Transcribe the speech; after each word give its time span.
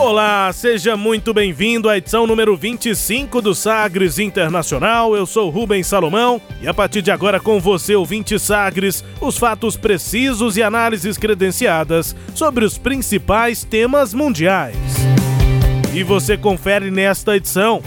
Olá, 0.00 0.50
seja 0.50 0.96
muito 0.96 1.34
bem-vindo 1.34 1.86
à 1.86 1.98
edição 1.98 2.26
número 2.26 2.56
25 2.56 3.42
do 3.42 3.54
Sagres 3.54 4.18
Internacional. 4.18 5.14
Eu 5.14 5.26
sou 5.26 5.50
Rubens 5.50 5.86
Salomão 5.86 6.40
e 6.62 6.66
a 6.66 6.72
partir 6.72 7.02
de 7.02 7.10
agora 7.10 7.38
com 7.38 7.60
você, 7.60 7.94
ouvinte 7.94 8.38
Sagres, 8.38 9.04
os 9.20 9.36
fatos 9.36 9.76
precisos 9.76 10.56
e 10.56 10.62
análises 10.62 11.18
credenciadas 11.18 12.16
sobre 12.34 12.64
os 12.64 12.78
principais 12.78 13.62
temas 13.62 14.14
mundiais. 14.14 14.74
E 15.92 16.02
você 16.02 16.34
confere 16.34 16.90
nesta 16.90 17.36
edição 17.36 17.82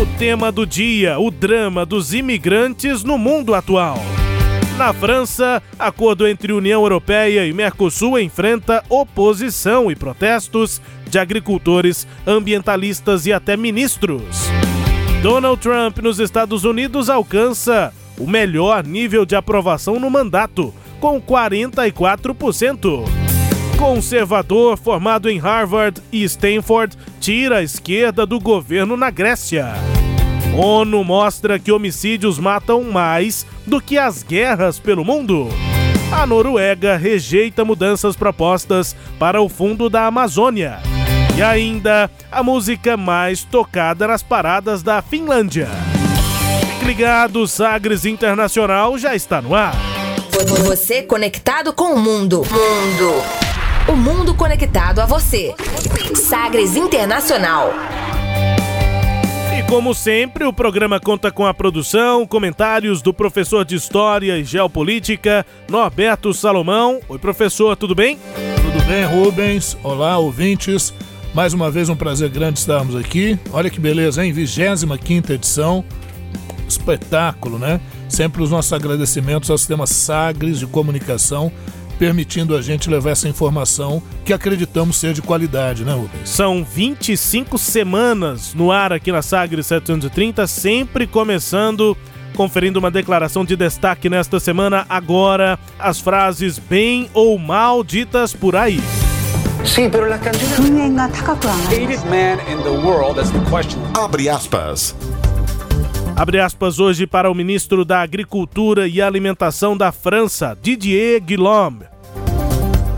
o 0.00 0.06
tema 0.18 0.50
do 0.50 0.66
dia, 0.66 1.18
o 1.18 1.30
drama 1.30 1.84
dos 1.84 2.14
imigrantes 2.14 3.04
no 3.04 3.18
mundo 3.18 3.54
atual. 3.54 3.98
Na 4.78 4.92
França, 4.92 5.60
acordo 5.76 6.24
entre 6.24 6.52
União 6.52 6.82
Europeia 6.82 7.44
e 7.44 7.52
Mercosul 7.52 8.16
enfrenta 8.16 8.84
oposição 8.88 9.90
e 9.90 9.96
protestos 9.96 10.80
de 11.10 11.18
agricultores, 11.18 12.06
ambientalistas 12.24 13.26
e 13.26 13.32
até 13.32 13.56
ministros. 13.56 14.22
Donald 15.20 15.60
Trump 15.60 15.98
nos 15.98 16.20
Estados 16.20 16.62
Unidos 16.62 17.10
alcança 17.10 17.92
o 18.16 18.24
melhor 18.24 18.86
nível 18.86 19.26
de 19.26 19.34
aprovação 19.34 19.98
no 19.98 20.08
mandato, 20.08 20.72
com 21.00 21.20
44%. 21.20 23.02
Conservador 23.76 24.78
formado 24.78 25.28
em 25.28 25.38
Harvard 25.38 26.00
e 26.12 26.22
Stanford 26.22 26.96
tira 27.18 27.56
a 27.58 27.62
esquerda 27.64 28.24
do 28.24 28.38
governo 28.38 28.96
na 28.96 29.10
Grécia. 29.10 29.74
ONU 30.60 31.04
mostra 31.04 31.56
que 31.56 31.70
homicídios 31.70 32.36
matam 32.36 32.82
mais 32.82 33.46
do 33.64 33.80
que 33.80 33.96
as 33.96 34.24
guerras 34.24 34.80
pelo 34.80 35.04
mundo. 35.04 35.48
A 36.10 36.26
Noruega 36.26 36.96
rejeita 36.96 37.64
mudanças 37.64 38.16
propostas 38.16 38.96
para 39.20 39.40
o 39.40 39.48
fundo 39.48 39.88
da 39.88 40.06
Amazônia. 40.06 40.80
E 41.36 41.42
ainda 41.44 42.10
a 42.32 42.42
música 42.42 42.96
mais 42.96 43.44
tocada 43.44 44.08
nas 44.08 44.20
paradas 44.20 44.82
da 44.82 45.00
Finlândia. 45.00 45.68
Ligado, 46.82 47.46
Sagres 47.46 48.04
Internacional 48.04 48.98
já 48.98 49.14
está 49.14 49.40
no 49.40 49.54
ar. 49.54 49.76
Você 50.66 51.02
conectado 51.02 51.72
com 51.72 51.94
o 51.94 51.98
mundo. 52.00 52.38
Mundo. 52.38 53.22
O 53.86 53.94
mundo 53.94 54.34
conectado 54.34 54.98
a 54.98 55.06
você. 55.06 55.54
Sagres 56.16 56.74
Internacional. 56.74 57.72
Como 59.68 59.92
sempre, 59.92 60.44
o 60.44 60.52
programa 60.52 60.98
conta 60.98 61.30
com 61.30 61.44
a 61.44 61.52
produção, 61.52 62.26
comentários 62.26 63.02
do 63.02 63.12
professor 63.12 63.66
de 63.66 63.74
História 63.74 64.38
e 64.38 64.42
Geopolítica, 64.42 65.44
Norberto 65.68 66.32
Salomão. 66.32 67.00
Oi, 67.06 67.18
professor, 67.18 67.76
tudo 67.76 67.94
bem? 67.94 68.18
Tudo 68.62 68.82
bem, 68.86 69.04
Rubens? 69.04 69.76
Olá, 69.82 70.16
ouvintes. 70.16 70.94
Mais 71.34 71.52
uma 71.52 71.70
vez 71.70 71.90
um 71.90 71.94
prazer 71.94 72.30
grande 72.30 72.58
estarmos 72.58 72.96
aqui. 72.96 73.38
Olha 73.52 73.68
que 73.68 73.78
beleza, 73.78 74.24
hein? 74.24 74.32
25 74.32 75.34
edição. 75.34 75.84
Espetáculo, 76.66 77.58
né? 77.58 77.78
Sempre 78.08 78.42
os 78.42 78.50
nossos 78.50 78.72
agradecimentos 78.72 79.50
ao 79.50 79.58
sistema 79.58 79.86
Sagres 79.86 80.58
de 80.58 80.66
comunicação 80.66 81.52
permitindo 81.98 82.56
a 82.56 82.62
gente 82.62 82.88
levar 82.88 83.10
essa 83.10 83.28
informação 83.28 84.02
que 84.24 84.32
acreditamos 84.32 84.96
ser 84.96 85.12
de 85.12 85.20
qualidade, 85.20 85.84
né, 85.84 85.92
Rubens? 85.92 86.28
São 86.28 86.64
25 86.64 87.58
semanas 87.58 88.54
no 88.54 88.70
ar 88.70 88.92
aqui 88.92 89.10
na 89.10 89.22
Sagres 89.22 89.66
730, 89.66 90.46
sempre 90.46 91.06
começando 91.06 91.96
conferindo 92.34 92.78
uma 92.78 92.90
declaração 92.90 93.44
de 93.44 93.56
destaque 93.56 94.08
nesta 94.08 94.38
semana. 94.38 94.86
Agora, 94.88 95.58
as 95.76 95.98
frases 95.98 96.56
bem 96.56 97.10
ou 97.12 97.36
mal 97.36 97.82
ditas 97.82 98.32
por 98.32 98.54
aí. 98.54 98.80
Sim, 99.64 99.90
pero 99.90 100.08
la 100.08 100.18
canción 100.18 100.78
hated 101.68 102.04
man 102.08 102.38
in 102.48 102.62
the 102.62 102.70
world, 102.70 103.16
that's 103.16 103.30
the 103.30 103.40
question. 103.50 103.80
Abre 103.94 104.28
aspas. 104.28 104.94
Abre 106.18 106.40
aspas 106.40 106.80
hoje 106.80 107.06
para 107.06 107.30
o 107.30 107.34
ministro 107.34 107.84
da 107.84 108.00
Agricultura 108.00 108.88
e 108.88 109.00
Alimentação 109.00 109.76
da 109.76 109.92
França, 109.92 110.58
Didier 110.60 111.20
Guillaume. 111.20 111.86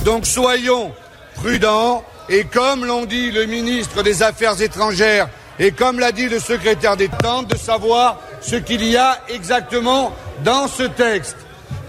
Donc 0.02 0.26
soyons 0.26 0.90
prudents 1.34 2.02
et 2.30 2.44
comme 2.44 2.86
l'ont 2.86 3.04
dit 3.04 3.30
le 3.30 3.44
ministre 3.44 4.02
des 4.02 4.22
Affaires 4.22 4.58
étrangères 4.62 5.28
et 5.58 5.70
comme 5.70 6.00
l'a 6.00 6.12
dit 6.12 6.30
le 6.30 6.40
secrétaire 6.40 6.96
d'État, 6.96 7.42
de 7.46 7.58
savoir 7.58 8.18
ce 8.40 8.56
qu'il 8.56 8.82
y 8.86 8.96
a 8.96 9.18
exactement 9.28 10.14
dans 10.42 10.66
ce 10.66 10.84
texte. 10.84 11.36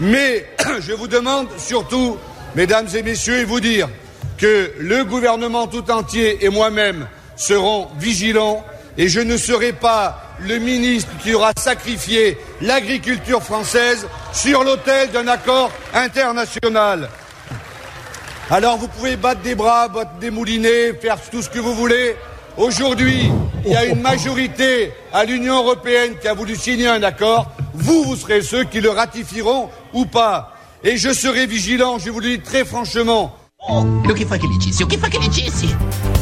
Mais 0.01 0.45
je 0.81 0.91
vous 0.91 1.07
demande 1.07 1.47
surtout, 1.57 2.17
mesdames 2.55 2.87
et 2.93 3.03
messieurs, 3.03 3.39
et 3.39 3.45
vous 3.45 3.61
dire 3.61 3.87
que 4.37 4.73
le 4.79 5.05
gouvernement 5.05 5.67
tout 5.67 5.89
entier 5.91 6.43
et 6.43 6.49
moi-même 6.49 7.07
serons 7.37 7.87
vigilants 7.97 8.65
et 8.97 9.07
je 9.07 9.21
ne 9.21 9.37
serai 9.37 9.71
pas 9.71 10.30
le 10.43 10.57
ministre 10.57 11.11
qui 11.21 11.33
aura 11.33 11.51
sacrifié 11.57 12.37
l'agriculture 12.61 13.43
française 13.43 14.07
sur 14.33 14.63
l'autel 14.63 15.11
d'un 15.11 15.27
accord 15.27 15.71
international. 15.93 17.09
Alors 18.49 18.77
vous 18.77 18.87
pouvez 18.87 19.15
battre 19.15 19.41
des 19.41 19.55
bras, 19.55 19.87
battre 19.87 20.15
des 20.19 20.31
moulinets, 20.31 20.93
faire 20.93 21.17
tout 21.29 21.41
ce 21.41 21.49
que 21.49 21.59
vous 21.59 21.73
voulez. 21.73 22.15
Aujourd'hui, 22.57 23.31
il 23.65 23.71
y 23.71 23.75
a 23.75 23.85
une 23.85 24.01
majorité 24.01 24.91
à 25.13 25.23
l'Union 25.23 25.59
européenne 25.59 26.15
qui 26.19 26.27
a 26.27 26.33
voulu 26.33 26.55
signer 26.55 26.87
un 26.87 27.03
accord. 27.03 27.51
Vous, 27.73 28.03
vous 28.03 28.15
serez 28.15 28.41
ceux 28.41 28.65
qui 28.65 28.81
le 28.81 28.89
ratifieront 28.89 29.69
ou 29.93 30.05
pas. 30.05 30.57
Et 30.83 30.97
je 30.97 31.13
serai 31.13 31.45
vigilant, 31.45 31.99
je 31.99 32.09
vous 32.09 32.19
le 32.19 32.37
dis 32.37 32.39
très 32.41 32.65
franchement. 32.65 33.37
O 33.63 34.15
que 34.15 34.25
foi 34.25 34.39
que 34.39 34.47
ele 34.47 34.57
disse? 34.57 34.83
O 34.83 34.87
que 34.87 34.97
foi 34.97 35.07
que 35.07 35.17
ele 35.17 35.29
disse? 35.29 35.67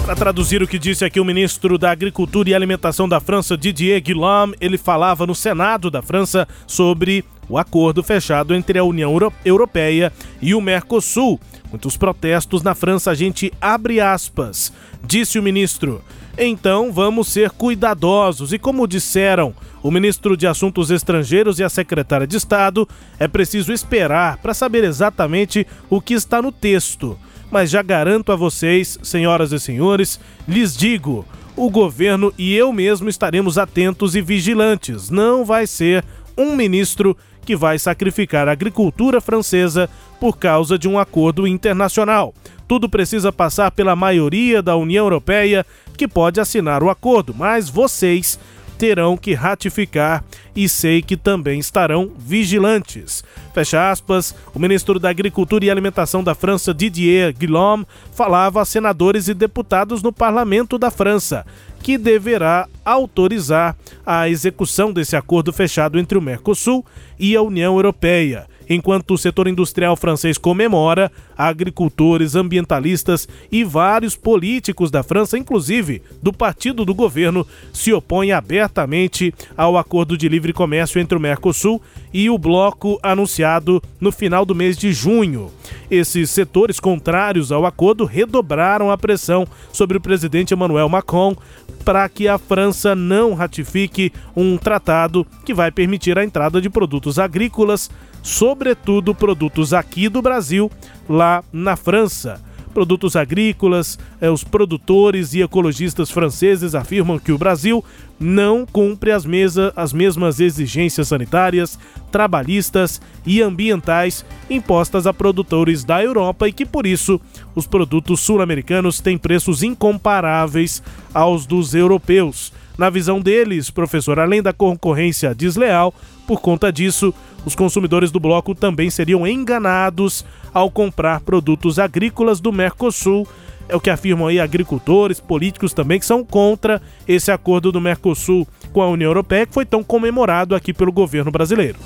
Para 0.04 0.14
traduzir 0.14 0.62
o 0.62 0.68
que 0.68 0.78
disse 0.78 1.06
aqui 1.06 1.22
o 1.22 1.26
ministro 1.26 1.78
da 1.78 1.90
Agricultura 1.90 2.50
e 2.50 2.54
Alimentação 2.54 3.08
da 3.08 3.22
França, 3.22 3.58
Didier 3.58 4.02
Guillaume, 4.02 4.56
ele 4.60 4.78
falava 4.78 5.26
no 5.26 5.34
Senado 5.34 5.90
da 5.90 6.02
França 6.02 6.46
sobre 6.68 7.24
o 7.48 7.58
acordo 7.58 8.04
fechado 8.04 8.54
entre 8.54 8.78
a 8.78 8.84
União 8.84 9.18
Europeia 9.46 10.12
e 10.42 10.54
o 10.54 10.60
Mercosul. 10.60 11.40
Muitos 11.70 11.96
protestos 11.96 12.62
na 12.62 12.76
França, 12.76 13.10
a 13.10 13.16
gente 13.16 13.54
abre 13.62 14.02
aspas, 14.02 14.74
disse 15.02 15.40
o 15.40 15.44
ministro. 15.44 16.04
Então 16.38 16.92
vamos 16.92 17.30
ser 17.30 17.52
cuidadosos 17.52 18.52
e, 18.52 18.60
como 18.60 18.88
disseram 18.88 19.54
o 19.82 19.90
ministro 19.90 20.36
de 20.36 20.46
Assuntos 20.46 20.92
Estrangeiros 20.92 21.58
e 21.58 21.64
a 21.64 21.70
secretária 21.70 22.28
de 22.28 22.36
Estado, 22.36 22.88
é 23.18 23.30
preciso 23.30 23.72
esperar 23.72 24.38
para 24.38 24.54
saber 24.54 24.84
exatamente 24.84 25.66
o 25.90 26.02
que 26.02 26.14
está 26.14 26.42
no 26.42 26.52
texto 26.52 27.18
mas 27.52 27.70
já 27.70 27.82
garanto 27.82 28.32
a 28.32 28.36
vocês, 28.36 28.98
senhoras 29.02 29.52
e 29.52 29.60
senhores, 29.60 30.20
lhes 30.48 30.76
digo: 30.76 31.26
o 31.56 31.70
governo 31.70 32.34
e 32.38 32.56
eu 32.56 32.72
mesmo 32.72 33.10
estaremos 33.10 33.58
atentos 33.58 34.16
e 34.16 34.22
vigilantes. 34.22 35.10
Não 35.10 35.44
vai 35.44 35.68
ser 35.68 36.06
um 36.38 36.56
ministro 36.56 37.18
que 37.46 37.56
vai 37.56 37.80
sacrificar 37.80 38.48
a 38.48 38.52
agricultura 38.52 39.20
francesa 39.20 39.90
por 40.20 40.38
causa 40.38 40.78
de 40.78 40.88
um 40.88 41.00
acordo 41.00 41.48
internacional. 41.48 42.34
Tudo 42.68 42.88
precisa 42.88 43.32
passar 43.32 43.72
pela 43.72 43.96
maioria 43.96 44.62
da 44.62 44.76
União 44.76 45.06
Europeia, 45.06 45.66
que 45.98 46.08
pode 46.08 46.40
assinar 46.40 46.84
o 46.84 46.90
acordo, 46.90 47.34
mas 47.34 47.70
vocês 47.70 48.40
terão 48.80 49.18
que 49.18 49.34
ratificar 49.34 50.24
e 50.56 50.70
sei 50.70 51.02
que 51.02 51.18
também 51.18 51.60
estarão 51.60 52.12
vigilantes. 52.18 53.22
Fecha 53.54 53.92
aspas, 53.92 54.34
o 54.56 54.60
ministro 54.60 54.98
da 54.98 55.10
Agricultura 55.10 55.66
e 55.66 55.70
Alimentação 55.70 56.24
da 56.24 56.34
França, 56.34 56.74
Didier 56.74 57.36
Guillaume, 57.38 57.86
falava 58.14 58.62
a 58.62 58.66
senadores 58.66 59.28
e 59.28 59.34
deputados 59.34 60.02
no 60.02 60.14
parlamento 60.14 60.78
da 60.78 60.90
França, 60.90 61.46
que 61.84 61.98
deverá 61.98 62.70
autorizar 62.86 63.76
a 64.06 64.30
execução 64.30 64.94
desse 64.94 65.18
acordo 65.18 65.52
fechado 65.52 66.00
entre 66.00 66.18
o 66.18 66.22
Mercosul 66.22 66.86
e 67.20 67.36
a 67.36 67.42
União 67.42 67.76
Europeia. 67.76 68.48
Enquanto 68.70 69.16
o 69.16 69.18
setor 69.18 69.48
industrial 69.48 69.96
francês 69.96 70.38
comemora, 70.38 71.12
agricultores, 71.36 72.36
ambientalistas 72.36 73.28
e 73.52 73.64
vários 73.64 74.16
políticos 74.16 74.92
da 74.92 75.02
França, 75.02 75.40
inclusive 75.40 76.04
do 76.22 76.32
partido 76.32 76.86
do 76.86 76.94
governo, 76.94 77.48
se 77.74 77.92
opõem 77.92 78.32
abertamente 78.32 79.34
ao 79.58 79.76
acordo 79.76 80.16
de 80.16 80.30
livre 80.30 80.54
comércio 80.54 81.02
entre 81.02 81.18
o 81.18 81.22
Mercosul 81.22 81.82
e 82.14 82.30
o 82.30 82.38
bloco 82.38 83.00
anunciado 83.02 83.82
no 84.00 84.12
final 84.12 84.46
do 84.46 84.54
mês 84.54 84.78
de 84.78 84.94
junho. 84.94 85.52
Esses 85.90 86.30
setores 86.30 86.80
contrários 86.80 87.52
ao 87.52 87.66
acordo 87.66 88.06
redobraram 88.06 88.92
a 88.92 88.98
pressão 88.98 89.48
sobre 89.74 89.98
o 89.98 90.02
presidente 90.02 90.54
Emmanuel 90.54 90.88
Macron 90.88 91.36
para 91.84 92.08
que 92.08 92.28
a 92.28 92.38
França 92.38 92.96
não 92.96 93.34
ratifique 93.34 94.12
um 94.36 94.58
tratado 94.58 95.26
que 95.46 95.54
vai 95.54 95.72
permitir 95.72 96.18
a 96.20 96.24
entrada 96.24 96.62
de 96.62 96.70
produtos 96.70 97.18
agrícolas, 97.18 97.90
sobretudo 98.22 99.16
produtos 99.16 99.74
aqui 99.74 100.10
do 100.10 100.22
Brasil, 100.22 100.72
lá 101.08 101.44
na 101.52 101.76
França 101.76 102.42
produtos 102.74 103.16
agrícolas, 103.16 103.98
eh, 104.22 104.30
os 104.30 104.44
produtores 104.44 105.34
e 105.34 105.42
ecologistas 105.42 106.10
franceses 106.10 106.76
afirmam 106.76 107.20
que 107.20 107.32
o 107.32 107.38
Brasil 107.38 107.84
não 108.20 108.66
cumpre 108.66 109.12
as, 109.12 109.26
mesa, 109.26 109.74
as 109.76 109.94
mesmas 109.94 110.40
exigências 110.40 111.08
sanitárias, 111.08 111.80
trabalhistas 112.12 113.02
e 113.26 113.42
ambientais 113.42 114.26
impostas 114.50 115.08
a 115.08 115.14
produtores 115.14 115.84
da 115.84 116.04
Europa 116.04 116.48
e 116.48 116.54
que, 116.54 116.66
por 116.66 116.86
isso, 116.86 117.20
os 117.56 117.66
produtos 117.66 118.20
sul-americanos 118.20 119.00
têm 119.00 119.18
preços 119.18 119.64
incomparáveis 119.64 120.82
aos 121.14 121.46
dos 121.46 121.74
europeus. 121.74 122.54
Na 122.80 122.90
visão 122.90 123.20
deles, 123.20 123.70
professor, 123.70 124.18
além 124.20 124.42
da 124.42 124.54
concorrência 124.54 125.36
desleal, 125.36 125.94
por 126.26 126.40
conta 126.40 126.72
disso, 126.72 127.14
os 127.46 127.54
consumidores 127.54 128.10
do 128.10 128.22
bloco 128.22 128.56
também 128.56 128.90
seriam 128.90 129.28
enganados 129.28 130.24
ao 130.54 130.72
comprar 130.72 131.20
produtos 131.20 131.78
agrícolas 131.78 132.40
do 132.40 132.54
Mercosul. 132.54 133.28
É 133.68 133.76
o 133.76 133.82
que 133.82 133.90
afirmam 133.90 134.28
aí 134.28 134.40
agricultores, 134.40 135.20
políticos 135.20 135.74
também, 135.74 136.00
que 136.00 136.06
são 136.06 136.24
contra 136.24 136.82
esse 137.06 137.30
acordo 137.30 137.70
do 137.70 137.82
Mercosul 137.82 138.48
com 138.72 138.82
a 138.82 138.88
União 138.88 139.10
Europeia, 139.10 139.46
que 139.46 139.54
foi 139.54 139.66
tão 139.66 139.84
comemorado 139.84 140.56
aqui 140.56 140.74
pelo 140.74 140.94
governo 140.94 141.32
brasileiro. 141.32 141.78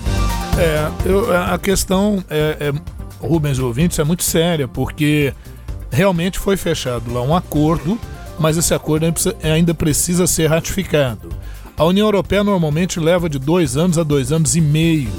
É, 0.60 1.10
eu, 1.10 1.36
a 1.36 1.58
questão, 1.58 2.24
é, 2.30 2.58
é, 2.60 2.74
Rubens 3.20 3.58
ouvintes, 3.58 3.98
é 3.98 4.04
muito 4.04 4.22
séria, 4.22 4.68
porque 4.68 5.34
realmente 5.92 6.38
foi 6.38 6.56
fechado 6.56 7.12
lá 7.12 7.24
um 7.24 7.36
acordo, 7.36 7.98
mas 8.40 8.58
esse 8.58 8.74
acordo 8.74 9.06
ainda 9.44 9.74
precisa 9.74 10.28
ser 10.28 10.48
ratificado. 10.48 11.30
A 11.78 11.84
União 11.86 12.08
Europeia 12.08 12.44
normalmente 12.44 13.00
leva 13.00 13.30
de 13.30 13.40
dois 13.40 13.76
anos 13.78 13.98
a 13.98 14.04
dois 14.04 14.32
anos 14.32 14.56
e 14.56 14.62
meio 14.62 15.12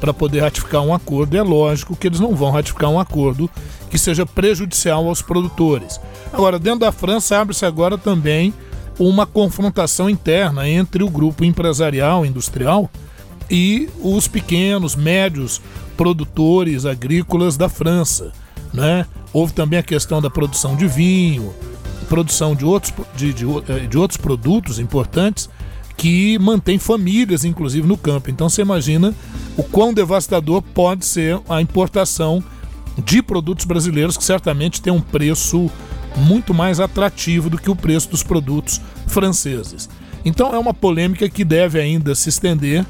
para 0.00 0.12
poder 0.12 0.40
ratificar 0.40 0.82
um 0.82 0.92
acordo. 0.92 1.36
É 1.36 1.42
lógico 1.42 1.94
que 1.94 2.08
eles 2.08 2.18
não 2.18 2.34
vão 2.34 2.50
ratificar 2.50 2.90
um 2.90 2.98
acordo 2.98 3.48
que 3.88 3.96
seja 3.96 4.26
prejudicial 4.26 5.06
aos 5.06 5.22
produtores. 5.22 6.00
Agora, 6.32 6.58
dentro 6.58 6.80
da 6.80 6.90
França, 6.90 7.38
abre-se 7.38 7.64
agora 7.64 7.96
também 7.96 8.52
uma 8.98 9.26
confrontação 9.26 10.10
interna 10.10 10.68
entre 10.68 11.04
o 11.04 11.10
grupo 11.10 11.44
empresarial, 11.44 12.26
industrial, 12.26 12.90
e 13.50 13.88
os 14.00 14.26
pequenos, 14.26 14.96
médios 14.96 15.60
produtores 15.96 16.86
agrícolas 16.86 17.56
da 17.56 17.68
França. 17.68 18.32
Né? 18.72 19.06
Houve 19.32 19.52
também 19.52 19.78
a 19.78 19.82
questão 19.82 20.22
da 20.22 20.30
produção 20.30 20.74
de 20.74 20.86
vinho, 20.86 21.54
produção 22.12 22.54
de 22.54 22.62
outros, 22.62 22.92
de, 23.16 23.32
de, 23.32 23.46
de 23.88 23.96
outros 23.96 24.18
produtos 24.18 24.78
importantes 24.78 25.48
que 25.96 26.38
mantém 26.38 26.78
famílias, 26.78 27.42
inclusive, 27.42 27.86
no 27.86 27.96
campo. 27.96 28.28
Então 28.28 28.50
você 28.50 28.60
imagina 28.60 29.14
o 29.56 29.62
quão 29.62 29.94
devastador 29.94 30.60
pode 30.60 31.06
ser 31.06 31.40
a 31.48 31.62
importação 31.62 32.44
de 33.02 33.22
produtos 33.22 33.64
brasileiros 33.64 34.18
que 34.18 34.24
certamente 34.24 34.82
tem 34.82 34.92
um 34.92 35.00
preço 35.00 35.70
muito 36.14 36.52
mais 36.52 36.80
atrativo 36.80 37.48
do 37.48 37.56
que 37.56 37.70
o 37.70 37.76
preço 37.76 38.10
dos 38.10 38.22
produtos 38.22 38.78
franceses. 39.06 39.88
Então 40.22 40.54
é 40.54 40.58
uma 40.58 40.74
polêmica 40.74 41.30
que 41.30 41.46
deve 41.46 41.80
ainda 41.80 42.14
se 42.14 42.28
estender, 42.28 42.84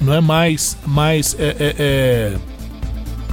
não 0.00 0.14
é 0.14 0.20
mais 0.22 0.78
mais 0.86 1.36
é, 1.38 1.56
é, 1.58 2.38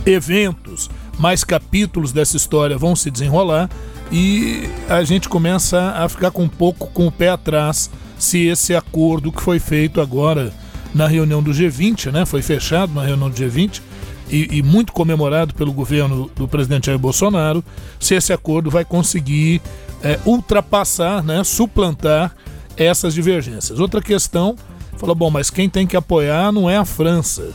é, 0.05 0.11
eventos, 0.11 0.89
mais 1.17 1.45
capítulos 1.45 2.11
dessa 2.11 2.35
história 2.35 2.77
vão 2.77 2.93
se 2.93 3.09
desenrolar 3.09 3.69
e 4.11 4.69
a 4.87 5.03
gente 5.03 5.29
começa 5.29 5.91
a 5.91 6.09
ficar 6.09 6.31
com 6.31 6.43
um 6.43 6.49
pouco 6.49 6.87
com 6.87 7.07
o 7.07 7.11
pé 7.11 7.29
atrás 7.29 7.89
se 8.17 8.47
esse 8.47 8.75
acordo 8.75 9.31
que 9.31 9.41
foi 9.41 9.59
feito 9.59 10.01
agora 10.01 10.51
na 10.93 11.07
reunião 11.07 11.41
do 11.41 11.51
G20, 11.51 12.11
né, 12.11 12.25
foi 12.25 12.41
fechado 12.41 12.93
na 12.93 13.03
reunião 13.03 13.29
do 13.29 13.35
G20 13.35 13.81
e, 14.29 14.57
e 14.57 14.63
muito 14.63 14.91
comemorado 14.91 15.53
pelo 15.53 15.71
governo 15.71 16.29
do 16.35 16.47
presidente 16.47 16.87
Jair 16.87 16.99
Bolsonaro, 16.99 17.63
se 17.99 18.15
esse 18.15 18.33
acordo 18.33 18.69
vai 18.69 18.83
conseguir 18.83 19.61
é, 20.03 20.19
ultrapassar, 20.25 21.23
né, 21.23 21.43
suplantar 21.43 22.35
essas 22.75 23.13
divergências. 23.13 23.79
Outra 23.79 24.01
questão, 24.01 24.55
falou, 24.97 25.15
bom, 25.15 25.29
mas 25.29 25.49
quem 25.49 25.69
tem 25.69 25.85
que 25.85 25.97
apoiar 25.97 26.51
não 26.51 26.69
é 26.69 26.77
a 26.77 26.85
França, 26.85 27.51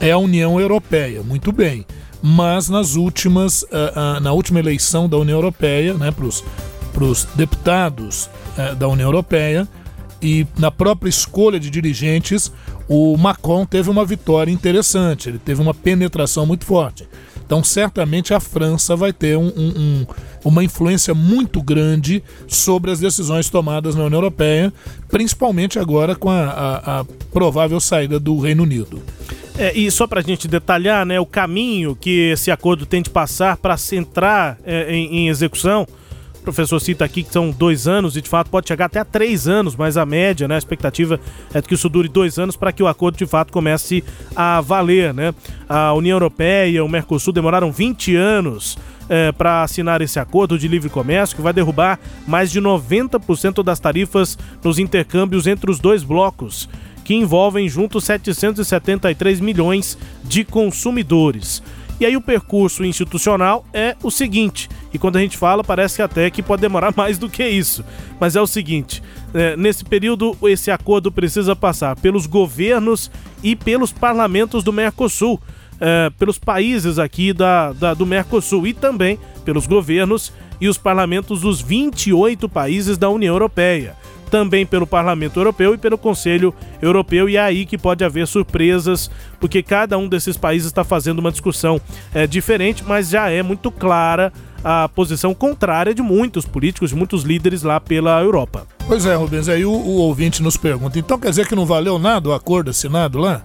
é 0.00 0.10
a 0.10 0.18
União 0.18 0.60
Europeia. 0.60 1.22
Muito 1.22 1.52
bem. 1.52 1.86
Mas 2.22 2.68
nas 2.68 2.94
últimas, 2.94 3.62
uh, 3.62 3.66
uh, 4.16 4.20
na 4.20 4.32
última 4.32 4.60
eleição 4.60 5.08
da 5.08 5.16
União 5.16 5.36
Europeia, 5.36 5.94
né, 5.94 6.10
para 6.12 7.04
os 7.04 7.24
deputados 7.34 8.30
uh, 8.56 8.76
da 8.76 8.86
União 8.86 9.08
Europeia, 9.08 9.68
e 10.22 10.46
na 10.56 10.70
própria 10.70 11.10
escolha 11.10 11.58
de 11.58 11.68
dirigentes, 11.68 12.52
o 12.88 13.16
Macron 13.16 13.66
teve 13.66 13.90
uma 13.90 14.04
vitória 14.04 14.52
interessante, 14.52 15.28
ele 15.28 15.38
teve 15.38 15.60
uma 15.60 15.74
penetração 15.74 16.46
muito 16.46 16.64
forte. 16.64 17.08
Então, 17.44 17.62
certamente 17.62 18.32
a 18.32 18.40
França 18.40 18.94
vai 18.96 19.12
ter 19.12 19.36
um, 19.36 19.48
um, 19.48 19.72
um, 19.76 20.06
uma 20.44 20.64
influência 20.64 21.12
muito 21.12 21.60
grande 21.60 22.22
sobre 22.46 22.90
as 22.90 23.00
decisões 23.00 23.50
tomadas 23.50 23.94
na 23.94 24.04
União 24.04 24.18
Europeia, 24.18 24.72
principalmente 25.08 25.78
agora 25.78 26.14
com 26.14 26.30
a, 26.30 26.44
a, 26.44 27.00
a 27.00 27.04
provável 27.32 27.80
saída 27.80 28.18
do 28.18 28.38
Reino 28.38 28.62
Unido. 28.62 29.02
É, 29.58 29.76
e 29.76 29.90
só 29.90 30.06
para 30.06 30.20
a 30.20 30.22
gente 30.22 30.48
detalhar 30.48 31.04
né, 31.04 31.20
o 31.20 31.26
caminho 31.26 31.94
que 31.94 32.30
esse 32.30 32.50
acordo 32.50 32.86
tem 32.86 33.02
de 33.02 33.10
passar 33.10 33.56
para 33.56 33.76
entrar 33.92 34.58
é, 34.64 34.94
em, 34.94 35.18
em 35.18 35.28
execução, 35.28 35.86
o 36.42 36.44
professor 36.44 36.80
cita 36.80 37.04
aqui 37.04 37.22
que 37.22 37.32
são 37.32 37.52
dois 37.52 37.86
anos 37.86 38.16
e 38.16 38.20
de 38.20 38.28
fato 38.28 38.50
pode 38.50 38.66
chegar 38.66 38.86
até 38.86 38.98
a 38.98 39.04
três 39.04 39.46
anos, 39.46 39.76
mas 39.76 39.96
a 39.96 40.04
média, 40.04 40.48
né, 40.48 40.56
a 40.56 40.58
expectativa 40.58 41.20
é 41.54 41.62
que 41.62 41.74
isso 41.74 41.88
dure 41.88 42.08
dois 42.08 42.36
anos 42.36 42.56
para 42.56 42.72
que 42.72 42.82
o 42.82 42.88
acordo 42.88 43.16
de 43.16 43.26
fato 43.26 43.52
comece 43.52 44.02
a 44.34 44.60
valer. 44.60 45.14
Né? 45.14 45.32
A 45.68 45.92
União 45.92 46.16
Europeia 46.16 46.66
e 46.66 46.80
o 46.80 46.88
Mercosul 46.88 47.32
demoraram 47.32 47.70
20 47.70 48.16
anos 48.16 48.76
é, 49.08 49.30
para 49.30 49.62
assinar 49.62 50.02
esse 50.02 50.18
acordo 50.18 50.58
de 50.58 50.66
livre 50.66 50.90
comércio 50.90 51.36
que 51.36 51.42
vai 51.42 51.52
derrubar 51.52 52.00
mais 52.26 52.50
de 52.50 52.60
90% 52.60 53.62
das 53.62 53.78
tarifas 53.78 54.36
nos 54.64 54.80
intercâmbios 54.80 55.46
entre 55.46 55.70
os 55.70 55.78
dois 55.78 56.02
blocos, 56.02 56.68
que 57.04 57.14
envolvem 57.14 57.68
juntos 57.68 58.04
773 58.04 59.40
milhões 59.40 59.98
de 60.24 60.44
consumidores. 60.44 61.62
E 62.00 62.06
aí 62.06 62.16
o 62.16 62.20
percurso 62.20 62.84
institucional 62.84 63.64
é 63.72 63.96
o 64.02 64.10
seguinte, 64.10 64.68
e 64.92 64.98
quando 64.98 65.18
a 65.18 65.20
gente 65.20 65.38
fala 65.38 65.62
parece 65.62 66.02
até 66.02 66.28
que 66.30 66.42
pode 66.42 66.60
demorar 66.60 66.92
mais 66.96 67.16
do 67.16 67.28
que 67.28 67.46
isso, 67.46 67.84
mas 68.18 68.34
é 68.34 68.40
o 68.40 68.46
seguinte, 68.46 69.02
é, 69.32 69.56
nesse 69.56 69.84
período 69.84 70.36
esse 70.42 70.70
acordo 70.70 71.12
precisa 71.12 71.54
passar 71.54 71.94
pelos 71.94 72.26
governos 72.26 73.10
e 73.42 73.54
pelos 73.54 73.92
parlamentos 73.92 74.64
do 74.64 74.72
Mercosul, 74.72 75.40
é, 75.80 76.10
pelos 76.18 76.38
países 76.38 76.98
aqui 76.98 77.32
da, 77.32 77.72
da, 77.72 77.94
do 77.94 78.04
Mercosul 78.04 78.66
e 78.66 78.74
também 78.74 79.16
pelos 79.44 79.66
governos 79.66 80.32
e 80.60 80.68
os 80.68 80.78
parlamentos 80.78 81.42
dos 81.42 81.60
28 81.60 82.48
países 82.48 82.98
da 82.98 83.08
União 83.08 83.34
Europeia 83.34 84.01
também 84.32 84.64
pelo 84.64 84.86
Parlamento 84.86 85.38
Europeu 85.38 85.74
e 85.74 85.78
pelo 85.78 85.98
Conselho 85.98 86.54
Europeu, 86.80 87.28
e 87.28 87.36
é 87.36 87.40
aí 87.40 87.66
que 87.66 87.76
pode 87.76 88.02
haver 88.02 88.26
surpresas, 88.26 89.10
porque 89.38 89.62
cada 89.62 89.98
um 89.98 90.08
desses 90.08 90.38
países 90.38 90.68
está 90.68 90.82
fazendo 90.82 91.18
uma 91.18 91.30
discussão 91.30 91.78
é, 92.14 92.26
diferente, 92.26 92.82
mas 92.82 93.10
já 93.10 93.28
é 93.28 93.42
muito 93.42 93.70
clara 93.70 94.32
a 94.64 94.88
posição 94.88 95.34
contrária 95.34 95.94
de 95.94 96.00
muitos 96.00 96.46
políticos, 96.46 96.90
de 96.90 96.96
muitos 96.96 97.24
líderes 97.24 97.62
lá 97.62 97.78
pela 97.78 98.22
Europa. 98.22 98.66
Pois 98.86 99.04
é, 99.04 99.14
Rubens, 99.14 99.50
aí 99.50 99.66
o, 99.66 99.70
o 99.70 99.96
ouvinte 99.98 100.42
nos 100.42 100.56
pergunta, 100.56 100.98
então 100.98 101.18
quer 101.18 101.28
dizer 101.28 101.46
que 101.46 101.54
não 101.54 101.66
valeu 101.66 101.98
nada 101.98 102.30
o 102.30 102.32
acordo 102.32 102.70
assinado 102.70 103.18
lá? 103.18 103.42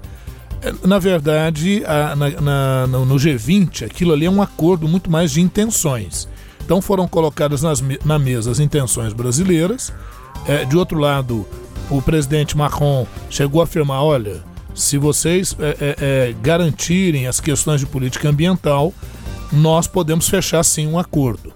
É, 0.62 0.74
na 0.88 1.00
verdade, 1.00 1.84
a, 1.86 2.16
na, 2.16 2.30
na, 2.30 2.88
no 2.88 3.16
G20, 3.16 3.86
aquilo 3.86 4.14
ali 4.14 4.26
é 4.26 4.32
um 4.32 4.42
acordo 4.42 4.88
muito 4.88 5.12
mais 5.12 5.34
de 5.34 5.42
intenções. 5.42 6.30
Então 6.64 6.82
foram 6.82 7.08
colocadas 7.10 7.62
nas, 7.62 7.84
na 8.06 8.18
mesa 8.18 8.52
as 8.52 8.60
intenções 8.60 9.12
brasileiras, 9.12 9.94
é, 10.48 10.66
de 10.66 10.78
outro 10.78 10.98
lado, 10.98 11.46
o 11.90 12.02
presidente 12.02 12.56
Macron 12.58 13.06
chegou 13.30 13.62
a 13.62 13.66
afirmar: 13.66 14.04
olha, 14.04 14.44
se 14.74 14.98
vocês 14.98 15.56
é, 15.60 15.70
é, 15.80 15.96
é, 16.00 16.36
garantirem 16.42 17.28
as 17.28 17.40
questões 17.40 17.80
de 17.80 17.86
política 17.86 18.30
ambiental, 18.30 18.94
nós 19.52 19.88
podemos 19.88 20.30
fechar 20.30 20.64
sim 20.64 20.88
um 20.88 21.00
acordo. 21.00 21.54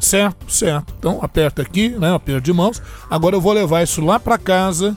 Certo? 0.00 0.52
Certo. 0.52 0.94
Então 0.98 1.20
aperta 1.22 1.62
aqui, 1.62 1.90
né? 1.90 2.14
Aperto 2.14 2.42
de 2.42 2.52
mãos. 2.52 2.82
Agora 3.10 3.36
eu 3.36 3.40
vou 3.40 3.52
levar 3.52 3.82
isso 3.82 4.04
lá 4.04 4.18
para 4.18 4.36
casa 4.36 4.96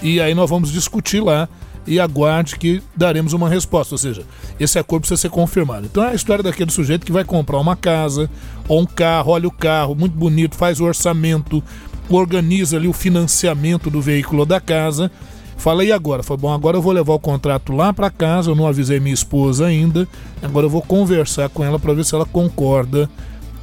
e 0.00 0.20
aí 0.20 0.34
nós 0.34 0.48
vamos 0.48 0.70
discutir 0.70 1.20
lá 1.20 1.48
e 1.86 1.98
aguarde 1.98 2.56
que 2.56 2.82
daremos 2.94 3.32
uma 3.32 3.48
resposta. 3.48 3.94
Ou 3.94 3.98
seja, 3.98 4.24
esse 4.58 4.78
acordo 4.78 5.02
precisa 5.02 5.20
ser 5.20 5.30
confirmado. 5.30 5.86
Então 5.86 6.04
é 6.04 6.10
a 6.10 6.14
história 6.14 6.42
daquele 6.42 6.70
sujeito 6.70 7.06
que 7.06 7.12
vai 7.12 7.24
comprar 7.24 7.58
uma 7.58 7.76
casa 7.76 8.30
ou 8.68 8.80
um 8.80 8.86
carro, 8.86 9.32
olha 9.32 9.48
o 9.48 9.52
carro, 9.52 9.94
muito 9.94 10.16
bonito, 10.16 10.56
faz 10.56 10.80
o 10.80 10.84
orçamento, 10.84 11.62
organiza 12.08 12.76
ali 12.76 12.88
o 12.88 12.92
financiamento 12.92 13.90
do 13.90 14.00
veículo 14.00 14.44
da 14.44 14.60
casa. 14.60 15.10
Fala, 15.56 15.84
e 15.84 15.92
agora? 15.92 16.22
Falei, 16.22 16.40
bom, 16.40 16.52
agora 16.52 16.76
eu 16.76 16.82
vou 16.82 16.92
levar 16.92 17.12
o 17.12 17.18
contrato 17.20 17.72
lá 17.72 17.92
para 17.92 18.10
casa, 18.10 18.50
eu 18.50 18.54
não 18.54 18.66
avisei 18.66 18.98
minha 18.98 19.14
esposa 19.14 19.66
ainda, 19.66 20.08
agora 20.42 20.66
eu 20.66 20.70
vou 20.70 20.82
conversar 20.82 21.48
com 21.48 21.62
ela 21.62 21.78
para 21.78 21.92
ver 21.92 22.04
se 22.04 22.14
ela 22.14 22.26
concorda 22.26 23.08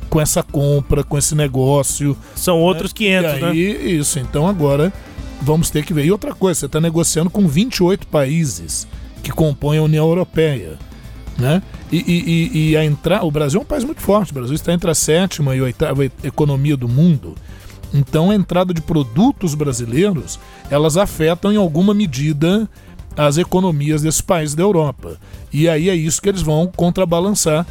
com 0.10 0.19
essa 0.19 0.41
compra, 0.41 1.03
com 1.03 1.17
esse 1.17 1.36
negócio. 1.36 2.17
São 2.36 2.58
outros 2.58 2.93
500, 2.93 3.31
e 3.31 3.34
aí, 3.34 3.41
né? 3.41 3.55
Isso, 3.55 4.19
então 4.19 4.48
agora 4.48 4.93
vamos 5.41 5.69
ter 5.69 5.86
que 5.86 5.93
ver. 5.93 6.05
E 6.05 6.12
outra 6.12 6.34
coisa, 6.34 6.60
você 6.60 6.65
está 6.65 6.81
negociando 6.81 7.29
com 7.29 7.48
28 7.48 8.08
países 8.08 8.88
que 9.22 9.31
compõem 9.31 9.79
a 9.79 9.84
União 9.84 10.08
Europeia. 10.08 10.77
Né? 11.38 11.62
E, 11.89 11.98
e, 11.98 12.69
e 12.72 12.77
a 12.77 12.84
entrar, 12.84 13.24
o 13.24 13.31
Brasil 13.31 13.60
é 13.60 13.63
um 13.63 13.65
país 13.65 13.86
muito 13.86 14.01
forte, 14.01 14.31
o 14.31 14.34
Brasil 14.34 14.55
está 14.55 14.74
entre 14.74 14.91
a 14.91 14.96
sétima 14.96 15.55
e 15.55 15.62
oitava 15.62 16.03
economia 16.05 16.75
do 16.75 16.89
mundo. 16.89 17.36
Então 17.93 18.31
a 18.31 18.36
entrada 18.36 18.74
de 18.74 18.81
produtos 18.81 19.55
brasileiros, 19.55 20.39
elas 20.69 20.98
afetam 20.98 21.51
em 21.51 21.58
alguma 21.58 21.93
medida 21.93 22.69
as 23.17 23.38
economias 23.38 24.01
desses 24.01 24.22
países 24.22 24.55
da 24.55 24.63
Europa. 24.63 25.17
E 25.51 25.67
aí 25.67 25.89
é 25.89 25.96
isso 25.96 26.22
que 26.22 26.29
eles 26.29 26.41
vão 26.41 26.67
contrabalançar 26.67 27.65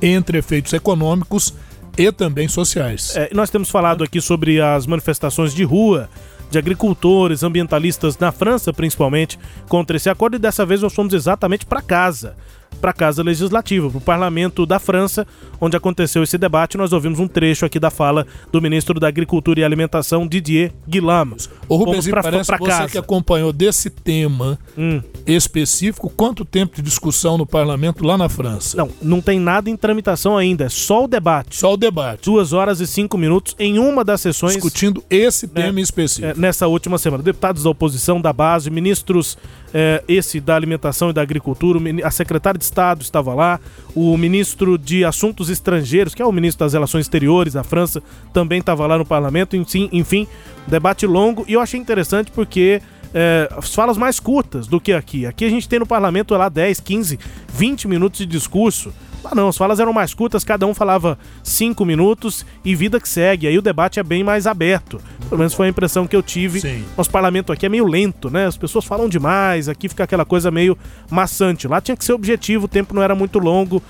entre 0.00 0.38
efeitos 0.38 0.72
econômicos 0.72 1.52
e 1.98 2.10
também 2.10 2.48
sociais. 2.48 3.14
É, 3.16 3.30
nós 3.32 3.50
temos 3.50 3.68
falado 3.68 4.04
aqui 4.04 4.20
sobre 4.20 4.60
as 4.60 4.86
manifestações 4.86 5.54
de 5.54 5.64
rua 5.64 6.08
de 6.50 6.58
agricultores, 6.58 7.42
ambientalistas 7.42 8.16
na 8.18 8.30
França, 8.30 8.72
principalmente, 8.72 9.38
contra 9.68 9.96
esse 9.96 10.08
acordo, 10.08 10.36
e 10.36 10.38
dessa 10.38 10.64
vez 10.64 10.82
nós 10.82 10.94
fomos 10.94 11.12
exatamente 11.12 11.66
para 11.66 11.82
casa 11.82 12.36
para 12.74 12.90
a 12.90 12.94
Casa 12.94 13.22
Legislativa, 13.22 13.88
para 13.88 13.98
o 13.98 14.00
Parlamento 14.00 14.66
da 14.66 14.78
França, 14.78 15.26
onde 15.60 15.76
aconteceu 15.76 16.22
esse 16.22 16.36
debate. 16.36 16.76
Nós 16.76 16.92
ouvimos 16.92 17.18
um 17.18 17.28
trecho 17.28 17.64
aqui 17.64 17.78
da 17.78 17.90
fala 17.90 18.26
do 18.52 18.60
ministro 18.60 18.98
da 19.00 19.08
Agricultura 19.08 19.60
e 19.60 19.64
Alimentação, 19.64 20.26
Didier 20.26 20.72
Guillaume. 20.88 21.36
O 21.68 21.76
Rubens, 21.76 22.06
pra, 22.06 22.22
parece 22.22 22.46
pra 22.46 22.58
você 22.58 22.70
casa. 22.70 22.88
que 22.88 22.98
acompanhou 22.98 23.52
desse 23.52 23.88
tema 23.88 24.58
hum. 24.76 25.00
específico, 25.26 26.10
quanto 26.10 26.44
tempo 26.44 26.76
de 26.76 26.82
discussão 26.82 27.38
no 27.38 27.46
Parlamento 27.46 28.04
lá 28.04 28.18
na 28.18 28.28
França? 28.28 28.76
Não, 28.76 28.90
não 29.00 29.20
tem 29.20 29.38
nada 29.38 29.70
em 29.70 29.76
tramitação 29.76 30.36
ainda, 30.36 30.64
é 30.64 30.68
só 30.68 31.04
o 31.04 31.08
debate. 31.08 31.56
Só 31.56 31.72
o 31.74 31.76
debate. 31.76 32.24
Duas 32.24 32.52
horas 32.52 32.80
e 32.80 32.86
cinco 32.86 33.16
minutos 33.16 33.54
em 33.58 33.78
uma 33.78 34.04
das 34.04 34.20
sessões. 34.20 34.54
Discutindo 34.54 35.02
esse 35.08 35.46
né, 35.46 35.52
tema 35.54 35.80
específico. 35.80 36.26
É, 36.26 36.34
nessa 36.34 36.66
última 36.66 36.98
semana. 36.98 37.22
Deputados 37.22 37.62
da 37.62 37.70
oposição, 37.70 38.20
da 38.20 38.32
base, 38.32 38.70
ministros, 38.70 39.38
é, 39.72 40.02
esse 40.06 40.40
da 40.40 40.54
alimentação 40.54 41.10
e 41.10 41.12
da 41.12 41.22
agricultura, 41.22 41.78
a 42.04 42.10
secretária 42.10 42.58
de 42.58 42.63
de 42.64 42.70
Estado 42.70 43.02
estava 43.02 43.34
lá, 43.34 43.60
o 43.94 44.16
ministro 44.16 44.78
de 44.78 45.04
Assuntos 45.04 45.50
Estrangeiros, 45.50 46.14
que 46.14 46.22
é 46.22 46.26
o 46.26 46.32
ministro 46.32 46.64
das 46.64 46.72
Relações 46.72 47.02
Exteriores 47.02 47.52
da 47.52 47.62
França, 47.62 48.02
também 48.32 48.60
estava 48.60 48.86
lá 48.86 48.98
no 48.98 49.04
parlamento. 49.04 49.56
Enfim, 49.56 50.26
debate 50.66 51.06
longo 51.06 51.44
e 51.46 51.52
eu 51.52 51.60
achei 51.60 51.78
interessante 51.78 52.30
porque 52.32 52.80
é, 53.12 53.48
falas 53.62 53.96
mais 53.96 54.18
curtas 54.18 54.66
do 54.66 54.80
que 54.80 54.92
aqui. 54.92 55.26
Aqui 55.26 55.44
a 55.44 55.50
gente 55.50 55.68
tem 55.68 55.78
no 55.78 55.86
parlamento 55.86 56.34
lá 56.34 56.48
10, 56.48 56.80
15, 56.80 57.18
20 57.52 57.88
minutos 57.88 58.18
de 58.18 58.26
discurso. 58.26 58.92
Lá 59.24 59.30
não, 59.34 59.48
as 59.48 59.56
falas 59.56 59.80
eram 59.80 59.90
mais 59.90 60.12
curtas, 60.12 60.44
cada 60.44 60.66
um 60.66 60.74
falava 60.74 61.18
5 61.42 61.82
minutos 61.86 62.44
e 62.62 62.74
vida 62.74 63.00
que 63.00 63.08
segue. 63.08 63.46
Aí 63.46 63.56
o 63.56 63.62
debate 63.62 63.98
é 63.98 64.02
bem 64.02 64.22
mais 64.22 64.46
aberto. 64.46 65.00
Pelo 65.30 65.38
menos 65.38 65.54
foi 65.54 65.66
a 65.66 65.70
impressão 65.70 66.06
que 66.06 66.14
eu 66.14 66.22
tive. 66.22 66.60
Sim. 66.60 66.84
Nosso 66.94 67.10
parlamento 67.10 67.50
aqui 67.50 67.64
é 67.64 67.68
meio 67.70 67.86
lento, 67.86 68.28
né? 68.28 68.44
As 68.44 68.56
pessoas 68.58 68.84
falam 68.84 69.08
demais, 69.08 69.66
aqui 69.66 69.88
fica 69.88 70.04
aquela 70.04 70.26
coisa 70.26 70.50
meio 70.50 70.76
maçante. 71.10 71.66
Lá 71.66 71.80
tinha 71.80 71.96
que 71.96 72.04
ser 72.04 72.12
objetivo, 72.12 72.66
o 72.66 72.68
tempo 72.68 72.94
não 72.94 73.02
era 73.02 73.14
muito 73.14 73.38
longo. 73.38 73.82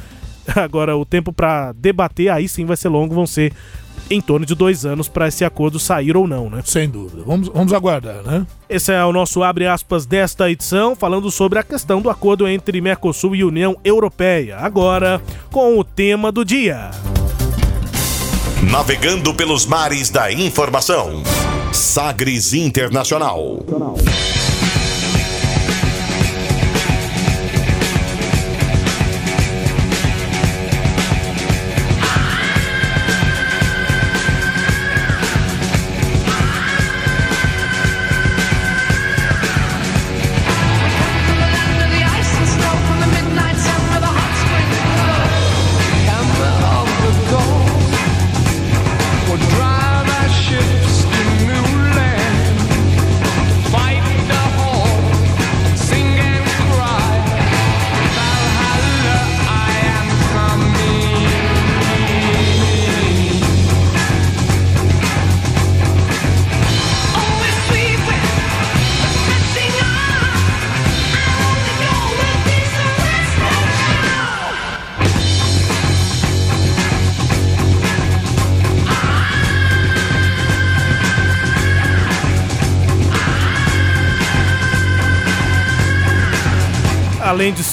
Agora, 0.55 0.97
o 0.97 1.05
tempo 1.05 1.33
para 1.33 1.73
debater 1.73 2.31
aí 2.31 2.49
sim 2.49 2.64
vai 2.64 2.76
ser 2.76 2.88
longo, 2.88 3.12
vão 3.12 3.26
ser 3.26 3.53
em 4.10 4.20
torno 4.20 4.44
de 4.44 4.54
dois 4.54 4.84
anos 4.84 5.08
para 5.08 5.28
esse 5.28 5.44
acordo 5.44 5.78
sair 5.78 6.16
ou 6.16 6.26
não, 6.26 6.50
né? 6.50 6.62
Sem 6.64 6.88
dúvida. 6.88 7.22
Vamos, 7.26 7.48
vamos 7.48 7.72
aguardar, 7.72 8.22
né? 8.22 8.46
Esse 8.68 8.92
é 8.92 9.04
o 9.04 9.12
nosso 9.12 9.42
abre 9.42 9.66
aspas 9.66 10.06
desta 10.06 10.50
edição, 10.50 10.94
falando 10.94 11.30
sobre 11.30 11.58
a 11.58 11.62
questão 11.62 12.00
do 12.00 12.10
acordo 12.10 12.46
entre 12.46 12.80
Mercosul 12.80 13.34
e 13.34 13.44
União 13.44 13.76
Europeia. 13.84 14.58
Agora, 14.58 15.20
com 15.50 15.78
o 15.78 15.84
tema 15.84 16.30
do 16.30 16.44
dia. 16.44 16.90
Navegando 18.70 19.34
pelos 19.34 19.66
mares 19.66 20.10
da 20.10 20.32
informação. 20.32 21.22
Sagres 21.72 22.52
Internacional. 22.54 23.64
além 23.66 24.53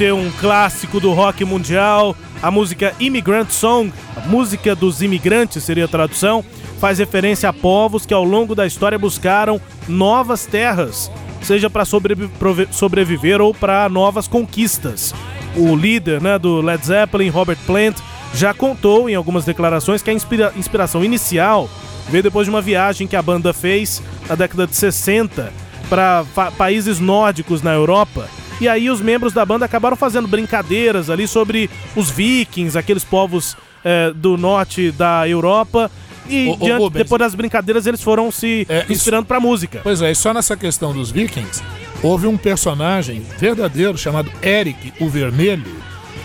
ser 0.02 0.16
um 0.16 0.32
clássico 0.32 1.00
do 1.00 1.14
rock 1.14 1.46
mundial, 1.46 2.16
a 2.42 2.50
música 2.50 2.92
Immigrant 3.00 3.52
Song, 3.52 3.94
a 4.18 4.22
música 4.22 4.76
dos 4.76 5.04
imigrantes 5.04 5.64
seria 5.64 5.86
a 5.86 5.88
tradução, 5.88 6.44
faz 6.80 6.98
referência 6.98 7.48
a 7.48 7.54
povos 7.54 8.04
que 8.04 8.12
ao 8.12 8.24
longo 8.24 8.56
da 8.56 8.66
história 8.66 8.98
buscaram 8.98 9.62
novas 9.88 10.48
terras, 10.48 11.12
seja 11.44 11.70
para 11.70 11.86
sobreviver 11.86 13.42
ou 13.42 13.54
para 13.54 13.88
novas 13.90 14.28
conquistas. 14.28 15.14
O 15.56 15.76
líder 15.76 16.20
né, 16.20 16.40
do 16.40 16.62
Led 16.62 16.84
Zeppelin, 16.84 17.30
Robert 17.30 17.60
Plant, 17.68 18.00
já 18.34 18.56
contou 18.56 19.08
em 19.08 19.14
algumas 19.14 19.46
declarações 19.46 20.02
que 20.02 20.10
a 20.10 20.14
inspira 20.14 20.52
inspiração 20.58 21.06
inicial 21.06 21.70
veio 22.10 22.24
depois 22.24 22.48
de 22.48 22.50
uma 22.50 22.60
viagem 22.60 23.06
que 23.06 23.16
a 23.16 23.22
banda 23.22 23.54
fez 23.54 24.02
na 24.28 24.34
década 24.34 24.66
de 24.66 24.76
60 24.76 25.54
para 25.88 26.26
países 26.58 27.00
nórdicos 27.00 27.62
na 27.62 27.72
Europa 27.72 28.28
e 28.62 28.70
aí 28.70 28.92
os 28.92 29.02
membros 29.02 29.34
da 29.34 29.44
banda 29.44 29.66
acabaram 29.66 29.98
fazendo 29.98 30.28
brincadeiras 30.28 31.10
ali 31.10 31.28
sobre 31.28 31.68
os 31.96 32.12
vikings, 32.12 32.78
aqueles 32.78 33.04
povos 33.04 33.58
é, 33.84 34.12
do 34.14 34.38
norte 34.38 34.92
da 34.92 35.28
Europa. 35.28 35.90
E 36.30 36.48
ô, 36.48 36.56
diante, 36.56 36.84
ô, 36.84 36.90
depois 36.92 37.20
das 37.20 37.34
brincadeiras 37.34 37.88
eles 37.88 38.04
foram 38.04 38.32
se 38.32 38.68
é, 38.70 38.86
inspirando 38.88 39.26
para 39.26 39.40
música. 39.40 39.80
Pois 39.82 40.00
é, 40.04 40.12
e 40.12 40.16
só 40.16 40.32
nessa 40.32 40.56
questão 40.56 40.94
dos 40.94 41.10
vikings, 41.10 41.64
houve 42.04 42.28
um 42.28 42.38
personagem 42.38 43.26
verdadeiro 43.40 43.98
chamado 43.98 44.32
Eric 44.44 44.94
o 45.00 45.10
Vermelho, 45.10 45.66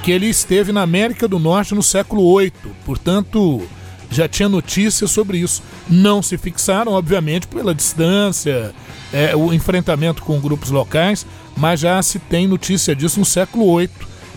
que 0.02 0.12
ele 0.12 0.26
esteve 0.26 0.73
na 0.73 0.83
América 0.83 1.26
do 1.26 1.38
Norte 1.38 1.75
no 1.75 1.83
século 1.83 2.38
VIII. 2.38 2.52
Portanto, 2.85 3.66
já 4.11 4.28
tinha 4.28 4.49
notícias 4.49 5.11
sobre 5.11 5.38
isso. 5.38 5.62
Não 5.88 6.21
se 6.21 6.37
fixaram, 6.37 6.93
obviamente, 6.93 7.47
pela 7.47 7.75
distância, 7.75 8.75
é, 9.11 9.35
o 9.35 9.55
enfrentamento 9.55 10.23
com 10.23 10.38
grupos 10.38 10.71
locais, 10.71 11.26
mas 11.56 11.80
já 11.80 12.00
se 12.02 12.18
tem 12.18 12.46
notícia 12.46 12.94
disso 12.94 13.18
no 13.18 13.26
século 13.26 13.78
VIII. 13.78 13.90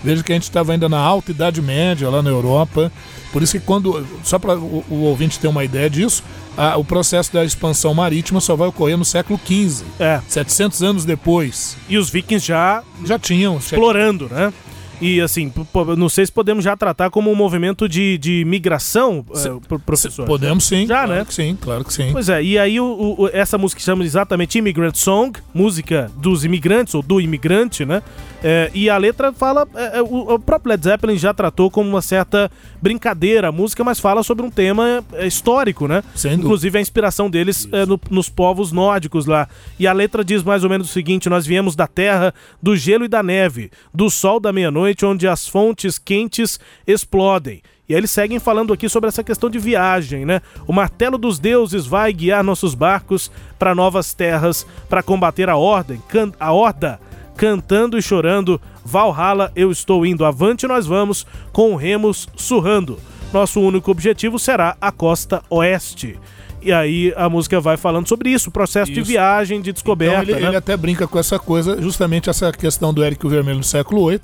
Veja 0.04 0.24
que 0.24 0.32
a 0.32 0.36
gente 0.36 0.44
estava 0.44 0.72
ainda 0.72 0.88
na 0.88 0.98
alta 0.98 1.32
Idade 1.32 1.62
Média, 1.62 2.10
lá 2.10 2.22
na 2.22 2.30
Europa. 2.30 2.92
Por 3.34 3.44
isso 3.44 3.60
que 3.60 3.66
quando, 3.66 4.06
só 4.24 4.40
para 4.40 4.58
o, 4.58 4.86
o, 4.90 4.96
ouvinte 5.02 5.38
ter 5.40 5.48
uma 5.48 5.64
ideia 5.64 5.90
disso, 5.90 6.24
a, 6.58 6.78
o 6.78 6.86
processo 6.86 7.34
da 7.34 7.44
expansão 7.44 7.94
marítima 7.94 8.40
só 8.40 8.56
vai 8.56 8.70
ocorrer 8.70 8.98
no 8.98 9.06
século 9.06 9.40
XV, 9.46 9.86
é. 10.00 10.22
700 10.28 10.82
anos 10.84 11.06
depois. 11.06 11.78
E 11.90 11.98
os 11.98 12.10
vikings 12.10 12.46
já 12.48 12.82
já 13.06 13.20
tinham 13.20 13.58
explorando, 13.58 14.30
né? 14.30 14.54
E 15.02 15.22
assim, 15.22 15.52
não 15.98 16.10
sei 16.10 16.26
se 16.26 16.32
podemos 16.32 16.64
já 16.64 16.76
tratar 16.76 17.10
como 17.10 17.32
um 17.32 17.36
movimento 17.36 17.88
de, 17.88 18.18
de 18.18 18.44
migração, 18.46 19.26
se, 19.34 19.50
uh, 19.50 19.62
professor. 19.86 20.26
Podemos 20.26 20.66
sim. 20.66 20.86
Já, 20.86 21.06
claro 21.06 21.12
né? 21.12 21.26
Que 21.26 21.34
sim, 21.34 21.58
claro 21.60 21.86
que 21.86 21.94
sim. 21.94 22.10
Pois 22.12 22.28
é, 22.28 22.44
e 22.44 22.58
aí 22.58 22.80
o, 22.80 23.16
o, 23.18 23.30
essa 23.32 23.58
música 23.58 23.82
chama 23.82 24.04
exatamente 24.04 24.58
Immigrant 24.58 24.96
Song, 24.96 25.40
música 25.54 26.12
dos 26.18 26.44
imigrantes, 26.44 26.94
ou 26.94 27.02
do 27.02 27.22
imigrante, 27.22 27.86
né? 27.86 28.04
É, 28.44 28.70
e 28.74 28.90
a 28.90 28.98
letra 28.98 29.32
fala. 29.32 29.68
É, 29.76 30.02
o, 30.02 30.34
o, 30.34 30.40
próprio 30.40 30.72
Led 30.72 30.84
Zeppelin 30.84 31.18
já 31.18 31.34
tratou 31.34 31.70
como 31.70 31.90
uma 31.90 32.02
certa 32.02 32.52
brincadeira 32.82 33.50
a 33.50 33.52
música, 33.52 33.84
mas 33.84 34.00
fala 34.00 34.24
sobre 34.24 34.46
um 34.46 34.50
tema 34.50 35.04
histórico, 35.26 35.88
né? 35.88 36.04
Inclusive 36.34 36.78
a 36.78 36.82
inspiração 36.82 37.30
deles 37.30 37.68
no, 37.88 38.00
nos 38.10 38.30
povos 38.30 38.72
nórdicos 38.72 39.26
lá. 39.26 39.48
E 39.78 39.88
a 39.88 39.94
letra 39.94 40.24
diz 40.24 40.44
mais 40.44 40.64
ou 40.64 40.70
menos 40.70 40.90
o 40.90 40.94
seguinte: 40.94 41.30
Nós 41.30 41.46
viemos 41.46 41.76
da 41.76 41.88
terra, 41.88 42.34
do 42.62 42.76
gelo 42.76 43.06
e 43.06 43.08
da 43.08 43.22
neve, 43.22 43.72
do 43.94 44.10
sol 44.10 44.40
da 44.40 44.52
meia-noite, 44.54 44.89
onde 45.06 45.28
as 45.28 45.48
fontes 45.48 45.98
quentes 45.98 46.60
explodem. 46.86 47.62
E 47.88 47.94
aí 47.94 48.00
eles 48.00 48.12
seguem 48.12 48.38
falando 48.38 48.72
aqui 48.72 48.88
sobre 48.88 49.08
essa 49.08 49.24
questão 49.24 49.50
de 49.50 49.58
viagem, 49.58 50.24
né? 50.24 50.42
O 50.68 50.74
martelo 50.74 51.18
dos 51.18 51.40
deuses 51.40 51.88
vai 51.88 52.14
guiar 52.14 52.44
nossos 52.44 52.76
barcos 52.76 53.32
para 53.58 53.74
novas 53.74 54.14
terras, 54.14 54.66
para 54.88 55.02
combater 55.02 55.50
a 55.50 55.58
ordem, 55.58 56.00
a 56.40 56.54
horda, 56.54 57.00
cantando 57.36 57.98
e 57.98 58.02
chorando. 58.02 58.62
Valhalla, 58.86 59.52
eu 59.56 59.72
estou 59.72 60.06
indo 60.06 60.24
avante, 60.24 60.68
nós 60.68 60.86
vamos 60.86 61.26
com 61.52 61.76
remos 61.76 62.28
surrando. 62.36 63.00
Nosso 63.34 63.60
único 63.60 63.90
objetivo 63.90 64.38
será 64.38 64.78
a 64.80 64.92
costa 64.92 65.42
oeste. 65.50 66.20
E 66.62 66.72
aí 66.72 67.14
a 67.16 67.30
música 67.30 67.60
vai 67.62 67.78
falando 67.78 68.08
sobre 68.08 68.30
isso, 68.30 68.52
processo 68.52 68.92
isso. 68.92 69.02
de 69.02 69.08
viagem, 69.08 69.62
de 69.62 69.72
descoberta. 69.72 70.24
Então 70.24 70.36
ele, 70.36 70.42
né? 70.42 70.48
ele, 70.50 70.58
até 70.58 70.76
brinca 70.76 71.08
com 71.08 71.18
essa 71.18 71.40
coisa, 71.40 71.82
justamente 71.82 72.30
essa 72.30 72.52
questão 72.52 72.94
do 72.94 73.04
Érico 73.04 73.30
Vermelho 73.30 73.58
no 73.58 73.64
século 73.64 74.10
VIII. 74.10 74.22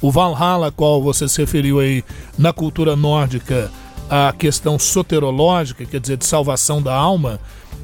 O 0.00 0.10
Valhalla, 0.10 0.70
qual 0.70 1.02
você 1.02 1.26
se 1.26 1.40
referiu 1.40 1.80
aí 1.80 2.04
na 2.36 2.52
cultura 2.52 2.94
nórdica, 2.94 3.70
a 4.08 4.32
questão 4.36 4.78
soterológica, 4.78 5.84
quer 5.84 6.00
dizer, 6.00 6.16
de 6.16 6.24
salvação 6.24 6.80
da 6.80 6.94
alma, 6.94 7.40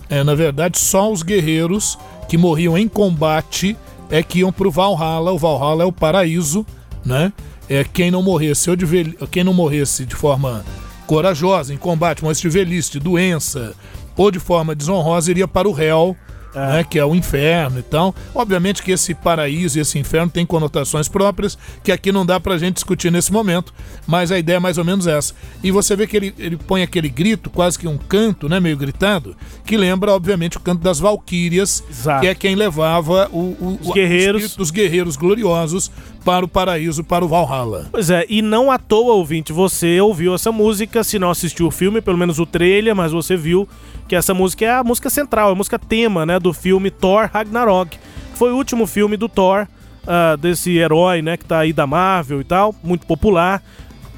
é, 0.08 0.22
na 0.22 0.34
verdade, 0.34 0.78
só 0.78 1.10
os 1.10 1.22
guerreiros 1.22 1.98
que 2.28 2.36
morriam 2.36 2.76
em 2.76 2.88
combate 2.88 3.76
é 4.10 4.22
que 4.22 4.40
iam 4.40 4.52
para 4.52 4.68
o 4.68 4.70
Valhalla. 4.70 5.32
O 5.32 5.38
Valhalla 5.38 5.82
é 5.82 5.86
o 5.86 5.92
paraíso, 5.92 6.64
né? 7.04 7.32
É 7.68 7.82
quem 7.82 8.10
não 8.10 8.22
morresse, 8.22 8.68
ou 8.68 8.76
de 8.76 8.86
quem 9.30 9.42
não 9.42 9.54
morresse 9.54 10.04
de 10.04 10.14
forma 10.14 10.64
corajosa 11.06 11.72
em 11.72 11.76
combate, 11.76 12.24
mas 12.24 12.40
de 12.40 12.48
velhice, 12.48 12.92
de 12.92 13.00
doença 13.00 13.74
ou 14.16 14.30
de 14.30 14.38
forma 14.38 14.74
desonrosa, 14.74 15.30
iria 15.30 15.48
para 15.48 15.68
o 15.68 15.72
réu, 15.72 16.16
é. 16.54 16.58
Né, 16.58 16.84
que 16.84 16.98
é 16.98 17.04
o 17.04 17.14
inferno 17.14 17.78
e 17.78 17.82
tal. 17.82 18.14
Obviamente 18.34 18.82
que 18.82 18.92
esse 18.92 19.14
paraíso 19.14 19.78
e 19.78 19.80
esse 19.80 19.98
inferno 19.98 20.30
tem 20.30 20.46
conotações 20.46 21.08
próprias 21.08 21.58
que 21.82 21.90
aqui 21.92 22.12
não 22.12 22.24
dá 22.24 22.38
pra 22.38 22.58
gente 22.58 22.74
discutir 22.74 23.10
nesse 23.10 23.32
momento, 23.32 23.72
mas 24.06 24.30
a 24.30 24.38
ideia 24.38 24.56
é 24.56 24.60
mais 24.60 24.78
ou 24.78 24.84
menos 24.84 25.06
essa. 25.06 25.34
E 25.62 25.70
você 25.70 25.96
vê 25.96 26.06
que 26.06 26.16
ele, 26.16 26.34
ele 26.38 26.56
põe 26.56 26.82
aquele 26.82 27.08
grito, 27.08 27.50
quase 27.50 27.78
que 27.78 27.88
um 27.88 27.98
canto, 27.98 28.48
né, 28.48 28.60
meio 28.60 28.76
gritado, 28.76 29.36
que 29.64 29.76
lembra, 29.76 30.12
obviamente, 30.12 30.56
o 30.56 30.60
canto 30.60 30.82
das 30.82 30.98
valquírias, 30.98 31.82
Exato. 31.90 32.22
que 32.22 32.28
é 32.28 32.34
quem 32.34 32.54
levava 32.54 33.28
o, 33.32 33.38
o, 33.38 33.78
os 33.82 33.92
guerreiros. 33.92 34.56
dos 34.56 34.70
guerreiros 34.70 35.16
gloriosos 35.16 35.90
para 36.24 36.44
o 36.44 36.48
paraíso, 36.48 37.04
para 37.04 37.24
o 37.24 37.28
Valhalla. 37.28 37.88
Pois 37.90 38.10
é, 38.10 38.24
e 38.28 38.40
não 38.40 38.70
à 38.70 38.78
toa, 38.78 39.14
ouvinte, 39.14 39.52
você 39.52 40.00
ouviu 40.00 40.34
essa 40.34 40.50
música, 40.50 41.04
se 41.04 41.18
não 41.18 41.30
assistiu 41.30 41.66
o 41.66 41.70
filme, 41.70 42.00
pelo 42.00 42.16
menos 42.16 42.38
o 42.38 42.46
trailer, 42.46 42.94
mas 42.94 43.12
você 43.12 43.36
viu 43.36 43.68
que 44.08 44.16
essa 44.16 44.34
música 44.34 44.64
é 44.64 44.70
a 44.70 44.84
música 44.84 45.10
central, 45.10 45.50
é 45.50 45.52
a 45.52 45.54
música 45.54 45.78
tema, 45.78 46.24
né, 46.26 46.38
do 46.44 46.52
filme 46.52 46.90
Thor 46.90 47.30
Ragnarok. 47.32 47.98
Foi 48.34 48.52
o 48.52 48.56
último 48.56 48.86
filme 48.86 49.16
do 49.16 49.30
Thor, 49.30 49.66
uh, 50.02 50.36
desse 50.36 50.76
herói, 50.76 51.22
né, 51.22 51.38
que 51.38 51.44
tá 51.46 51.60
aí 51.60 51.72
da 51.72 51.86
Marvel 51.86 52.42
e 52.42 52.44
tal, 52.44 52.74
muito 52.84 53.06
popular. 53.06 53.62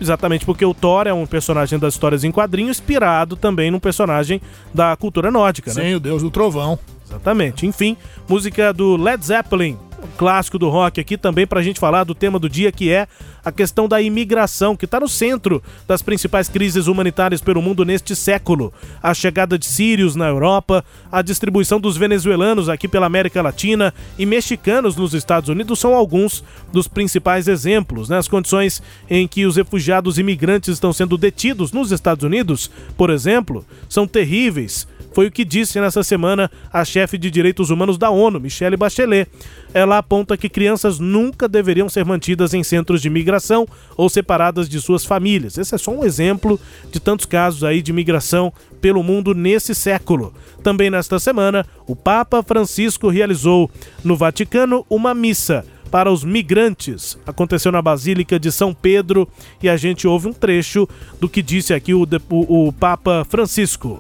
Exatamente 0.00 0.44
porque 0.44 0.64
o 0.64 0.74
Thor 0.74 1.06
é 1.06 1.12
um 1.12 1.24
personagem 1.24 1.78
das 1.78 1.94
histórias 1.94 2.24
em 2.24 2.32
quadrinho, 2.32 2.68
inspirado 2.68 3.36
também 3.36 3.70
num 3.70 3.78
personagem 3.78 4.42
da 4.74 4.94
cultura 4.96 5.30
nórdica, 5.30 5.72
né? 5.72 5.82
Sim, 5.82 5.94
o 5.94 6.00
deus 6.00 6.22
do 6.22 6.30
trovão. 6.30 6.78
Exatamente. 7.06 7.66
Enfim, 7.66 7.96
música 8.28 8.72
do 8.72 8.96
Led 8.96 9.24
Zeppelin, 9.24 9.78
clássico 10.16 10.58
do 10.58 10.68
rock 10.68 11.00
aqui 11.00 11.16
também 11.16 11.46
para 11.46 11.60
a 11.60 11.62
gente 11.62 11.80
falar 11.80 12.04
do 12.04 12.14
tema 12.14 12.38
do 12.38 12.48
dia 12.48 12.72
que 12.72 12.90
é 12.90 13.06
a 13.44 13.52
questão 13.52 13.86
da 13.86 14.02
imigração, 14.02 14.76
que 14.76 14.86
está 14.86 14.98
no 14.98 15.08
centro 15.08 15.62
das 15.86 16.02
principais 16.02 16.48
crises 16.48 16.88
humanitárias 16.88 17.40
pelo 17.40 17.62
mundo 17.62 17.84
neste 17.84 18.16
século. 18.16 18.72
A 19.00 19.14
chegada 19.14 19.56
de 19.56 19.66
sírios 19.66 20.16
na 20.16 20.26
Europa, 20.26 20.84
a 21.12 21.22
distribuição 21.22 21.78
dos 21.78 21.96
venezuelanos 21.96 22.68
aqui 22.68 22.88
pela 22.88 23.06
América 23.06 23.40
Latina 23.40 23.94
e 24.18 24.26
mexicanos 24.26 24.96
nos 24.96 25.14
Estados 25.14 25.48
Unidos 25.48 25.78
são 25.78 25.94
alguns 25.94 26.42
dos 26.72 26.88
principais 26.88 27.46
exemplos. 27.46 28.08
Né? 28.08 28.18
As 28.18 28.26
condições 28.26 28.82
em 29.08 29.28
que 29.28 29.46
os 29.46 29.54
refugiados 29.54 30.18
imigrantes 30.18 30.70
estão 30.70 30.92
sendo 30.92 31.16
detidos 31.16 31.70
nos 31.70 31.92
Estados 31.92 32.24
Unidos, 32.24 32.68
por 32.96 33.10
exemplo, 33.10 33.64
são 33.88 34.08
terríveis 34.08 34.88
foi 35.16 35.28
o 35.28 35.32
que 35.32 35.46
disse 35.46 35.80
nessa 35.80 36.02
semana 36.02 36.50
a 36.70 36.84
chefe 36.84 37.16
de 37.16 37.30
direitos 37.30 37.70
humanos 37.70 37.96
da 37.96 38.10
ONU, 38.10 38.38
Michelle 38.38 38.76
Bachelet. 38.76 39.26
Ela 39.72 39.96
aponta 39.96 40.36
que 40.36 40.46
crianças 40.46 40.98
nunca 40.98 41.48
deveriam 41.48 41.88
ser 41.88 42.04
mantidas 42.04 42.52
em 42.52 42.62
centros 42.62 43.00
de 43.00 43.08
migração 43.08 43.66
ou 43.96 44.10
separadas 44.10 44.68
de 44.68 44.78
suas 44.78 45.06
famílias. 45.06 45.56
Esse 45.56 45.74
é 45.74 45.78
só 45.78 45.90
um 45.90 46.04
exemplo 46.04 46.60
de 46.92 47.00
tantos 47.00 47.24
casos 47.24 47.64
aí 47.64 47.80
de 47.80 47.94
migração 47.94 48.52
pelo 48.78 49.02
mundo 49.02 49.34
nesse 49.34 49.74
século. 49.74 50.34
Também 50.62 50.90
nesta 50.90 51.18
semana, 51.18 51.64
o 51.86 51.96
Papa 51.96 52.42
Francisco 52.42 53.08
realizou 53.08 53.70
no 54.04 54.16
Vaticano 54.16 54.84
uma 54.90 55.14
missa 55.14 55.64
para 55.90 56.12
os 56.12 56.24
migrantes. 56.24 57.18
Aconteceu 57.26 57.72
na 57.72 57.80
Basílica 57.80 58.38
de 58.38 58.52
São 58.52 58.74
Pedro 58.74 59.26
e 59.62 59.68
a 59.70 59.78
gente 59.78 60.06
ouve 60.06 60.28
um 60.28 60.34
trecho 60.34 60.86
do 61.18 61.26
que 61.26 61.40
disse 61.40 61.72
aqui 61.72 61.94
o, 61.94 62.06
o, 62.28 62.68
o 62.68 62.72
Papa 62.74 63.24
Francisco. 63.24 63.98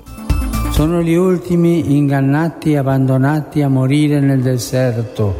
Sono 0.76 1.00
gli 1.00 1.14
ultimi 1.14 1.96
ingannati 1.96 2.72
e 2.72 2.76
abbandonati 2.76 3.62
a 3.62 3.68
morire 3.68 4.20
nel 4.20 4.42
deserto. 4.42 5.34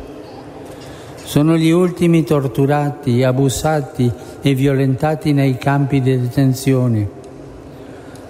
Sono 1.15 1.59
gli 1.59 1.69
ultimi 1.69 2.25
torturati, 2.25 3.23
abusati 3.23 4.11
e 4.41 4.55
violentati 4.55 5.35
nei 5.35 5.59
campi 5.59 6.01
di 6.01 6.19
detenzione. 6.19 7.11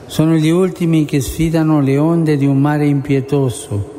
Sono 0.06 0.34
gli 0.34 0.50
ultimi 0.50 1.04
che 1.04 1.20
sfidano 1.20 1.80
le 1.80 1.96
onde 1.96 2.36
di 2.36 2.44
un 2.44 2.58
mare 2.58 2.86
impietoso. 2.86 3.92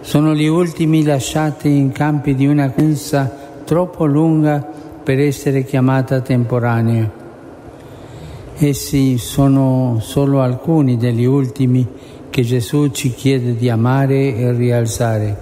Sono 0.00 0.34
gli 0.34 0.46
ultimi 0.46 1.04
lasciati 1.04 1.68
in 1.68 1.92
campi 1.92 2.34
di 2.34 2.46
una 2.46 2.70
pensa 2.70 3.30
troppo 3.66 4.06
lunga 4.06 4.66
per 5.04 5.20
essere 5.20 5.64
chiamata 5.64 6.22
temporanea. 6.22 7.19
Essi 8.62 9.16
sono 9.16 10.00
solo 10.02 10.42
alcuni 10.42 10.98
degli 10.98 11.24
ultimi 11.24 11.86
che 12.28 12.42
Gesù 12.42 12.88
ci 12.88 13.14
chiede 13.14 13.56
di 13.56 13.70
amare 13.70 14.36
e 14.36 14.52
rialzare. 14.52 15.38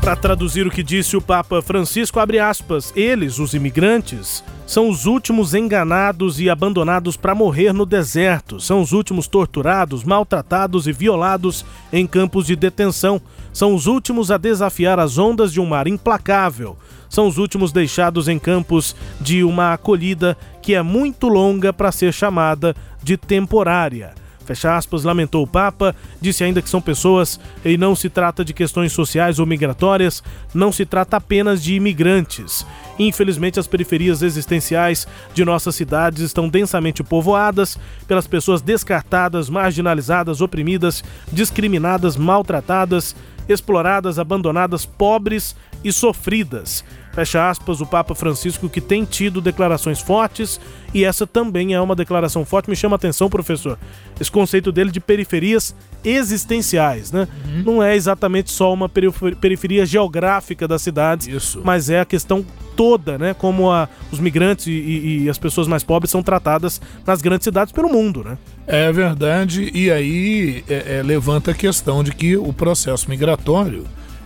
Para 0.00 0.14
traduzir 0.14 0.68
o 0.68 0.70
que 0.70 0.84
disse 0.84 1.16
o 1.16 1.20
Papa 1.20 1.60
Francisco, 1.62 2.20
abre 2.20 2.38
aspas, 2.38 2.92
eles, 2.94 3.40
os 3.40 3.54
imigrantes, 3.54 4.44
são 4.64 4.88
os 4.88 5.04
últimos 5.04 5.52
enganados 5.52 6.38
e 6.38 6.48
abandonados 6.48 7.16
para 7.16 7.34
morrer 7.34 7.72
no 7.72 7.84
deserto, 7.84 8.60
são 8.60 8.80
os 8.80 8.92
últimos 8.92 9.26
torturados, 9.26 10.04
maltratados 10.04 10.86
e 10.86 10.92
violados 10.92 11.64
em 11.92 12.06
campos 12.06 12.46
de 12.46 12.54
detenção, 12.54 13.20
são 13.52 13.74
os 13.74 13.86
últimos 13.86 14.30
a 14.30 14.36
desafiar 14.36 15.00
as 15.00 15.18
ondas 15.18 15.52
de 15.52 15.60
um 15.60 15.66
mar 15.66 15.88
implacável, 15.88 16.76
são 17.14 17.28
os 17.28 17.38
últimos 17.38 17.70
deixados 17.70 18.26
em 18.26 18.40
campos 18.40 18.96
de 19.20 19.44
uma 19.44 19.72
acolhida 19.72 20.36
que 20.60 20.74
é 20.74 20.82
muito 20.82 21.28
longa 21.28 21.72
para 21.72 21.92
ser 21.92 22.12
chamada 22.12 22.74
de 23.02 23.16
temporária. 23.16 24.12
Fecha 24.44 24.76
aspas, 24.76 25.04
lamentou 25.04 25.42
o 25.42 25.46
Papa, 25.46 25.94
disse 26.20 26.44
ainda 26.44 26.60
que 26.60 26.68
são 26.68 26.80
pessoas 26.80 27.40
e 27.64 27.78
não 27.78 27.94
se 27.94 28.10
trata 28.10 28.44
de 28.44 28.52
questões 28.52 28.92
sociais 28.92 29.38
ou 29.38 29.46
migratórias, 29.46 30.22
não 30.52 30.72
se 30.72 30.84
trata 30.84 31.16
apenas 31.16 31.62
de 31.62 31.74
imigrantes. 31.74 32.66
Infelizmente, 32.98 33.60
as 33.60 33.66
periferias 33.66 34.20
existenciais 34.20 35.06
de 35.32 35.44
nossas 35.44 35.76
cidades 35.76 36.20
estão 36.20 36.48
densamente 36.48 37.02
povoadas 37.02 37.78
pelas 38.08 38.26
pessoas 38.26 38.60
descartadas, 38.60 39.48
marginalizadas, 39.48 40.40
oprimidas, 40.40 41.02
discriminadas, 41.32 42.16
maltratadas, 42.16 43.16
exploradas, 43.48 44.18
abandonadas, 44.18 44.84
pobres 44.84 45.56
e 45.82 45.92
sofridas. 45.92 46.84
Fecha 47.14 47.48
aspas, 47.48 47.80
o 47.80 47.86
Papa 47.86 48.14
Francisco 48.14 48.68
que 48.68 48.80
tem 48.80 49.04
tido 49.04 49.40
declarações 49.40 50.00
fortes 50.00 50.60
e 50.92 51.04
essa 51.04 51.26
também 51.26 51.72
é 51.72 51.80
uma 51.80 51.94
declaração 51.94 52.44
forte. 52.44 52.68
Me 52.68 52.74
chama 52.74 52.94
a 52.94 52.98
atenção, 52.98 53.30
professor, 53.30 53.78
esse 54.20 54.30
conceito 54.30 54.72
dele 54.72 54.90
de 54.90 54.98
periferias 54.98 55.74
existenciais, 56.04 57.12
né? 57.12 57.28
Uhum. 57.46 57.62
Não 57.64 57.82
é 57.82 57.94
exatamente 57.94 58.50
só 58.50 58.72
uma 58.72 58.88
periferia 58.88 59.86
geográfica 59.86 60.66
das 60.66 60.82
cidades, 60.82 61.28
Isso. 61.28 61.62
mas 61.64 61.88
é 61.88 62.00
a 62.00 62.04
questão 62.04 62.44
toda, 62.76 63.16
né? 63.16 63.32
Como 63.32 63.70
a, 63.70 63.88
os 64.10 64.18
migrantes 64.18 64.66
e, 64.66 65.22
e, 65.22 65.30
as 65.30 65.38
pessoas 65.38 65.66
mais 65.68 65.82
pobres 65.82 66.10
são 66.10 66.22
tratadas 66.22 66.80
nas 67.06 67.22
grandes 67.22 67.44
cidades 67.44 67.72
pelo 67.72 67.88
mundo, 67.88 68.24
né? 68.24 68.36
É 68.66 68.90
verdade, 68.92 69.70
e 69.72 69.90
aí 69.90 70.64
é, 70.68 70.98
é, 70.98 71.02
levanta 71.02 71.52
a 71.52 71.54
questão 71.54 72.02
de 72.02 72.12
que 72.12 72.36
o 72.36 72.52
processo 72.52 73.08
migratório 73.08 73.84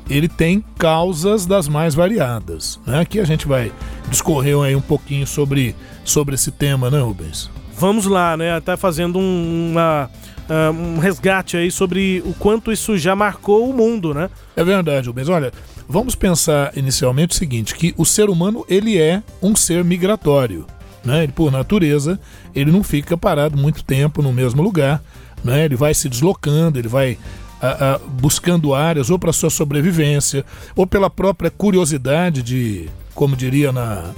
ele 0.08 0.28
tem 0.28 0.64
causas 0.78 1.46
das 1.46 1.68
mais 1.68 1.94
variadas. 1.94 2.80
Né? 2.86 3.00
Aqui 3.00 3.20
a 3.20 3.24
gente 3.24 3.46
vai 3.46 3.72
discorrer 4.08 4.58
aí 4.60 4.74
um 4.74 4.80
pouquinho 4.80 5.26
sobre, 5.26 5.74
sobre 6.04 6.34
esse 6.34 6.50
tema, 6.50 6.90
né, 6.90 7.00
Rubens? 7.00 7.50
Vamos 7.76 8.06
lá, 8.06 8.36
né? 8.36 8.56
Até 8.56 8.76
fazendo 8.76 9.18
um, 9.18 9.70
uma, 9.70 10.10
uh, 10.48 10.72
um 10.72 10.98
resgate 10.98 11.56
aí 11.56 11.70
sobre 11.70 12.22
o 12.26 12.34
quanto 12.34 12.72
isso 12.72 12.98
já 12.98 13.14
marcou 13.14 13.70
o 13.70 13.72
mundo, 13.72 14.12
né? 14.12 14.28
É 14.56 14.64
verdade, 14.64 15.06
Rubens. 15.06 15.28
Olha, 15.28 15.52
vamos 15.88 16.16
pensar 16.16 16.76
inicialmente 16.76 17.34
o 17.34 17.38
seguinte, 17.38 17.74
que 17.74 17.94
o 17.96 18.04
ser 18.04 18.28
humano, 18.28 18.64
ele 18.68 18.98
é 18.98 19.22
um 19.40 19.54
ser 19.54 19.84
migratório, 19.84 20.66
né? 21.04 21.22
Ele, 21.22 21.32
por 21.32 21.52
natureza, 21.52 22.18
ele 22.52 22.72
não 22.72 22.82
fica 22.82 23.16
parado 23.16 23.56
muito 23.56 23.84
tempo 23.84 24.22
no 24.22 24.32
mesmo 24.32 24.60
lugar, 24.60 25.00
né? 25.44 25.64
Ele 25.64 25.76
vai 25.76 25.94
se 25.94 26.08
deslocando, 26.08 26.80
ele 26.80 26.88
vai 26.88 27.16
a, 27.60 27.94
a, 27.94 27.98
buscando 27.98 28.74
áreas 28.74 29.10
ou 29.10 29.18
para 29.18 29.32
sua 29.32 29.50
sobrevivência 29.50 30.44
ou 30.76 30.86
pela 30.86 31.10
própria 31.10 31.50
curiosidade 31.50 32.42
de, 32.42 32.88
como 33.14 33.36
diria 33.36 33.72
na 33.72 34.12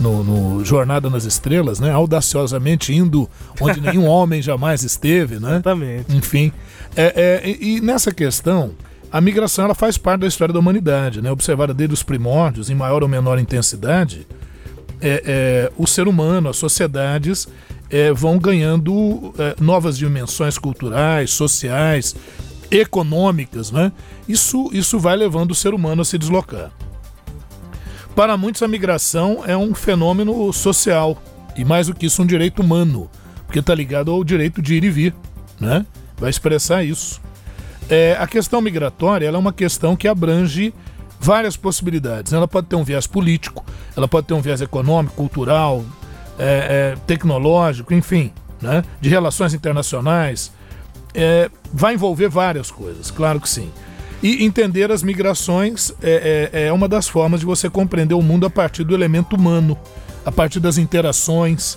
no, 0.00 0.24
no, 0.24 0.64
Jornada 0.64 1.08
nas 1.08 1.24
Estrelas, 1.24 1.78
né? 1.78 1.90
Audaciosamente 1.90 2.92
indo 2.92 3.28
onde 3.60 3.78
nenhum 3.82 4.06
homem 4.06 4.42
jamais 4.42 4.82
esteve, 4.82 5.38
né? 5.38 5.52
Exatamente. 5.52 6.16
Enfim, 6.16 6.52
é, 6.96 7.40
é, 7.44 7.56
e 7.60 7.80
nessa 7.80 8.12
questão 8.12 8.72
a 9.12 9.20
migração 9.20 9.66
ela 9.66 9.74
faz 9.74 9.98
parte 9.98 10.22
da 10.22 10.26
história 10.26 10.54
da 10.54 10.58
humanidade, 10.58 11.20
né? 11.20 11.30
Observada 11.30 11.74
desde 11.74 11.92
os 11.92 12.02
primórdios, 12.02 12.70
em 12.70 12.74
maior 12.74 13.02
ou 13.02 13.08
menor 13.08 13.38
intensidade, 13.38 14.26
é, 15.02 15.22
é, 15.26 15.72
o 15.76 15.86
ser 15.86 16.08
humano, 16.08 16.48
as 16.48 16.56
sociedades 16.56 17.46
é, 17.90 18.10
vão 18.10 18.38
ganhando 18.38 19.34
é, 19.38 19.54
novas 19.60 19.98
dimensões 19.98 20.56
culturais, 20.56 21.30
sociais, 21.30 22.16
econômicas, 22.72 23.70
né? 23.70 23.92
Isso, 24.26 24.70
isso 24.72 24.98
vai 24.98 25.14
levando 25.14 25.50
o 25.50 25.54
ser 25.54 25.74
humano 25.74 26.00
a 26.00 26.04
se 26.04 26.16
deslocar. 26.16 26.70
Para 28.16 28.36
muitos, 28.36 28.62
a 28.62 28.68
migração 28.68 29.42
é 29.46 29.56
um 29.56 29.74
fenômeno 29.74 30.52
social 30.52 31.22
e, 31.56 31.64
mais 31.64 31.86
do 31.86 31.94
que 31.94 32.06
isso, 32.06 32.22
um 32.22 32.26
direito 32.26 32.62
humano, 32.62 33.10
porque 33.46 33.58
está 33.58 33.74
ligado 33.74 34.10
ao 34.10 34.24
direito 34.24 34.62
de 34.62 34.74
ir 34.74 34.84
e 34.84 34.90
vir, 34.90 35.14
né? 35.60 35.84
Vai 36.16 36.30
expressar 36.30 36.82
isso. 36.82 37.20
É, 37.90 38.16
a 38.18 38.26
questão 38.26 38.60
migratória 38.60 39.26
é 39.26 39.36
uma 39.36 39.52
questão 39.52 39.94
que 39.94 40.08
abrange 40.08 40.72
várias 41.20 41.56
possibilidades. 41.56 42.32
Ela 42.32 42.48
pode 42.48 42.68
ter 42.68 42.76
um 42.76 42.84
viés 42.84 43.06
político, 43.06 43.64
ela 43.94 44.08
pode 44.08 44.26
ter 44.26 44.34
um 44.34 44.40
viés 44.40 44.60
econômico, 44.60 45.14
cultural, 45.14 45.84
é, 46.38 46.94
é, 46.94 46.96
tecnológico, 47.06 47.92
enfim, 47.92 48.32
né? 48.60 48.82
de 49.00 49.10
relações 49.10 49.52
internacionais. 49.52 50.52
É, 51.14 51.50
vai 51.72 51.94
envolver 51.94 52.28
várias 52.28 52.70
coisas, 52.70 53.10
claro 53.10 53.40
que 53.40 53.48
sim. 53.48 53.70
E 54.22 54.44
entender 54.44 54.90
as 54.92 55.02
migrações 55.02 55.92
é, 56.00 56.50
é, 56.52 56.66
é 56.66 56.72
uma 56.72 56.88
das 56.88 57.08
formas 57.08 57.40
de 57.40 57.46
você 57.46 57.68
compreender 57.68 58.14
o 58.14 58.22
mundo 58.22 58.46
a 58.46 58.50
partir 58.50 58.84
do 58.84 58.94
elemento 58.94 59.34
humano, 59.36 59.76
a 60.24 60.30
partir 60.30 60.60
das 60.60 60.78
interações, 60.78 61.76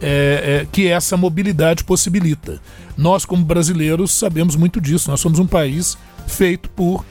é, 0.00 0.62
é, 0.62 0.66
que 0.70 0.86
essa 0.86 1.16
mobilidade 1.16 1.84
possibilita. 1.84 2.60
Nós, 2.96 3.24
como 3.24 3.44
brasileiros, 3.44 4.12
sabemos 4.12 4.54
muito 4.54 4.80
disso. 4.80 5.10
Nós 5.10 5.20
somos 5.20 5.38
um 5.38 5.46
país 5.46 5.96
feito 6.26 6.68
por 6.70 7.04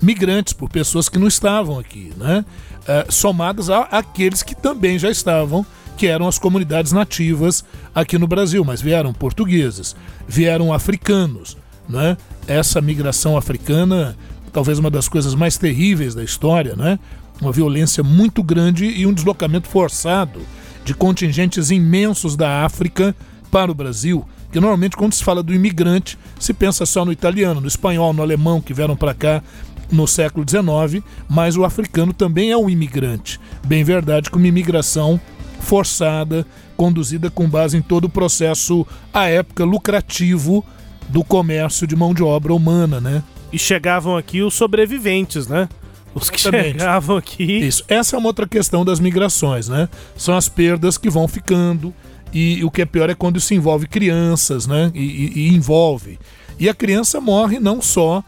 migrantes, 0.00 0.52
por 0.52 0.70
pessoas 0.70 1.08
que 1.08 1.18
não 1.18 1.26
estavam 1.26 1.78
aqui, 1.78 2.12
né? 2.16 2.44
É, 2.86 3.06
somadas 3.08 3.68
a 3.68 3.80
aqueles 3.80 4.42
que 4.42 4.54
também 4.54 4.98
já 4.98 5.10
estavam, 5.10 5.66
que 5.96 6.06
eram 6.06 6.28
as 6.28 6.38
comunidades 6.38 6.92
nativas 6.92 7.64
aqui 7.94 8.18
no 8.18 8.26
Brasil, 8.26 8.64
mas 8.64 8.82
vieram 8.82 9.12
portugueses, 9.12 9.96
vieram 10.28 10.72
africanos, 10.72 11.56
né? 11.88 12.16
Essa 12.46 12.80
migração 12.80 13.36
africana, 13.36 14.16
talvez 14.52 14.78
uma 14.78 14.90
das 14.90 15.08
coisas 15.08 15.34
mais 15.34 15.56
terríveis 15.56 16.14
da 16.14 16.22
história, 16.22 16.76
né? 16.76 16.98
Uma 17.40 17.52
violência 17.52 18.02
muito 18.02 18.42
grande 18.42 18.86
e 18.86 19.06
um 19.06 19.12
deslocamento 19.12 19.68
forçado 19.68 20.40
de 20.84 20.94
contingentes 20.94 21.70
imensos 21.70 22.36
da 22.36 22.64
África 22.64 23.14
para 23.50 23.70
o 23.70 23.74
Brasil. 23.74 24.24
Que 24.52 24.60
normalmente, 24.60 24.96
quando 24.96 25.12
se 25.12 25.24
fala 25.24 25.42
do 25.42 25.52
imigrante, 25.52 26.18
se 26.38 26.54
pensa 26.54 26.86
só 26.86 27.04
no 27.04 27.12
italiano, 27.12 27.60
no 27.60 27.66
espanhol, 27.66 28.12
no 28.12 28.22
alemão 28.22 28.60
que 28.60 28.72
vieram 28.72 28.96
para 28.96 29.12
cá 29.12 29.42
no 29.90 30.06
século 30.06 30.44
XIX, 30.48 31.04
mas 31.28 31.56
o 31.56 31.64
africano 31.64 32.12
também 32.12 32.50
é 32.50 32.56
um 32.56 32.70
imigrante. 32.70 33.40
Bem 33.66 33.84
verdade 33.84 34.30
que 34.30 34.36
uma 34.36 34.46
imigração 34.46 35.20
forçada, 35.60 36.46
conduzida 36.76 37.30
com 37.30 37.48
base 37.48 37.76
em 37.76 37.82
todo 37.82 38.04
o 38.04 38.08
processo, 38.08 38.86
à 39.12 39.26
época, 39.28 39.64
lucrativo 39.64 40.64
do 41.08 41.24
comércio 41.24 41.86
de 41.86 41.96
mão 41.96 42.12
de 42.12 42.22
obra 42.22 42.54
humana, 42.54 43.00
né? 43.00 43.22
E 43.52 43.58
chegavam 43.58 44.16
aqui 44.16 44.42
os 44.42 44.54
sobreviventes, 44.54 45.46
né? 45.46 45.68
Os 46.14 46.30
que 46.30 46.40
Exatamente. 46.40 46.72
chegavam 46.72 47.16
aqui. 47.16 47.44
Isso. 47.44 47.84
Essa 47.88 48.16
é 48.16 48.18
uma 48.18 48.28
outra 48.28 48.46
questão 48.46 48.84
das 48.84 48.98
migrações, 48.98 49.68
né? 49.68 49.88
São 50.16 50.36
as 50.36 50.48
perdas 50.48 50.96
que 50.96 51.10
vão 51.10 51.28
ficando. 51.28 51.94
E, 52.32 52.64
o 52.64 52.70
que 52.70 52.82
é 52.82 52.84
pior 52.84 53.08
é 53.08 53.14
quando 53.14 53.36
isso 53.36 53.54
envolve 53.54 53.86
crianças, 53.86 54.66
né? 54.66 54.90
E, 54.94 55.02
e, 55.02 55.32
e 55.36 55.54
envolve. 55.54 56.18
E 56.58 56.68
a 56.68 56.74
criança 56.74 57.20
morre 57.20 57.60
não 57.60 57.80
só 57.80 58.24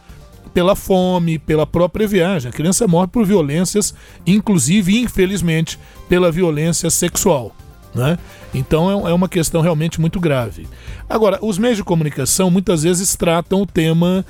pela 0.53 0.75
fome, 0.75 1.39
pela 1.39 1.65
própria 1.65 2.07
viagem. 2.07 2.49
A 2.49 2.53
criança 2.53 2.87
morre 2.87 3.07
por 3.07 3.25
violências, 3.25 3.93
inclusive, 4.25 4.99
infelizmente, 4.99 5.79
pela 6.07 6.31
violência 6.31 6.89
sexual. 6.89 7.55
Né? 7.93 8.17
Então 8.53 9.07
é, 9.07 9.11
é 9.11 9.13
uma 9.13 9.29
questão 9.29 9.61
realmente 9.61 9.99
muito 9.99 10.19
grave. 10.19 10.67
Agora, 11.09 11.39
os 11.41 11.57
meios 11.57 11.77
de 11.77 11.83
comunicação 11.83 12.51
muitas 12.51 12.83
vezes 12.83 13.15
tratam 13.15 13.61
o 13.61 13.65
tema 13.65 14.25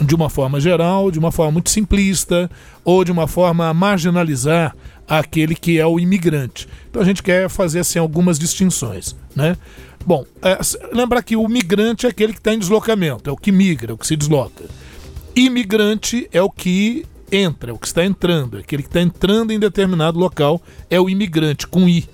de 0.00 0.14
uma 0.14 0.30
forma 0.30 0.58
geral, 0.58 1.10
de 1.10 1.18
uma 1.18 1.30
forma 1.30 1.52
muito 1.52 1.70
simplista, 1.70 2.50
ou 2.84 3.04
de 3.04 3.12
uma 3.12 3.26
forma 3.26 3.68
a 3.68 3.74
marginalizar 3.74 4.74
aquele 5.08 5.54
que 5.54 5.78
é 5.78 5.86
o 5.86 6.00
imigrante. 6.00 6.66
Então 6.90 7.02
a 7.02 7.04
gente 7.04 7.22
quer 7.22 7.48
fazer 7.48 7.80
assim 7.80 7.98
algumas 7.98 8.38
distinções, 8.38 9.14
né? 9.34 9.56
Bom, 10.04 10.24
é, 10.40 10.58
lembrar 10.92 11.22
que 11.22 11.36
o 11.36 11.48
migrante 11.48 12.06
é 12.06 12.08
aquele 12.08 12.32
que 12.32 12.38
está 12.38 12.54
em 12.54 12.58
deslocamento, 12.58 13.28
é 13.28 13.32
o 13.32 13.36
que 13.36 13.50
migra, 13.50 13.90
é 13.90 13.94
o 13.94 13.98
que 13.98 14.06
se 14.06 14.16
desloca. 14.16 14.64
Imigrante 15.36 16.26
é 16.32 16.40
o 16.40 16.48
que 16.48 17.04
entra, 17.30 17.70
é 17.70 17.74
o 17.74 17.78
que 17.78 17.86
está 17.86 18.02
entrando, 18.02 18.56
é 18.56 18.60
aquele 18.60 18.82
que 18.82 18.88
está 18.88 19.02
entrando 19.02 19.52
em 19.52 19.58
determinado 19.58 20.18
local, 20.18 20.62
é 20.88 20.98
o 20.98 21.10
imigrante 21.10 21.66
com 21.66 21.86
I. 21.86 22.08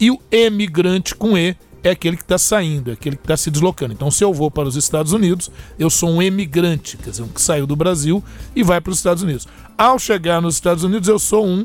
E 0.00 0.10
o 0.10 0.18
emigrante 0.32 1.14
com 1.14 1.38
E 1.38 1.56
é 1.84 1.90
aquele 1.90 2.16
que 2.16 2.24
está 2.24 2.36
saindo, 2.36 2.90
é 2.90 2.94
aquele 2.94 3.14
que 3.14 3.22
está 3.22 3.36
se 3.36 3.52
deslocando. 3.52 3.92
Então, 3.92 4.10
se 4.10 4.24
eu 4.24 4.34
vou 4.34 4.50
para 4.50 4.66
os 4.66 4.74
Estados 4.74 5.12
Unidos, 5.12 5.48
eu 5.78 5.88
sou 5.88 6.10
um 6.10 6.20
emigrante, 6.20 6.96
quer 6.96 7.10
dizer, 7.10 7.22
um 7.22 7.28
que 7.28 7.40
saiu 7.40 7.68
do 7.68 7.76
Brasil 7.76 8.22
e 8.56 8.64
vai 8.64 8.80
para 8.80 8.90
os 8.90 8.98
Estados 8.98 9.22
Unidos. 9.22 9.46
Ao 9.78 9.96
chegar 9.96 10.42
nos 10.42 10.56
Estados 10.56 10.82
Unidos, 10.82 11.08
eu 11.08 11.20
sou 11.20 11.46
um 11.46 11.64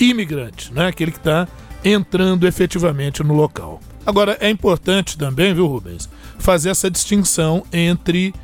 imigrante, 0.00 0.72
né? 0.74 0.88
aquele 0.88 1.12
que 1.12 1.18
está 1.18 1.46
entrando 1.84 2.44
efetivamente 2.44 3.22
no 3.22 3.34
local. 3.34 3.80
Agora, 4.04 4.36
é 4.40 4.50
importante 4.50 5.16
também, 5.16 5.54
viu, 5.54 5.68
Rubens, 5.68 6.08
fazer 6.40 6.70
essa 6.70 6.90
distinção 6.90 7.62
entre 7.72 8.34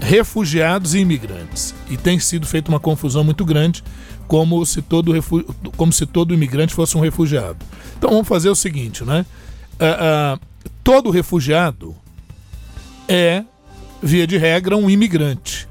refugiados 0.00 0.94
e 0.94 0.98
imigrantes. 0.98 1.74
E 1.88 1.96
tem 1.96 2.18
sido 2.18 2.46
feita 2.46 2.70
uma 2.70 2.80
confusão 2.80 3.22
muito 3.22 3.44
grande, 3.44 3.84
como 4.26 4.64
se 4.64 4.80
todo, 4.80 5.12
como 5.76 5.92
se 5.92 6.06
todo 6.06 6.34
imigrante 6.34 6.74
fosse 6.74 6.96
um 6.96 7.00
refugiado. 7.00 7.58
Então 7.98 8.10
vamos 8.10 8.28
fazer 8.28 8.48
o 8.48 8.54
seguinte, 8.54 9.04
né? 9.04 9.24
uh, 9.80 10.36
uh, 10.36 10.70
todo 10.84 11.10
refugiado 11.10 11.96
é, 13.08 13.44
via 14.02 14.26
de 14.26 14.36
regra, 14.36 14.76
um 14.76 14.90
imigrante. 14.90 15.68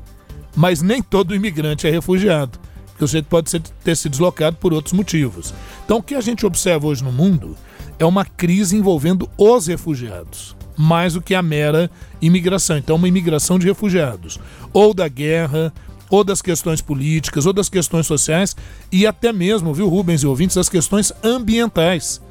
Mas 0.56 0.82
nem 0.82 1.02
todo 1.02 1.36
imigrante 1.36 1.88
é 1.88 1.92
refugiado. 1.92 2.60
Porque 2.88 3.04
o 3.06 3.08
sujeito 3.08 3.28
pode 3.28 3.50
ser, 3.50 3.62
ter 3.84 3.96
se 3.96 4.10
deslocado 4.10 4.58
por 4.58 4.74
outros 4.74 4.94
motivos. 4.94 5.54
Então, 5.86 5.98
o 5.98 6.04
que 6.04 6.16
a 6.16 6.22
gente 6.22 6.46
observa 6.46 6.88
hoje 6.88 7.04
no 7.04 7.12
mundo 7.12 7.56
é 7.98 8.06
uma 8.06 8.26
crise 8.26 8.76
envolvendo 8.76 9.30
os 9.38 9.68
refugiados, 9.68 10.56
mais 10.82 11.14
do 11.14 11.22
que 11.22 11.36
a 11.36 11.42
mera 11.42 11.92
imigração. 12.22 12.78
Então, 12.78 12.96
uma 12.96 13.08
imigração 13.08 13.60
de 13.60 13.68
refugiados, 13.68 14.40
ou 14.72 14.94
da 14.94 15.10
guerra, 15.10 15.74
ou 16.10 16.24
das 16.24 16.42
questões 16.42 16.80
políticas, 16.80 17.46
ou 17.46 17.52
das 17.52 17.68
questões 17.68 18.08
sociais, 18.08 18.56
e 18.90 19.06
até 19.06 19.34
mesmo, 19.34 19.74
viu, 19.74 19.90
Rubens 19.90 20.24
e 20.24 20.28
ouvintes, 20.28 20.56
das 20.56 20.70
questões 20.70 21.12
ambientais. 21.22 22.22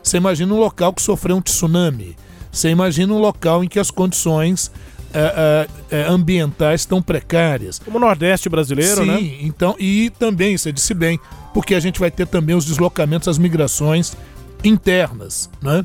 Você 0.00 0.18
imagina 0.18 0.54
um 0.54 0.58
local 0.60 0.92
que 0.92 1.02
sofreu 1.02 1.36
um 1.36 1.40
tsunami. 1.40 2.16
Você 2.52 2.68
imagina 2.68 3.12
um 3.12 3.18
local 3.18 3.64
em 3.64 3.68
que 3.68 3.80
as 3.80 3.90
condições 3.90 4.70
é, 5.12 5.66
é, 5.90 6.02
é 6.02 6.08
ambientais 6.08 6.82
estão 6.82 7.02
precárias. 7.02 7.80
Como 7.80 7.96
o 7.96 8.00
Nordeste 8.00 8.48
brasileiro, 8.48 9.02
Sim, 9.02 9.06
né? 9.06 9.18
Sim, 9.18 9.38
então, 9.40 9.74
e 9.80 10.10
também, 10.10 10.56
você 10.56 10.70
disse 10.70 10.94
bem, 10.94 11.18
porque 11.52 11.74
a 11.74 11.80
gente 11.80 11.98
vai 11.98 12.12
ter 12.12 12.28
também 12.28 12.54
os 12.54 12.64
deslocamentos, 12.64 13.26
as 13.26 13.36
migrações 13.36 14.16
internas, 14.62 15.50
né? 15.60 15.84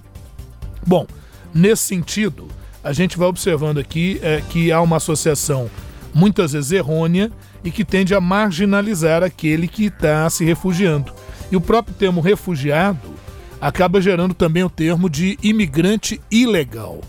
Bom, 0.85 1.07
nesse 1.53 1.83
sentido, 1.83 2.47
a 2.83 2.93
gente 2.93 3.17
vai 3.17 3.27
observando 3.27 3.77
aqui 3.77 4.19
é, 4.23 4.41
que 4.49 4.71
há 4.71 4.81
uma 4.81 4.97
associação 4.97 5.69
muitas 6.13 6.53
vezes 6.53 6.71
errônea 6.71 7.31
e 7.63 7.71
que 7.71 7.85
tende 7.85 8.13
a 8.13 8.21
marginalizar 8.21 9.23
aquele 9.23 9.67
que 9.67 9.85
está 9.85 10.29
se 10.29 10.43
refugiando. 10.43 11.13
E 11.51 11.55
o 11.55 11.61
próprio 11.61 11.95
termo 11.95 12.21
refugiado 12.21 13.09
acaba 13.59 14.01
gerando 14.01 14.33
também 14.33 14.63
o 14.63 14.69
termo 14.69 15.09
de 15.09 15.37
imigrante 15.43 16.19
ilegal, 16.31 17.01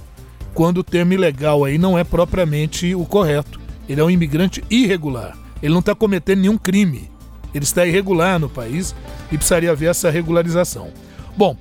quando 0.52 0.78
o 0.78 0.84
termo 0.84 1.14
ilegal 1.14 1.64
aí 1.64 1.78
não 1.78 1.98
é 1.98 2.04
propriamente 2.04 2.94
o 2.94 3.06
correto. 3.06 3.60
Ele 3.88 4.00
é 4.00 4.04
um 4.04 4.10
imigrante 4.10 4.62
irregular. 4.70 5.36
Ele 5.62 5.72
não 5.72 5.80
está 5.80 5.94
cometendo 5.94 6.40
nenhum 6.40 6.58
crime. 6.58 7.10
Ele 7.54 7.64
está 7.64 7.86
irregular 7.86 8.38
no 8.38 8.48
país 8.48 8.94
e 9.30 9.36
precisaria 9.36 9.70
haver 9.70 9.90
essa 9.90 10.10
regularização. 10.10 10.90
Bom, 11.36 11.56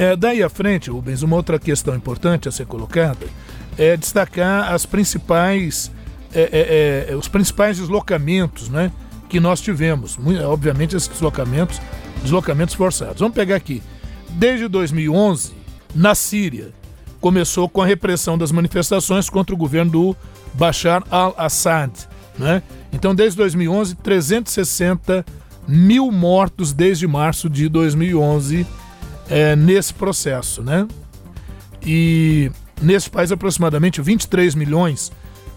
é, 0.00 0.16
daí 0.16 0.42
à 0.42 0.48
frente, 0.48 0.90
Rubens, 0.90 1.20
uma 1.20 1.36
outra 1.36 1.58
questão 1.58 1.94
importante 1.94 2.48
a 2.48 2.50
ser 2.50 2.64
colocada 2.64 3.26
é 3.76 3.98
destacar 3.98 4.72
as 4.72 4.86
principais, 4.86 5.92
é, 6.34 7.06
é, 7.08 7.12
é 7.12 7.16
os 7.16 7.28
principais 7.28 7.76
deslocamentos 7.76 8.70
né, 8.70 8.90
que 9.28 9.38
nós 9.38 9.60
tivemos. 9.60 10.18
Obviamente, 10.46 10.96
esses 10.96 11.06
deslocamentos, 11.06 11.78
deslocamentos 12.22 12.74
forçados. 12.74 13.20
Vamos 13.20 13.34
pegar 13.34 13.56
aqui. 13.56 13.82
Desde 14.30 14.68
2011, 14.68 15.52
na 15.94 16.14
Síria, 16.14 16.70
começou 17.20 17.68
com 17.68 17.82
a 17.82 17.86
repressão 17.86 18.38
das 18.38 18.50
manifestações 18.50 19.28
contra 19.28 19.54
o 19.54 19.58
governo 19.58 19.90
do 19.90 20.16
Bashar 20.54 21.04
al-Assad. 21.10 21.92
Né? 22.38 22.62
Então, 22.90 23.14
desde 23.14 23.36
2011, 23.36 23.96
360 23.96 25.26
mil 25.68 26.10
mortos 26.10 26.72
desde 26.72 27.06
março 27.06 27.50
de 27.50 27.68
2011 27.68 28.66
é, 29.30 29.54
nesse 29.56 29.94
processo. 29.94 30.62
Né? 30.62 30.86
E 31.82 32.50
nesse 32.82 33.08
país, 33.08 33.32
aproximadamente 33.32 34.02
23 34.02 34.54
milhões 34.54 35.12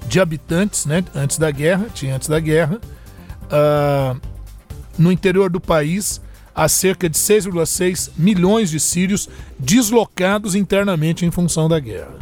de 0.07 0.19
habitantes 0.19 0.85
né, 0.85 1.03
antes 1.15 1.37
da 1.37 1.49
guerra, 1.51 1.87
tinha 1.93 2.15
antes 2.15 2.29
da 2.29 2.39
guerra. 2.39 2.79
Uh, 3.45 4.19
no 4.97 5.11
interior 5.11 5.49
do 5.49 5.59
país, 5.59 6.21
há 6.53 6.67
cerca 6.69 7.09
de 7.09 7.17
6,6 7.17 8.11
milhões 8.17 8.69
de 8.69 8.79
sírios 8.79 9.27
deslocados 9.57 10.55
internamente 10.55 11.25
em 11.25 11.31
função 11.31 11.67
da 11.67 11.79
guerra. 11.79 12.19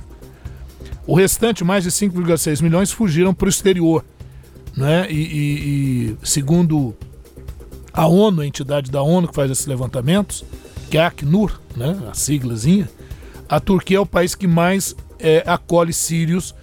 O 1.06 1.16
restante, 1.16 1.64
mais 1.64 1.84
de 1.84 1.92
5,6 1.92 2.62
milhões, 2.62 2.92
fugiram 2.92 3.34
para 3.34 3.48
o 3.48 3.50
exterior. 3.50 4.06
Né? 4.76 5.08
E, 5.10 5.16
e, 5.16 6.12
e, 6.12 6.18
segundo 6.24 6.96
a 7.92 8.08
ONU, 8.08 8.42
a 8.42 8.48
entidade 8.48 8.90
da 8.90 9.02
ONU 9.02 9.28
que 9.28 9.36
faz 9.36 9.52
esses 9.52 9.66
levantamentos, 9.66 10.46
que 10.92 10.98
é 10.98 11.02
a 11.02 11.08
Acnur, 11.08 11.58
né? 11.76 11.98
a 12.12 12.14
siglazinha, 12.14 12.90
a 13.48 13.62
Turquia 13.62 13.96
é 13.96 14.00
o 14.02 14.06
país 14.06 14.36
que 14.36 14.46
mais 14.46 14.94
é, 15.18 15.42
acolhe 15.48 15.94
sírios, 15.94 16.54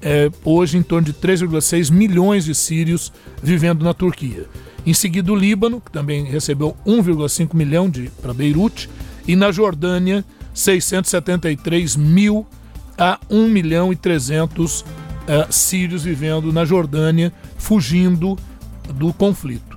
é, 0.00 0.30
hoje 0.42 0.78
em 0.78 0.82
torno 0.82 1.04
de 1.04 1.12
3,6 1.12 1.92
milhões 1.92 2.46
de 2.46 2.54
sírios 2.54 3.12
vivendo 3.42 3.84
na 3.84 3.92
Turquia. 3.92 4.46
Em 4.86 4.94
seguida, 4.94 5.30
o 5.30 5.36
Líbano, 5.36 5.82
que 5.82 5.90
também 5.90 6.24
recebeu 6.24 6.74
1,5 6.86 7.54
milhão 7.54 7.92
para 8.22 8.32
Beirute, 8.32 8.88
e 9.26 9.36
na 9.36 9.52
Jordânia, 9.52 10.24
673 10.54 11.94
mil 11.94 12.46
a 12.96 13.20
1 13.28 13.48
milhão 13.48 13.92
e 13.92 13.96
300 13.96 14.80
uh, 14.80 14.84
eh, 15.26 15.46
sírios 15.50 16.04
vivendo 16.04 16.50
na 16.54 16.64
Jordânia, 16.64 17.30
fugindo 17.58 18.38
do 18.94 19.12
conflito. 19.12 19.67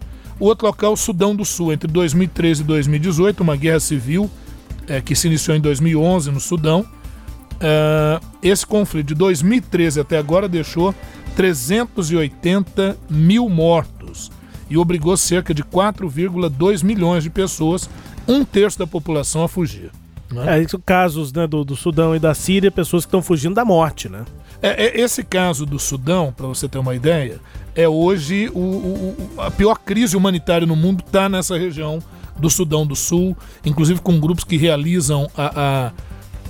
O 0.41 0.45
outro 0.45 0.65
local, 0.65 0.93
o 0.93 0.97
Sudão 0.97 1.35
do 1.35 1.45
Sul, 1.45 1.71
entre 1.71 1.87
2013 1.87 2.63
e 2.63 2.65
2018, 2.65 3.43
uma 3.43 3.55
guerra 3.55 3.79
civil 3.79 4.23
uh, 4.23 5.03
que 5.05 5.13
se 5.13 5.27
iniciou 5.27 5.55
em 5.55 5.61
2011 5.61 6.31
no 6.31 6.39
Sudão. 6.39 6.81
Uh, 6.81 8.25
esse 8.41 8.65
conflito 8.65 9.09
de 9.09 9.13
2013 9.13 9.99
até 9.99 10.17
agora 10.17 10.49
deixou 10.49 10.95
380 11.35 12.97
mil 13.07 13.47
mortos 13.47 14.31
e 14.67 14.79
obrigou 14.79 15.15
cerca 15.15 15.53
de 15.53 15.63
4,2 15.63 16.83
milhões 16.83 17.23
de 17.23 17.29
pessoas, 17.29 17.87
um 18.27 18.43
terço 18.43 18.79
da 18.79 18.87
população, 18.87 19.43
a 19.43 19.47
fugir. 19.47 19.91
Né? 20.31 20.61
É, 20.61 20.65
casos 20.85 21.33
né, 21.33 21.45
do, 21.45 21.63
do 21.63 21.75
Sudão 21.75 22.15
e 22.15 22.19
da 22.19 22.33
Síria, 22.33 22.71
pessoas 22.71 23.05
que 23.05 23.07
estão 23.07 23.21
fugindo 23.21 23.55
da 23.55 23.65
morte, 23.65 24.07
né? 24.09 24.23
É, 24.61 24.85
é, 24.85 25.01
esse 25.01 25.23
caso 25.23 25.65
do 25.65 25.79
Sudão, 25.79 26.31
para 26.35 26.47
você 26.47 26.67
ter 26.67 26.77
uma 26.77 26.95
ideia, 26.95 27.39
é 27.75 27.87
hoje 27.87 28.49
o, 28.53 28.59
o, 28.59 29.41
a 29.41 29.49
pior 29.49 29.77
crise 29.79 30.15
humanitária 30.15 30.67
no 30.67 30.75
mundo 30.75 31.03
está 31.05 31.27
nessa 31.27 31.57
região 31.57 31.99
do 32.37 32.49
Sudão 32.49 32.85
do 32.85 32.95
Sul, 32.95 33.35
inclusive 33.65 34.01
com 34.01 34.19
grupos 34.19 34.43
que 34.43 34.57
realizam 34.57 35.29
a, 35.35 35.91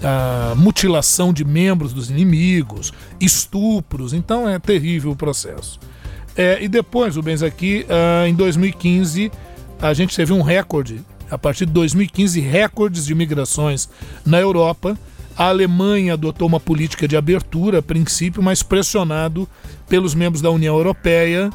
a, 0.04 0.52
a, 0.52 0.56
mutilação 0.56 1.32
de 1.32 1.46
membros 1.46 1.94
dos 1.94 2.10
inimigos, 2.10 2.92
estupros, 3.20 4.14
então 4.14 4.48
é 4.48 4.60
terrível 4.60 5.12
o 5.12 5.16
processo. 5.16 5.80
É, 6.36 6.64
e 6.64 6.68
depois, 6.68 7.18
o 7.18 7.22
Benz 7.22 7.44
aqui, 7.44 7.86
uh, 7.90 8.26
em 8.26 8.34
2015, 8.34 9.32
a 9.82 9.94
gente 9.94 10.16
teve 10.16 10.32
um 10.32 10.42
recorde, 10.42 11.02
a 11.32 11.38
partir 11.38 11.66
de 11.66 11.72
2015, 11.72 12.42
recordes 12.42 13.06
de 13.06 13.16
migrações 13.16 13.90
na 14.26 14.40
Europa. 14.40 14.98
A 15.38 15.46
Alemanha 15.46 16.14
adotou 16.14 16.48
uma 16.48 16.60
política 16.60 17.08
de 17.08 17.16
abertura, 17.16 17.80
a 17.80 17.82
princípio, 17.82 18.44
mas 18.44 18.62
pressionado 18.62 19.48
pelos 19.88 20.14
membros 20.14 20.42
da 20.42 20.52
União 20.52 20.76
Europeia, 20.76 21.50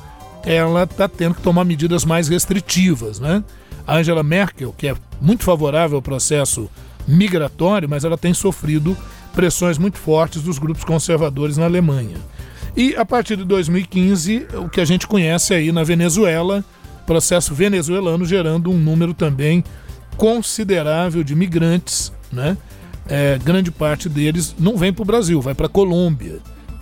ela 0.44 0.84
está 0.84 1.06
tendo 1.06 1.34
que 1.34 1.42
tomar 1.42 1.64
medidas 1.64 2.04
mais 2.04 2.26
restritivas. 2.26 3.20
Né? 3.20 3.44
A 3.86 3.98
Angela 3.98 4.22
Merkel, 4.22 4.74
que 4.76 4.88
é 4.88 4.94
muito 5.20 5.44
favorável 5.44 5.96
ao 5.96 6.02
processo 6.02 6.70
migratório, 7.06 7.88
mas 7.88 8.02
ela 8.02 8.16
tem 8.16 8.32
sofrido 8.32 8.96
pressões 9.34 9.76
muito 9.76 9.98
fortes 9.98 10.40
dos 10.40 10.58
grupos 10.58 10.82
conservadores 10.82 11.58
na 11.58 11.66
Alemanha. 11.66 12.16
E 12.74 12.96
a 12.96 13.04
partir 13.04 13.36
de 13.36 13.44
2015, 13.44 14.48
o 14.54 14.68
que 14.68 14.80
a 14.80 14.84
gente 14.84 15.06
conhece 15.06 15.54
aí 15.54 15.70
na 15.70 15.84
Venezuela, 15.84 16.64
processo 17.06 17.54
venezuelano 17.54 18.24
gerando 18.24 18.70
um 18.70 18.76
número 18.76 19.14
também 19.14 19.64
considerável 20.16 21.22
de 21.22 21.34
migrantes, 21.34 22.12
né? 22.32 22.56
É, 23.08 23.38
grande 23.38 23.70
parte 23.70 24.08
deles 24.08 24.54
não 24.58 24.76
vem 24.76 24.92
para 24.92 25.02
o 25.02 25.06
Brasil, 25.06 25.40
vai 25.40 25.54
para 25.54 25.66
a 25.66 25.68
Colômbia. 25.68 26.40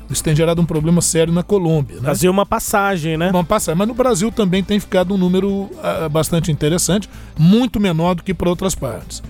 Isso 0.08 0.22
tem 0.22 0.34
gerado 0.34 0.60
um 0.60 0.66
problema 0.66 1.00
sério 1.00 1.32
na 1.32 1.42
Colômbia. 1.42 1.96
Né? 1.96 2.02
Brasil 2.02 2.28
é 2.28 2.30
uma 2.30 2.46
passagem, 2.46 3.16
né? 3.16 3.30
Uma 3.30 3.44
passagem. 3.44 3.78
Mas 3.78 3.88
no 3.88 3.94
Brasil 3.94 4.30
também 4.30 4.62
tem 4.62 4.78
ficado 4.78 5.14
um 5.14 5.18
número 5.18 5.50
uh, 5.50 6.08
bastante 6.10 6.52
interessante, 6.52 7.08
muito 7.38 7.80
menor 7.80 8.14
do 8.14 8.22
que 8.22 8.32
para 8.34 8.48
outras 8.48 8.74
partes. 8.74 9.22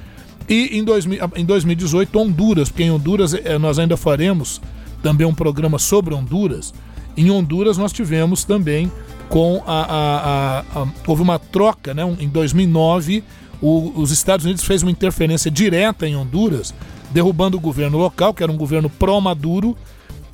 E 0.49 0.77
em, 0.79 0.85
2000, 0.85 1.31
em 1.37 1.45
2018, 1.45 2.19
Honduras, 2.19 2.69
porque 2.69 2.83
em 2.83 2.91
Honduras 2.91 3.33
eh, 3.33 3.59
nós 3.59 3.79
ainda 3.79 3.97
faremos 3.97 4.61
também 5.03 5.27
um 5.27 5.35
programa 5.35 5.79
sobre 5.79 6.15
Honduras. 6.15 6.75
Em 7.17 7.31
Honduras 7.31 7.79
nós 7.79 7.93
tivemos 7.93 8.45
também 8.45 8.91
com 9.29 9.63
a, 9.67 9.83
a, 9.83 10.59
a, 10.61 10.83
a 10.83 10.89
houve 11.07 11.23
uma 11.23 11.39
troca, 11.39 11.95
né? 11.95 12.03
Em 12.19 12.29
2009 12.29 13.25
o, 13.61 13.93
os 14.01 14.11
Estados 14.11 14.45
Unidos 14.45 14.65
fez 14.65 14.83
uma 14.83 14.91
interferência 14.91 15.51
direta 15.51 16.07
em 16.07 16.15
Honduras, 16.15 16.75
derrubando 17.11 17.57
o 17.57 17.61
governo 17.61 17.97
local, 17.97 18.35
que 18.35 18.43
era 18.43 18.53
um 18.53 18.57
governo 18.57 18.91
pró-Maduro, 18.91 19.77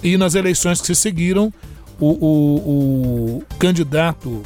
e 0.02 0.16
nas 0.16 0.34
eleições 0.34 0.80
que 0.80 0.86
se 0.86 0.94
seguiram 0.94 1.52
o, 1.98 2.06
o, 2.06 3.38
o 3.38 3.42
candidato 3.58 4.42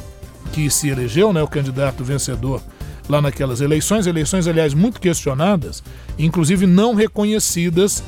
que 0.51 0.69
se 0.69 0.89
elegeu, 0.89 1.33
né? 1.33 1.41
O 1.41 1.47
candidato 1.47 2.03
vencedor 2.03 2.61
lá 3.09 3.21
naquelas 3.21 3.61
eleições, 3.61 4.07
eleições 4.07 4.47
aliás 4.47 4.73
muito 4.73 4.99
questionadas, 4.99 5.83
inclusive 6.17 6.65
não 6.67 6.93
reconhecidas 6.93 8.03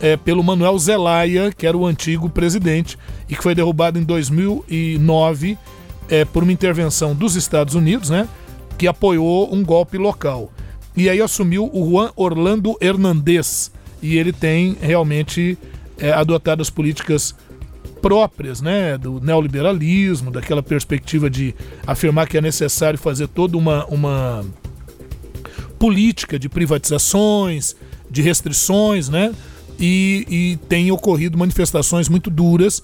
é, 0.00 0.16
pelo 0.16 0.42
Manuel 0.42 0.78
Zelaya, 0.78 1.52
que 1.52 1.66
era 1.66 1.76
o 1.76 1.86
antigo 1.86 2.28
presidente, 2.28 2.98
e 3.28 3.36
que 3.36 3.42
foi 3.42 3.54
derrubado 3.54 3.98
em 3.98 4.02
2009 4.02 5.56
é, 6.08 6.24
por 6.24 6.42
uma 6.42 6.52
intervenção 6.52 7.14
dos 7.14 7.36
Estados 7.36 7.74
Unidos, 7.74 8.10
né, 8.10 8.28
que 8.76 8.86
apoiou 8.86 9.52
um 9.54 9.62
golpe 9.64 9.98
local. 9.98 10.52
E 10.96 11.08
aí 11.08 11.20
assumiu 11.20 11.70
o 11.72 11.90
Juan 11.90 12.10
Orlando 12.16 12.76
Hernandez, 12.80 13.70
e 14.02 14.16
ele 14.16 14.32
tem 14.32 14.76
realmente 14.80 15.56
é, 15.98 16.12
adotado 16.12 16.60
as 16.60 16.68
políticas 16.68 17.34
próprias 18.00 18.60
né, 18.60 18.98
do 18.98 19.20
neoliberalismo, 19.20 20.30
daquela 20.30 20.62
perspectiva 20.62 21.30
de 21.30 21.54
afirmar 21.86 22.26
que 22.26 22.36
é 22.36 22.40
necessário 22.40 22.98
fazer 22.98 23.28
toda 23.28 23.56
uma, 23.56 23.86
uma 23.86 24.44
política 25.78 26.38
de 26.38 26.48
privatizações, 26.48 27.76
de 28.10 28.20
restrições, 28.20 29.08
né? 29.08 29.32
e, 29.78 30.26
e 30.28 30.56
tem 30.68 30.90
ocorrido 30.92 31.36
manifestações 31.36 32.08
muito 32.08 32.30
duras 32.30 32.82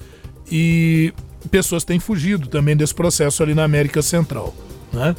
e 0.51 1.13
pessoas 1.49 1.85
têm 1.85 1.99
fugido 1.99 2.49
também 2.49 2.77
desse 2.77 2.95
processo 2.95 3.43
ali 3.43 3.55
na 3.55 3.65
América 3.65 4.03
Central. 4.03 4.55
Né? 4.93 5.15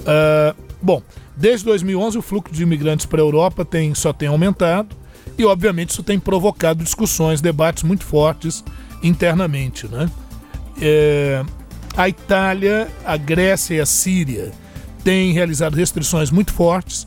Uh, 0.00 0.56
bom, 0.82 1.02
desde 1.36 1.64
2011 1.66 2.18
o 2.18 2.22
fluxo 2.22 2.54
de 2.54 2.62
imigrantes 2.62 3.06
para 3.06 3.20
a 3.20 3.24
Europa 3.24 3.64
tem, 3.64 3.94
só 3.94 4.12
tem 4.12 4.28
aumentado 4.28 4.96
e, 5.38 5.44
obviamente, 5.44 5.90
isso 5.90 6.02
tem 6.02 6.18
provocado 6.18 6.82
discussões, 6.82 7.40
debates 7.40 7.82
muito 7.82 8.04
fortes 8.04 8.64
internamente. 9.02 9.86
Né? 9.88 10.08
É, 10.80 11.44
a 11.96 12.08
Itália, 12.08 12.88
a 13.04 13.16
Grécia 13.16 13.74
e 13.74 13.80
a 13.80 13.86
Síria 13.86 14.52
têm 15.02 15.32
realizado 15.32 15.74
restrições 15.74 16.30
muito 16.30 16.52
fortes 16.52 17.06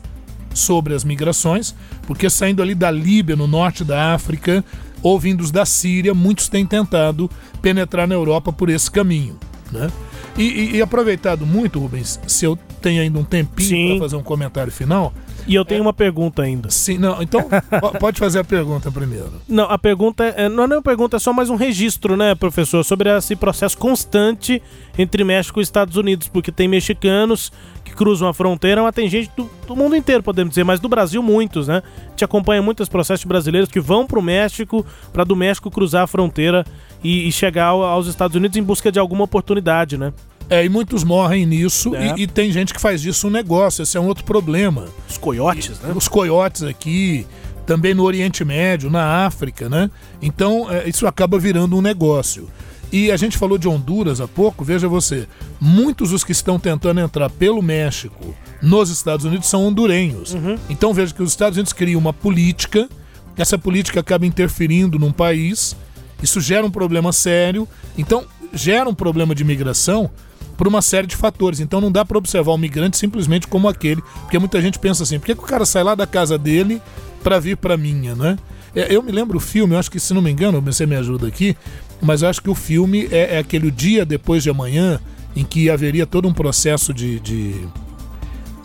sobre 0.54 0.94
as 0.94 1.04
migrações, 1.04 1.74
porque 2.06 2.28
saindo 2.28 2.62
ali 2.62 2.74
da 2.74 2.90
Líbia, 2.90 3.36
no 3.36 3.46
norte 3.46 3.84
da 3.84 4.14
África, 4.14 4.64
ou 5.02 5.18
vindos 5.18 5.50
da 5.50 5.64
Síria, 5.64 6.14
muitos 6.14 6.48
têm 6.48 6.66
tentado 6.66 7.30
penetrar 7.62 8.06
na 8.06 8.14
Europa 8.14 8.52
por 8.52 8.68
esse 8.68 8.90
caminho. 8.90 9.36
Né? 9.70 9.90
E, 10.38 10.42
e, 10.42 10.76
e 10.76 10.82
aproveitado 10.82 11.44
muito, 11.44 11.80
Rubens, 11.80 12.20
se 12.26 12.44
eu 12.44 12.56
tenho 12.80 13.02
ainda 13.02 13.18
um 13.18 13.24
tempinho 13.24 13.96
para 13.96 14.04
fazer 14.04 14.16
um 14.16 14.22
comentário 14.22 14.72
final. 14.72 15.12
E 15.48 15.54
eu 15.54 15.64
tenho 15.64 15.78
é, 15.78 15.82
uma 15.82 15.92
pergunta 15.92 16.42
ainda. 16.42 16.70
Sim, 16.70 16.98
não, 16.98 17.20
então 17.22 17.48
pode 17.98 18.18
fazer 18.18 18.38
a 18.38 18.44
pergunta 18.44 18.90
primeiro. 18.92 19.32
Não, 19.48 19.64
a 19.64 19.78
pergunta 19.78 20.24
é, 20.24 20.48
não 20.48 20.64
é 20.64 20.66
uma 20.66 20.82
pergunta, 20.82 21.16
é 21.16 21.18
só 21.18 21.32
mais 21.32 21.50
um 21.50 21.56
registro, 21.56 22.16
né, 22.16 22.34
professor, 22.34 22.84
sobre 22.84 23.08
esse 23.16 23.34
processo 23.34 23.76
constante 23.76 24.62
entre 24.96 25.24
México 25.24 25.58
e 25.58 25.62
Estados 25.62 25.96
Unidos, 25.96 26.28
porque 26.28 26.52
tem 26.52 26.68
mexicanos 26.68 27.50
que 27.82 27.92
cruzam 27.94 28.28
a 28.28 28.34
fronteira, 28.34 28.82
mas 28.82 28.94
tem 28.94 29.08
gente 29.08 29.30
do, 29.36 29.50
do 29.66 29.74
mundo 29.74 29.96
inteiro, 29.96 30.22
podemos 30.22 30.50
dizer, 30.50 30.64
mas 30.64 30.78
do 30.78 30.88
Brasil 30.88 31.22
muitos, 31.22 31.66
né? 31.66 31.82
A 32.06 32.10
gente 32.10 32.24
acompanha 32.24 32.60
muitos 32.60 32.88
processos 32.88 33.24
brasileiros 33.24 33.70
que 33.70 33.80
vão 33.80 34.06
para 34.06 34.18
o 34.18 34.22
México, 34.22 34.84
para 35.12 35.24
do 35.24 35.34
México 35.34 35.70
cruzar 35.70 36.04
a 36.04 36.06
fronteira 36.06 36.64
e, 37.02 37.28
e 37.28 37.32
chegar 37.32 37.66
aos 37.66 38.06
Estados 38.06 38.36
Unidos 38.36 38.56
em 38.56 38.62
busca 38.62 38.90
de 38.90 38.98
alguma 38.98 39.24
oportunidade, 39.24 39.96
né? 39.96 40.12
É, 40.50 40.64
e 40.64 40.68
muitos 40.68 41.04
morrem 41.04 41.44
nisso 41.44 41.94
é. 41.94 42.14
e, 42.16 42.22
e, 42.22 42.26
tem 42.26 42.50
gente 42.50 42.72
que 42.72 42.80
faz 42.80 43.02
disso 43.02 43.26
um 43.26 43.30
negócio, 43.30 43.82
esse 43.82 43.98
é 43.98 44.00
um 44.00 44.06
outro 44.06 44.24
problema. 44.24 44.86
Os 45.08 45.18
coiotes, 45.18 45.78
e, 45.82 45.86
né? 45.86 45.92
Os 45.94 46.08
coiotes 46.08 46.62
aqui, 46.62 47.26
também 47.66 47.92
no 47.92 48.02
Oriente 48.02 48.44
Médio, 48.44 48.88
na 48.88 49.26
África, 49.26 49.68
né? 49.68 49.90
Então 50.22 50.66
é, 50.70 50.88
isso 50.88 51.06
acaba 51.06 51.38
virando 51.38 51.76
um 51.76 51.82
negócio. 51.82 52.48
E 52.90 53.12
a 53.12 53.16
gente 53.18 53.36
falou 53.36 53.58
de 53.58 53.68
Honduras 53.68 54.20
há 54.20 54.26
pouco, 54.26 54.64
veja 54.64 54.88
você, 54.88 55.28
muitos 55.60 56.10
dos 56.10 56.24
que 56.24 56.32
estão 56.32 56.58
tentando 56.58 57.00
entrar 57.00 57.28
pelo 57.28 57.60
México 57.60 58.34
nos 58.62 58.88
Estados 58.88 59.26
Unidos 59.26 59.46
são 59.46 59.66
hondurenhos. 59.66 60.32
Uhum. 60.32 60.56
Então 60.70 60.94
veja 60.94 61.12
que 61.12 61.22
os 61.22 61.30
Estados 61.30 61.58
Unidos 61.58 61.74
criam 61.74 62.00
uma 62.00 62.14
política, 62.14 62.88
essa 63.36 63.58
política 63.58 64.00
acaba 64.00 64.24
interferindo 64.24 64.98
num 64.98 65.12
país, 65.12 65.76
isso 66.22 66.40
gera 66.40 66.64
um 66.64 66.70
problema 66.70 67.12
sério, 67.12 67.66
então 67.96 68.24
gera 68.52 68.88
um 68.88 68.94
problema 68.94 69.34
de 69.34 69.42
imigração 69.42 70.10
por 70.56 70.66
uma 70.66 70.82
série 70.82 71.06
de 71.06 71.16
fatores. 71.16 71.60
Então 71.60 71.80
não 71.80 71.90
dá 71.90 72.04
para 72.04 72.18
observar 72.18 72.52
o 72.52 72.58
migrante 72.58 72.96
simplesmente 72.96 73.46
como 73.46 73.68
aquele, 73.68 74.02
porque 74.22 74.38
muita 74.38 74.60
gente 74.60 74.78
pensa 74.78 75.04
assim: 75.04 75.18
por 75.18 75.26
que, 75.26 75.34
que 75.34 75.42
o 75.42 75.46
cara 75.46 75.64
sai 75.64 75.84
lá 75.84 75.94
da 75.94 76.06
casa 76.06 76.36
dele 76.36 76.82
para 77.22 77.38
vir 77.38 77.56
para 77.56 77.76
minha, 77.76 78.14
né? 78.14 78.36
É, 78.74 78.94
eu 78.94 79.02
me 79.02 79.12
lembro 79.12 79.38
o 79.38 79.40
filme, 79.40 79.74
eu 79.74 79.78
acho 79.78 79.90
que 79.90 80.00
se 80.00 80.12
não 80.12 80.20
me 80.20 80.30
engano, 80.30 80.60
você 80.60 80.84
me 80.84 80.96
ajuda 80.96 81.26
aqui, 81.26 81.56
mas 82.00 82.22
acho 82.22 82.42
que 82.42 82.50
o 82.50 82.54
filme 82.54 83.08
é, 83.10 83.36
é 83.36 83.38
aquele 83.38 83.70
dia 83.70 84.04
depois 84.04 84.42
de 84.42 84.50
amanhã 84.50 85.00
em 85.34 85.44
que 85.44 85.70
haveria 85.70 86.06
todo 86.06 86.28
um 86.28 86.34
processo 86.34 86.92
de, 86.92 87.20
de, 87.20 87.54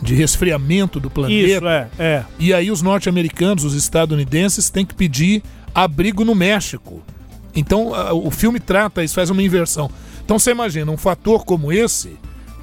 de 0.02 0.14
resfriamento 0.14 0.98
do 0.98 1.08
planeta. 1.08 1.48
Isso, 1.48 1.66
é, 1.66 1.88
é. 1.98 2.24
E 2.38 2.52
aí 2.52 2.70
os 2.70 2.82
norte-americanos, 2.82 3.64
os 3.64 3.74
estadunidenses, 3.74 4.70
têm 4.70 4.84
que 4.84 4.94
pedir 4.94 5.42
abrigo 5.74 6.24
no 6.24 6.34
México. 6.34 7.02
Então 7.54 7.92
o 8.12 8.30
filme 8.30 8.58
trata 8.58 9.02
isso, 9.02 9.14
faz 9.14 9.30
uma 9.30 9.42
inversão. 9.42 9.90
Então 10.24 10.38
você 10.38 10.50
imagina, 10.50 10.90
um 10.90 10.96
fator 10.96 11.44
como 11.44 11.72
esse 11.72 12.16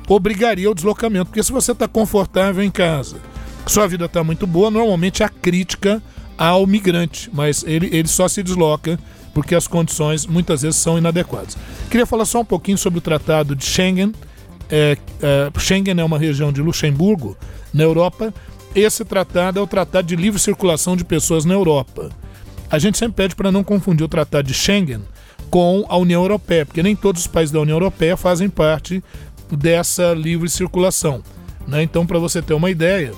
obrigaria 0.08 0.70
o 0.70 0.76
deslocamento, 0.76 1.28
porque 1.28 1.44
se 1.44 1.52
você 1.52 1.72
está 1.72 1.88
confortável 1.88 2.64
em 2.64 2.72
casa, 2.72 3.18
sua 3.66 3.88
vida 3.88 4.06
está 4.06 4.24
muito 4.24 4.46
boa, 4.46 4.70
normalmente 4.70 5.24
a 5.24 5.30
crítica 5.30 6.02
ao 6.38 6.66
migrante, 6.66 7.30
mas 7.32 7.64
ele, 7.64 7.88
ele 7.96 8.08
só 8.08 8.28
se 8.28 8.42
desloca 8.44 9.00
porque 9.34 9.56
as 9.56 9.68
condições 9.68 10.26
muitas 10.26 10.62
vezes 10.62 10.78
são 10.78 10.98
inadequadas. 10.98 11.58
Queria 11.90 12.06
falar 12.06 12.26
só 12.26 12.42
um 12.42 12.46
pouquinho 12.46 12.78
sobre 12.78 13.00
o 13.00 13.02
Tratado 13.02 13.56
de 13.56 13.64
Schengen. 13.64 14.14
É, 14.70 14.98
é, 15.22 15.60
Schengen 15.60 16.00
é 16.00 16.04
uma 16.04 16.18
região 16.18 16.52
de 16.52 16.62
Luxemburgo, 16.62 17.38
na 17.74 17.84
Europa. 17.84 18.34
Esse 18.74 19.04
tratado 19.04 19.60
é 19.60 19.62
o 19.62 19.68
Tratado 19.68 20.08
de 20.08 20.16
Livre 20.16 20.40
Circulação 20.40 20.96
de 20.96 21.04
Pessoas 21.04 21.46
na 21.46 21.54
Europa. 21.54 22.10
A 22.72 22.80
gente 22.80 22.98
sempre 22.98 23.16
pede 23.16 23.36
para 23.36 23.52
não 23.52 23.66
confundir 23.66 24.06
o 24.06 24.08
Tratado 24.08 24.48
de 24.48 24.54
Schengen 24.54 25.02
com 25.50 25.86
a 25.90 25.98
União 25.98 26.22
Europeia, 26.22 26.66
porque 26.66 26.82
nem 26.82 26.96
todos 26.96 27.24
os 27.24 27.28
países 27.28 27.52
da 27.52 27.60
União 27.60 27.76
Europeia 27.76 28.16
fazem 28.16 28.50
parte 28.50 29.04
dessa 29.52 30.14
livre 30.14 30.50
circulação. 30.50 31.22
Né? 31.68 31.84
Então, 31.84 32.06
para 32.06 32.18
você 32.18 32.42
ter 32.42 32.54
uma 32.54 32.72
ideia, 32.72 33.12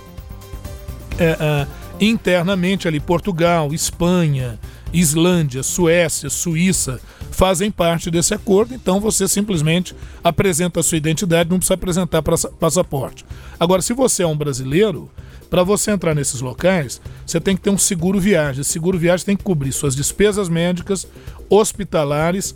é, 1.20 1.38
é, 1.40 1.68
internamente 2.00 2.88
ali 2.88 3.00
Portugal, 3.00 3.72
Espanha, 3.72 4.60
Islândia, 4.92 5.62
Suécia, 5.62 6.32
Suíça 6.32 7.00
fazem 7.30 7.70
parte 7.70 8.10
desse 8.10 8.34
acordo, 8.34 8.74
então 8.74 9.00
você 9.00 9.28
simplesmente 9.28 9.96
apresenta 10.24 10.80
a 10.80 10.84
sua 10.84 10.98
identidade, 10.98 11.50
não 11.50 11.58
precisa 11.58 11.76
apresentar 11.76 12.22
passaporte. 12.22 13.24
Agora, 13.60 13.82
se 13.82 13.94
você 13.94 14.24
é 14.24 14.28
um 14.28 14.38
brasileiro, 14.38 15.10
para 15.54 15.64
você 15.64 15.92
entrar 15.92 16.16
nesses 16.16 16.42
locais, 16.42 17.00
você 17.24 17.40
tem 17.40 17.56
que 17.56 17.62
ter 17.62 17.70
um 17.70 17.78
seguro 17.78 18.20
viagem. 18.20 18.62
Esse 18.62 18.72
seguro 18.72 18.98
viagem 18.98 19.24
tem 19.24 19.38
que 19.38 19.44
cobrir 19.44 19.72
suas 19.72 19.96
despesas 19.96 20.50
médicas, 20.50 21.06
hospitalares, 21.48 22.56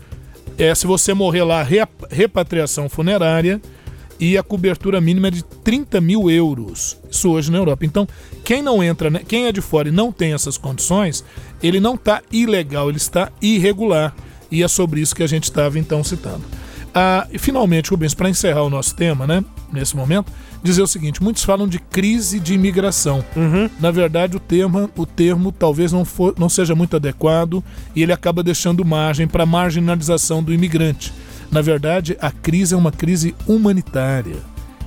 é, 0.57 0.73
se 0.73 0.87
você 0.87 1.13
morrer 1.13 1.43
lá, 1.43 1.63
repatriação 2.09 2.89
funerária 2.89 3.61
e 4.19 4.35
a 4.35 4.41
cobertura 4.41 4.99
mínima 4.99 5.27
é 5.27 5.29
de 5.29 5.43
30 5.43 6.01
mil 6.01 6.27
euros. 6.27 6.97
Isso 7.07 7.29
hoje 7.29 7.51
na 7.51 7.59
Europa. 7.59 7.85
Então, 7.85 8.07
quem 8.43 8.63
não 8.63 8.83
entra, 8.83 9.11
né, 9.11 9.21
quem 9.27 9.45
é 9.45 9.51
de 9.51 9.61
fora 9.61 9.89
e 9.89 9.91
não 9.91 10.11
tem 10.11 10.33
essas 10.33 10.57
condições, 10.57 11.23
ele 11.61 11.79
não 11.79 11.93
está 11.93 12.23
ilegal, 12.31 12.89
ele 12.89 12.97
está 12.97 13.31
irregular. 13.39 14.15
E 14.49 14.63
é 14.63 14.67
sobre 14.67 15.01
isso 15.01 15.15
que 15.15 15.21
a 15.21 15.27
gente 15.27 15.43
estava 15.43 15.77
então 15.77 16.03
citando. 16.03 16.41
Ah, 16.99 17.27
e 17.31 17.37
finalmente, 17.37 17.91
Rubens, 17.91 18.15
para 18.15 18.27
encerrar 18.27 18.63
o 18.63 18.71
nosso 18.71 18.95
tema, 18.95 19.27
né, 19.27 19.45
nesse 19.71 19.95
momento, 19.95 20.31
dizer 20.63 20.81
o 20.81 20.87
seguinte: 20.87 21.21
muitos 21.21 21.43
falam 21.43 21.67
de 21.67 21.77
crise 21.77 22.39
de 22.39 22.55
imigração. 22.55 23.23
Uhum. 23.35 23.69
Na 23.79 23.91
verdade, 23.91 24.35
o 24.35 24.39
termo, 24.39 24.89
o 24.97 25.05
termo 25.05 25.51
talvez 25.51 25.91
não, 25.91 26.03
for, 26.03 26.33
não 26.39 26.49
seja 26.49 26.73
muito 26.73 26.95
adequado 26.95 27.63
e 27.95 28.01
ele 28.01 28.11
acaba 28.11 28.41
deixando 28.41 28.83
margem 28.83 29.27
para 29.27 29.43
a 29.43 29.45
marginalização 29.45 30.41
do 30.41 30.51
imigrante. 30.51 31.13
Na 31.51 31.61
verdade, 31.61 32.17
a 32.19 32.31
crise 32.31 32.73
é 32.73 32.77
uma 32.77 32.91
crise 32.91 33.35
humanitária. 33.45 34.37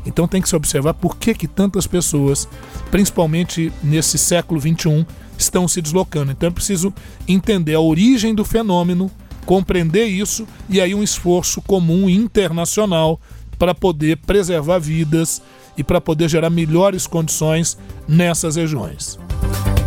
Então 0.05 0.27
tem 0.27 0.43
que 0.43 0.49
se 0.49 0.57
observar 0.57 0.95
por 0.95 1.17
que, 1.17 1.33
que 1.33 1.47
tantas 1.47 1.87
pessoas, 1.87 2.49
principalmente 2.91 3.73
nesse 3.85 4.19
século 4.19 4.61
XXI, 4.61 5.07
estão 5.39 5.69
se 5.69 5.81
deslocando. 5.81 6.33
Então 6.33 6.49
é 6.49 6.53
preciso 6.53 6.93
entender 7.29 7.75
a 7.75 7.81
origem 7.81 8.35
do 8.35 8.45
fenômeno, 8.45 9.09
compreender 9.51 10.05
isso 10.05 10.47
e 10.69 10.81
aí 10.81 10.95
um 10.95 11.03
esforço 11.03 11.61
comum 11.61 12.09
internacional 12.09 13.21
para 13.59 13.75
poder 13.75 14.19
preservar 14.19 14.79
vidas 14.79 15.43
e 15.77 15.83
para 15.83 16.01
poder 16.01 16.29
gerar 16.29 16.51
melhores 16.51 17.05
condições 17.05 17.77
nessas 18.07 18.55
regiões. 18.55 19.19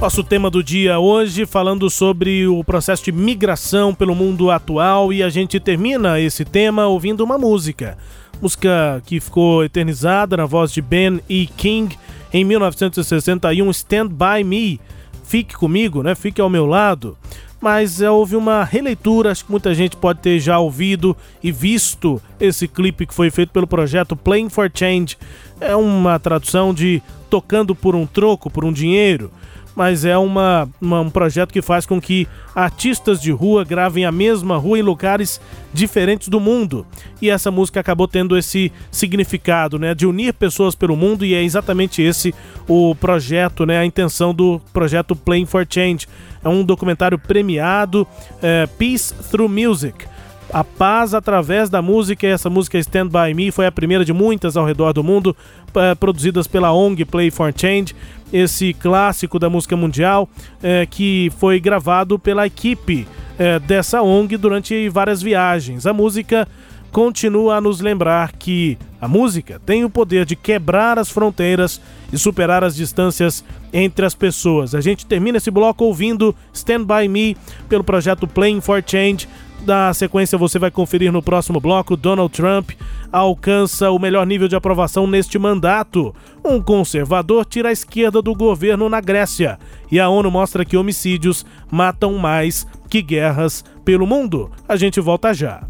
Nosso 0.02 0.22
tema 0.22 0.50
do 0.50 0.62
dia 0.62 1.00
hoje 1.00 1.46
falando 1.46 1.90
sobre 1.90 2.46
o 2.46 2.62
processo 2.62 3.06
de 3.06 3.14
migração 3.14 3.96
pelo 3.96 4.14
mundo 4.14 4.52
atual 4.52 5.14
e 5.14 5.24
a 5.24 5.30
gente 5.30 5.58
termina 5.62 6.20
esse 6.20 6.44
tema 6.44 6.88
ouvindo 6.88 7.24
uma 7.24 7.38
música. 7.38 7.98
Música 8.42 9.02
que 9.06 9.22
ficou 9.22 9.64
eternizada 9.64 10.36
na 10.36 10.46
voz 10.46 10.74
de 10.74 10.82
Ben 10.82 11.22
E. 11.30 11.48
King 11.48 11.98
em 12.34 12.44
1961, 12.44 13.72
Stand 13.72 14.10
By 14.10 14.44
Me. 14.44 14.82
Fique 15.24 15.56
comigo, 15.56 16.04
né? 16.04 16.16
Fique 16.16 16.42
ao 16.42 16.50
meu 16.50 16.66
lado 16.66 17.18
mas 17.64 18.02
é, 18.02 18.12
houve 18.12 18.36
uma 18.36 18.66
releitura, 18.66 19.32
acho 19.32 19.46
que 19.46 19.52
muita 19.52 19.74
gente 19.74 19.96
pode 19.96 20.20
ter 20.20 20.38
já 20.38 20.60
ouvido 20.60 21.16
e 21.42 21.50
visto 21.50 22.22
esse 22.38 22.68
clipe 22.68 23.06
que 23.06 23.14
foi 23.14 23.32
feito 23.32 23.54
pelo 23.54 23.66
projeto 23.66 24.18
Playing 24.18 24.50
for 24.50 24.70
Change. 24.74 25.18
É 25.62 25.74
uma 25.74 26.20
tradução 26.20 26.74
de 26.74 27.02
tocando 27.30 27.74
por 27.74 27.96
um 27.96 28.06
troco, 28.06 28.50
por 28.50 28.66
um 28.66 28.74
dinheiro 28.74 29.32
mas 29.76 30.06
é 30.06 30.18
uma, 30.18 30.70
uma, 30.80 31.02
um 31.02 31.10
projeto 31.10 31.52
que 31.52 31.62
faz 31.62 31.86
com 31.86 32.00
que 32.00 32.28
artistas 32.54 33.22
de 33.22 33.32
rua 33.32 33.64
gravem 33.64 34.06
a 34.06 34.12
mesma 34.12 34.58
rua 34.58 34.78
em 34.78 34.84
lugares 34.84 35.42
diferentes 35.74 36.28
do 36.28 36.40
mundo. 36.40 36.86
E 37.22 37.30
essa 37.30 37.50
música 37.50 37.80
acabou 37.80 38.08
tendo 38.08 38.38
esse 38.38 38.72
significado, 38.92 39.80
né, 39.80 39.96
de 39.96 40.06
unir 40.06 40.34
pessoas 40.34 40.76
pelo 40.76 40.96
mundo 40.96 41.26
e 41.26 41.34
é 41.34 41.44
exatamente 41.44 42.02
esse 42.02 42.34
o 42.68 42.94
projeto, 42.96 43.66
né, 43.66 43.80
a 43.80 43.86
intenção 43.86 44.34
do 44.34 44.62
projeto 44.72 45.16
Playing 45.16 45.46
for 45.46 45.66
Change. 45.68 46.08
É 46.44 46.50
um 46.50 46.64
documentário 46.64 47.18
premiado, 47.18 48.08
é, 48.42 48.68
Peace 48.78 49.14
Through 49.30 49.50
Music 49.50 50.06
a 50.54 50.64
paz 50.64 51.16
através 51.16 51.70
da 51.70 51.82
música. 51.82 52.28
Essa 52.28 52.50
música 52.50 52.78
Stand 52.78 53.08
By 53.08 53.34
Me 53.34 53.52
foi 53.52 53.66
a 53.66 53.72
primeira 53.72 54.06
de 54.06 54.14
muitas 54.14 54.56
ao 54.56 54.66
redor 54.66 54.94
do 54.94 55.04
mundo, 55.04 55.36
é, 55.76 55.96
produzidas 55.96 56.48
pela 56.48 56.72
ONG 56.72 57.04
Play 57.06 57.32
for 57.32 57.52
Change, 57.56 57.96
esse 58.32 58.74
clássico 58.74 59.40
da 59.40 59.50
música 59.50 59.76
mundial 59.76 60.30
é, 60.62 60.86
que 60.86 61.32
foi 61.40 61.60
gravado 61.60 62.20
pela 62.20 62.46
equipe 62.46 63.08
é, 63.38 63.60
dessa 63.60 64.02
ONG 64.04 64.38
durante 64.38 64.88
várias 64.90 65.22
viagens. 65.22 65.88
A 65.88 65.94
música 65.94 66.48
continua 66.94 67.56
a 67.56 67.62
nos 67.62 67.82
lembrar 67.82 68.34
que 68.34 68.78
a 69.02 69.08
música 69.08 69.60
tem 69.66 69.84
o 69.84 69.90
poder 69.90 70.26
de 70.26 70.36
quebrar 70.36 71.00
as 71.00 71.10
fronteiras 71.10 71.82
e 72.14 72.18
superar 72.20 72.64
as 72.64 72.76
distâncias 72.76 73.44
entre 73.74 74.06
as 74.06 74.14
pessoas. 74.14 74.76
A 74.76 74.80
gente 74.80 75.06
termina 75.06 75.40
esse 75.40 75.50
bloco 75.50 75.84
ouvindo 75.84 76.36
Stand 76.54 76.86
By 76.86 77.10
Me 77.10 77.36
pelo 77.68 77.84
projeto 77.84 78.28
Playing 78.28 78.62
for 78.62 78.82
Change 78.86 79.28
da 79.64 79.94
sequência 79.94 80.38
você 80.38 80.60
vai 80.60 80.70
conferir 80.70 81.12
no 81.12 81.24
próximo 81.24 81.60
bloco. 81.60 81.98
Donald 81.98 82.32
Trump 82.32 82.72
alcança 83.12 83.90
o 83.90 83.98
melhor 83.98 84.28
nível 84.28 84.48
de 84.48 84.56
aprovação 84.56 85.08
neste 85.08 85.40
mandato. 85.40 86.14
Um 86.46 86.62
conservador 86.62 87.46
tira 87.46 87.70
a 87.70 87.72
esquerda 87.72 88.22
do 88.22 88.36
governo 88.36 88.88
na 88.88 89.02
Grécia. 89.02 89.58
E 89.92 90.00
a 90.00 90.10
ONU 90.10 90.30
mostra 90.30 90.66
que 90.66 90.78
homicídios 90.78 91.46
matam 91.72 92.18
mais 92.18 92.68
que 92.90 93.02
guerras 93.02 93.64
pelo 93.84 94.06
mundo. 94.06 94.52
A 94.68 94.76
gente 94.76 95.00
volta 95.00 95.34
já. 95.34 95.64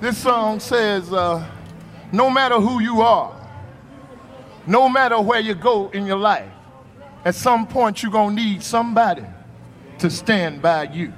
This 0.00 0.18
song 0.18 0.60
says, 0.60 1.12
uh, 1.12 1.44
no 2.12 2.30
matter 2.30 2.60
who 2.60 2.80
you 2.80 3.00
are, 3.00 3.34
no 4.64 4.88
matter 4.88 5.20
where 5.20 5.40
you 5.40 5.54
go 5.54 5.88
in 5.88 6.06
your 6.06 6.18
life, 6.18 6.48
at 7.24 7.34
some 7.34 7.66
point 7.66 8.00
you're 8.00 8.12
going 8.12 8.36
to 8.36 8.42
need 8.42 8.62
somebody 8.62 9.24
to 9.98 10.08
stand 10.08 10.62
by 10.62 10.84
you. 10.84 11.12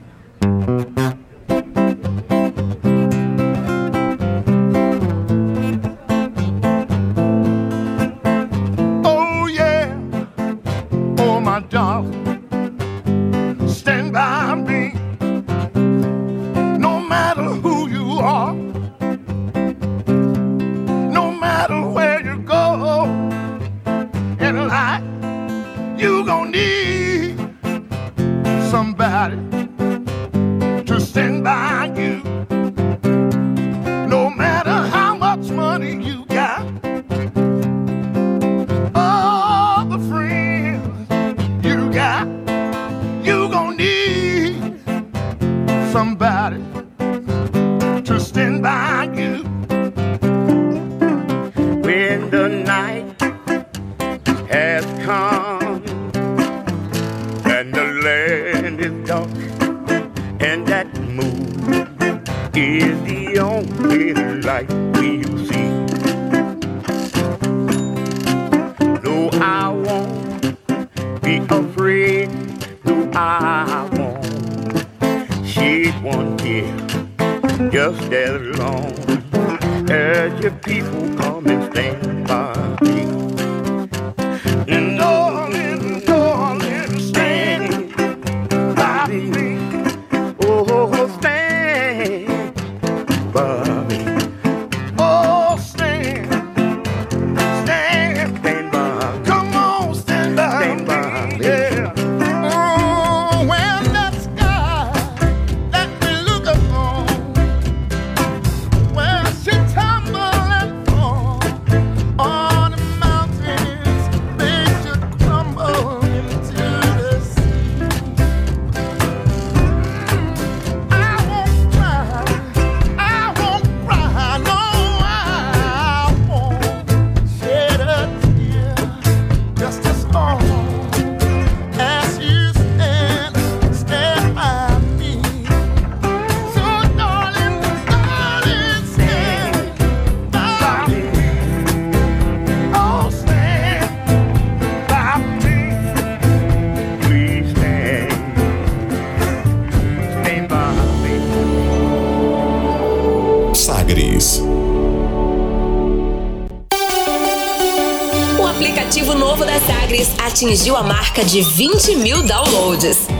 Atingiu 160.40 160.74
a 160.74 160.82
marca 160.82 161.22
de 161.22 161.42
20 161.42 161.96
mil 161.96 162.22
downloads. 162.22 163.19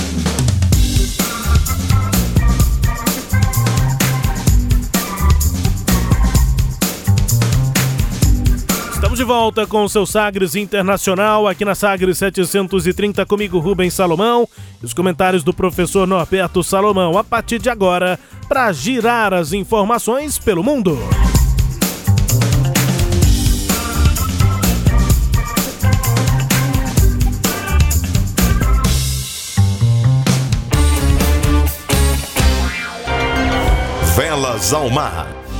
Volta 9.33 9.65
com 9.65 9.85
o 9.85 9.87
seu 9.87 10.05
Sagres 10.05 10.55
Internacional, 10.55 11.47
aqui 11.47 11.63
na 11.63 11.73
Sagres 11.73 12.17
730, 12.17 13.25
comigo 13.25 13.59
Rubens 13.59 13.93
Salomão, 13.93 14.45
e 14.83 14.85
os 14.85 14.93
comentários 14.93 15.41
do 15.41 15.53
professor 15.53 16.05
Norberto 16.05 16.61
Salomão, 16.61 17.17
a 17.17 17.23
partir 17.23 17.57
de 17.57 17.69
agora, 17.69 18.19
para 18.49 18.69
girar 18.73 19.33
as 19.33 19.53
informações 19.53 20.37
pelo 20.37 20.61
mundo. 20.61 20.99
Velas 34.13 34.73
ao 34.73 34.89
mar. 34.89 35.50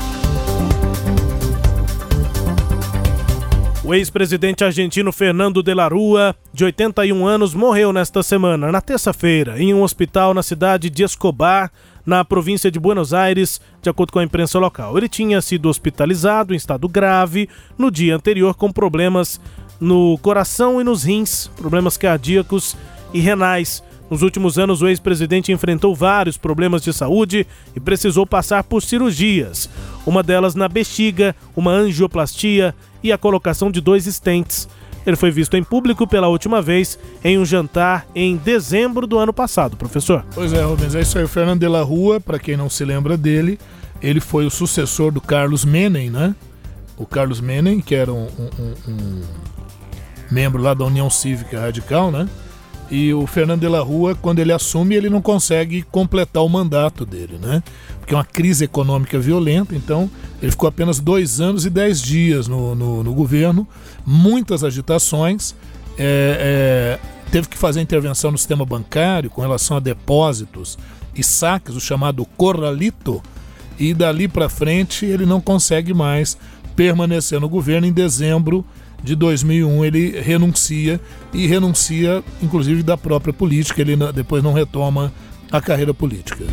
O 3.83 3.95
ex-presidente 3.95 4.63
argentino 4.63 5.11
Fernando 5.11 5.63
de 5.63 5.73
la 5.73 5.87
Rua, 5.87 6.35
de 6.53 6.63
81 6.63 7.25
anos, 7.25 7.55
morreu 7.55 7.91
nesta 7.91 8.21
semana, 8.21 8.71
na 8.71 8.79
terça-feira, 8.79 9.59
em 9.59 9.73
um 9.73 9.81
hospital 9.81 10.35
na 10.35 10.43
cidade 10.43 10.87
de 10.87 11.01
Escobar, 11.03 11.71
na 12.05 12.23
província 12.23 12.69
de 12.69 12.79
Buenos 12.79 13.11
Aires, 13.11 13.59
de 13.81 13.89
acordo 13.89 14.13
com 14.13 14.19
a 14.19 14.23
imprensa 14.23 14.59
local. 14.59 14.95
Ele 14.95 15.09
tinha 15.09 15.41
sido 15.41 15.67
hospitalizado 15.67 16.53
em 16.53 16.57
estado 16.57 16.87
grave 16.87 17.49
no 17.75 17.89
dia 17.89 18.15
anterior 18.15 18.53
com 18.53 18.71
problemas 18.71 19.41
no 19.79 20.15
coração 20.19 20.79
e 20.79 20.83
nos 20.83 21.03
rins, 21.03 21.47
problemas 21.47 21.97
cardíacos 21.97 22.77
e 23.11 23.19
renais. 23.19 23.83
Nos 24.11 24.23
últimos 24.23 24.59
anos, 24.59 24.81
o 24.81 24.89
ex-presidente 24.89 25.53
enfrentou 25.53 25.95
vários 25.95 26.35
problemas 26.35 26.81
de 26.81 26.91
saúde 26.91 27.47
e 27.73 27.79
precisou 27.79 28.27
passar 28.27 28.61
por 28.61 28.83
cirurgias, 28.83 29.69
uma 30.05 30.21
delas 30.21 30.53
na 30.53 30.67
bexiga, 30.67 31.33
uma 31.55 31.71
angioplastia 31.71 32.75
e 33.01 33.09
a 33.09 33.17
colocação 33.17 33.71
de 33.71 33.79
dois 33.79 34.05
estentes. 34.07 34.67
Ele 35.05 35.15
foi 35.15 35.31
visto 35.31 35.55
em 35.55 35.63
público 35.63 36.05
pela 36.05 36.27
última 36.27 36.61
vez 36.61 36.99
em 37.23 37.39
um 37.39 37.45
jantar 37.45 38.05
em 38.13 38.35
dezembro 38.35 39.07
do 39.07 39.17
ano 39.17 39.31
passado, 39.31 39.77
professor. 39.77 40.25
Pois 40.35 40.51
é, 40.51 40.61
Rubens, 40.61 40.93
é 40.93 40.99
isso 40.99 41.17
aí. 41.17 41.23
O 41.23 41.29
Fernando 41.29 41.61
de 41.61 41.67
la 41.69 41.81
Rua, 41.81 42.19
para 42.19 42.37
quem 42.37 42.57
não 42.57 42.69
se 42.69 42.83
lembra 42.83 43.15
dele, 43.15 43.57
ele 44.01 44.19
foi 44.19 44.45
o 44.45 44.51
sucessor 44.51 45.13
do 45.13 45.21
Carlos 45.21 45.63
Menem, 45.63 46.09
né? 46.09 46.35
O 46.97 47.05
Carlos 47.05 47.39
Menem, 47.39 47.79
que 47.79 47.95
era 47.95 48.11
um, 48.11 48.27
um, 48.27 48.91
um 48.91 49.21
membro 50.29 50.61
lá 50.61 50.73
da 50.73 50.83
União 50.83 51.09
Cívica 51.09 51.61
Radical, 51.61 52.11
né? 52.11 52.27
E 52.91 53.13
o 53.13 53.25
Fernando 53.25 53.61
de 53.61 53.69
la 53.69 53.79
Rua, 53.79 54.15
quando 54.15 54.39
ele 54.39 54.51
assume, 54.51 54.95
ele 54.95 55.09
não 55.09 55.21
consegue 55.21 55.81
completar 55.81 56.43
o 56.43 56.49
mandato 56.49 57.05
dele, 57.05 57.39
né? 57.41 57.63
Porque 57.97 58.13
é 58.13 58.17
uma 58.17 58.25
crise 58.25 58.65
econômica 58.65 59.17
violenta, 59.17 59.73
então 59.73 60.11
ele 60.41 60.51
ficou 60.51 60.67
apenas 60.67 60.99
dois 60.99 61.39
anos 61.39 61.65
e 61.65 61.69
dez 61.69 62.01
dias 62.01 62.49
no, 62.49 62.75
no, 62.75 63.01
no 63.01 63.13
governo, 63.13 63.65
muitas 64.05 64.61
agitações, 64.61 65.55
é, 65.97 66.99
é, 66.99 67.29
teve 67.31 67.47
que 67.47 67.57
fazer 67.57 67.79
intervenção 67.79 68.29
no 68.29 68.37
sistema 68.37 68.65
bancário 68.65 69.29
com 69.29 69.39
relação 69.39 69.77
a 69.77 69.79
depósitos 69.79 70.77
e 71.15 71.23
saques, 71.23 71.75
o 71.75 71.79
chamado 71.79 72.25
corralito, 72.35 73.23
e 73.79 73.93
dali 73.93 74.27
para 74.27 74.49
frente 74.49 75.05
ele 75.05 75.25
não 75.25 75.39
consegue 75.39 75.93
mais 75.93 76.37
permanecer 76.75 77.39
no 77.39 77.47
governo. 77.47 77.87
Em 77.87 77.93
dezembro 77.93 78.65
de 79.03 79.15
2001 79.15 79.85
ele 79.85 80.19
renuncia 80.19 80.99
e 81.33 81.47
renuncia 81.47 82.23
inclusive 82.41 82.83
da 82.83 82.97
própria 82.97 83.33
política, 83.33 83.81
ele 83.81 83.95
depois 84.13 84.43
não 84.43 84.53
retoma 84.53 85.11
a 85.51 85.61
carreira 85.61 85.93
política. 85.93 86.45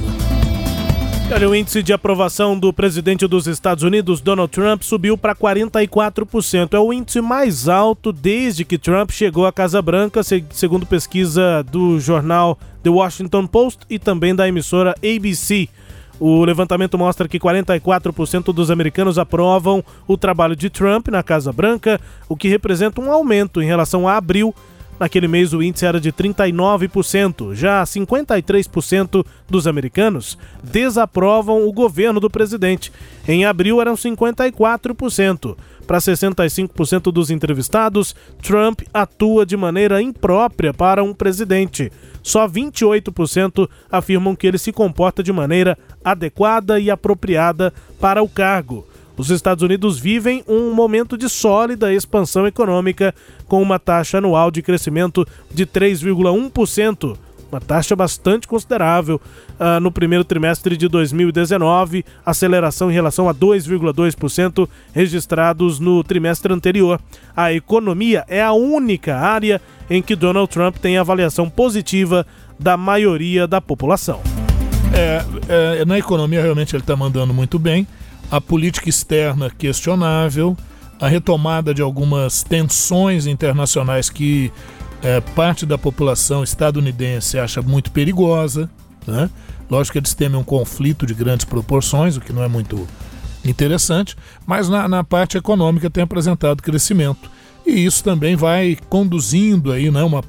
Olha, 1.30 1.46
o 1.46 1.54
índice 1.54 1.82
de 1.82 1.92
aprovação 1.92 2.58
do 2.58 2.72
presidente 2.72 3.26
dos 3.26 3.46
Estados 3.46 3.84
Unidos, 3.84 4.22
Donald 4.22 4.50
Trump, 4.50 4.82
subiu 4.82 5.16
para 5.16 5.34
44%. 5.34 6.72
É 6.72 6.78
o 6.78 6.90
índice 6.90 7.20
mais 7.20 7.68
alto 7.68 8.14
desde 8.14 8.64
que 8.64 8.78
Trump 8.78 9.10
chegou 9.10 9.44
à 9.44 9.52
Casa 9.52 9.82
Branca, 9.82 10.22
segundo 10.22 10.86
pesquisa 10.86 11.62
do 11.70 12.00
jornal 12.00 12.58
The 12.82 12.88
Washington 12.88 13.46
Post 13.46 13.80
e 13.90 13.98
também 13.98 14.34
da 14.34 14.48
emissora 14.48 14.94
ABC. 15.04 15.68
O 16.20 16.44
levantamento 16.44 16.98
mostra 16.98 17.28
que 17.28 17.38
44% 17.38 18.52
dos 18.52 18.70
americanos 18.70 19.18
aprovam 19.18 19.84
o 20.06 20.16
trabalho 20.16 20.56
de 20.56 20.68
Trump 20.68 21.08
na 21.08 21.22
Casa 21.22 21.52
Branca, 21.52 22.00
o 22.28 22.36
que 22.36 22.48
representa 22.48 23.00
um 23.00 23.12
aumento 23.12 23.62
em 23.62 23.66
relação 23.66 24.08
a 24.08 24.16
abril. 24.16 24.54
Naquele 24.98 25.28
mês, 25.28 25.52
o 25.52 25.62
índice 25.62 25.86
era 25.86 26.00
de 26.00 26.12
39%. 26.12 27.54
Já 27.54 27.84
53% 27.84 29.24
dos 29.48 29.66
americanos 29.68 30.36
desaprovam 30.62 31.68
o 31.68 31.72
governo 31.72 32.18
do 32.18 32.28
presidente. 32.28 32.92
Em 33.26 33.44
abril, 33.44 33.80
eram 33.80 33.94
54%. 33.94 35.56
Para 35.88 36.00
65% 36.00 37.10
dos 37.10 37.30
entrevistados, 37.30 38.14
Trump 38.42 38.82
atua 38.92 39.46
de 39.46 39.56
maneira 39.56 40.02
imprópria 40.02 40.74
para 40.74 41.02
um 41.02 41.14
presidente. 41.14 41.90
Só 42.22 42.46
28% 42.46 43.66
afirmam 43.90 44.36
que 44.36 44.46
ele 44.46 44.58
se 44.58 44.70
comporta 44.70 45.22
de 45.22 45.32
maneira 45.32 45.78
adequada 46.04 46.78
e 46.78 46.90
apropriada 46.90 47.72
para 47.98 48.22
o 48.22 48.28
cargo. 48.28 48.86
Os 49.16 49.30
Estados 49.30 49.62
Unidos 49.62 49.98
vivem 49.98 50.44
um 50.46 50.74
momento 50.74 51.16
de 51.16 51.26
sólida 51.26 51.90
expansão 51.90 52.46
econômica, 52.46 53.14
com 53.46 53.62
uma 53.62 53.78
taxa 53.78 54.18
anual 54.18 54.50
de 54.50 54.60
crescimento 54.60 55.26
de 55.50 55.64
3,1% 55.64 57.16
uma 57.50 57.60
taxa 57.60 57.96
bastante 57.96 58.46
considerável 58.46 59.20
uh, 59.58 59.80
no 59.80 59.90
primeiro 59.90 60.24
trimestre 60.24 60.76
de 60.76 60.88
2019, 60.88 62.04
aceleração 62.24 62.90
em 62.90 62.94
relação 62.94 63.28
a 63.28 63.34
2,2% 63.34 64.68
registrados 64.92 65.78
no 65.78 66.04
trimestre 66.04 66.52
anterior. 66.52 67.00
A 67.36 67.52
economia 67.52 68.24
é 68.28 68.42
a 68.42 68.52
única 68.52 69.16
área 69.16 69.60
em 69.88 70.02
que 70.02 70.14
Donald 70.14 70.50
Trump 70.50 70.76
tem 70.76 70.98
avaliação 70.98 71.48
positiva 71.48 72.26
da 72.58 72.76
maioria 72.76 73.46
da 73.46 73.60
população. 73.60 74.20
É, 74.92 75.24
é 75.80 75.84
na 75.84 75.98
economia 75.98 76.42
realmente 76.42 76.74
ele 76.74 76.82
está 76.82 76.96
mandando 76.96 77.32
muito 77.32 77.58
bem. 77.58 77.86
A 78.30 78.40
política 78.40 78.90
externa 78.90 79.50
questionável, 79.50 80.56
a 81.00 81.08
retomada 81.08 81.72
de 81.72 81.80
algumas 81.80 82.42
tensões 82.42 83.26
internacionais 83.26 84.10
que 84.10 84.52
é, 85.02 85.20
parte 85.20 85.64
da 85.64 85.78
população 85.78 86.42
estadunidense 86.42 87.38
acha 87.38 87.62
muito 87.62 87.90
perigosa. 87.90 88.68
Né? 89.06 89.30
Lógico 89.70 89.92
que 89.92 89.98
eles 89.98 90.14
temem 90.14 90.38
um 90.38 90.44
conflito 90.44 91.06
de 91.06 91.14
grandes 91.14 91.44
proporções, 91.44 92.16
o 92.16 92.20
que 92.20 92.32
não 92.32 92.42
é 92.42 92.48
muito 92.48 92.86
interessante, 93.44 94.16
mas 94.46 94.68
na, 94.68 94.88
na 94.88 95.04
parte 95.04 95.36
econômica 95.38 95.88
tem 95.90 96.02
apresentado 96.02 96.62
crescimento. 96.62 97.30
E 97.66 97.84
isso 97.84 98.02
também 98.02 98.36
vai 98.36 98.76
conduzindo 98.88 99.72
aí, 99.72 99.90
né, 99.90 100.02
uma 100.02 100.22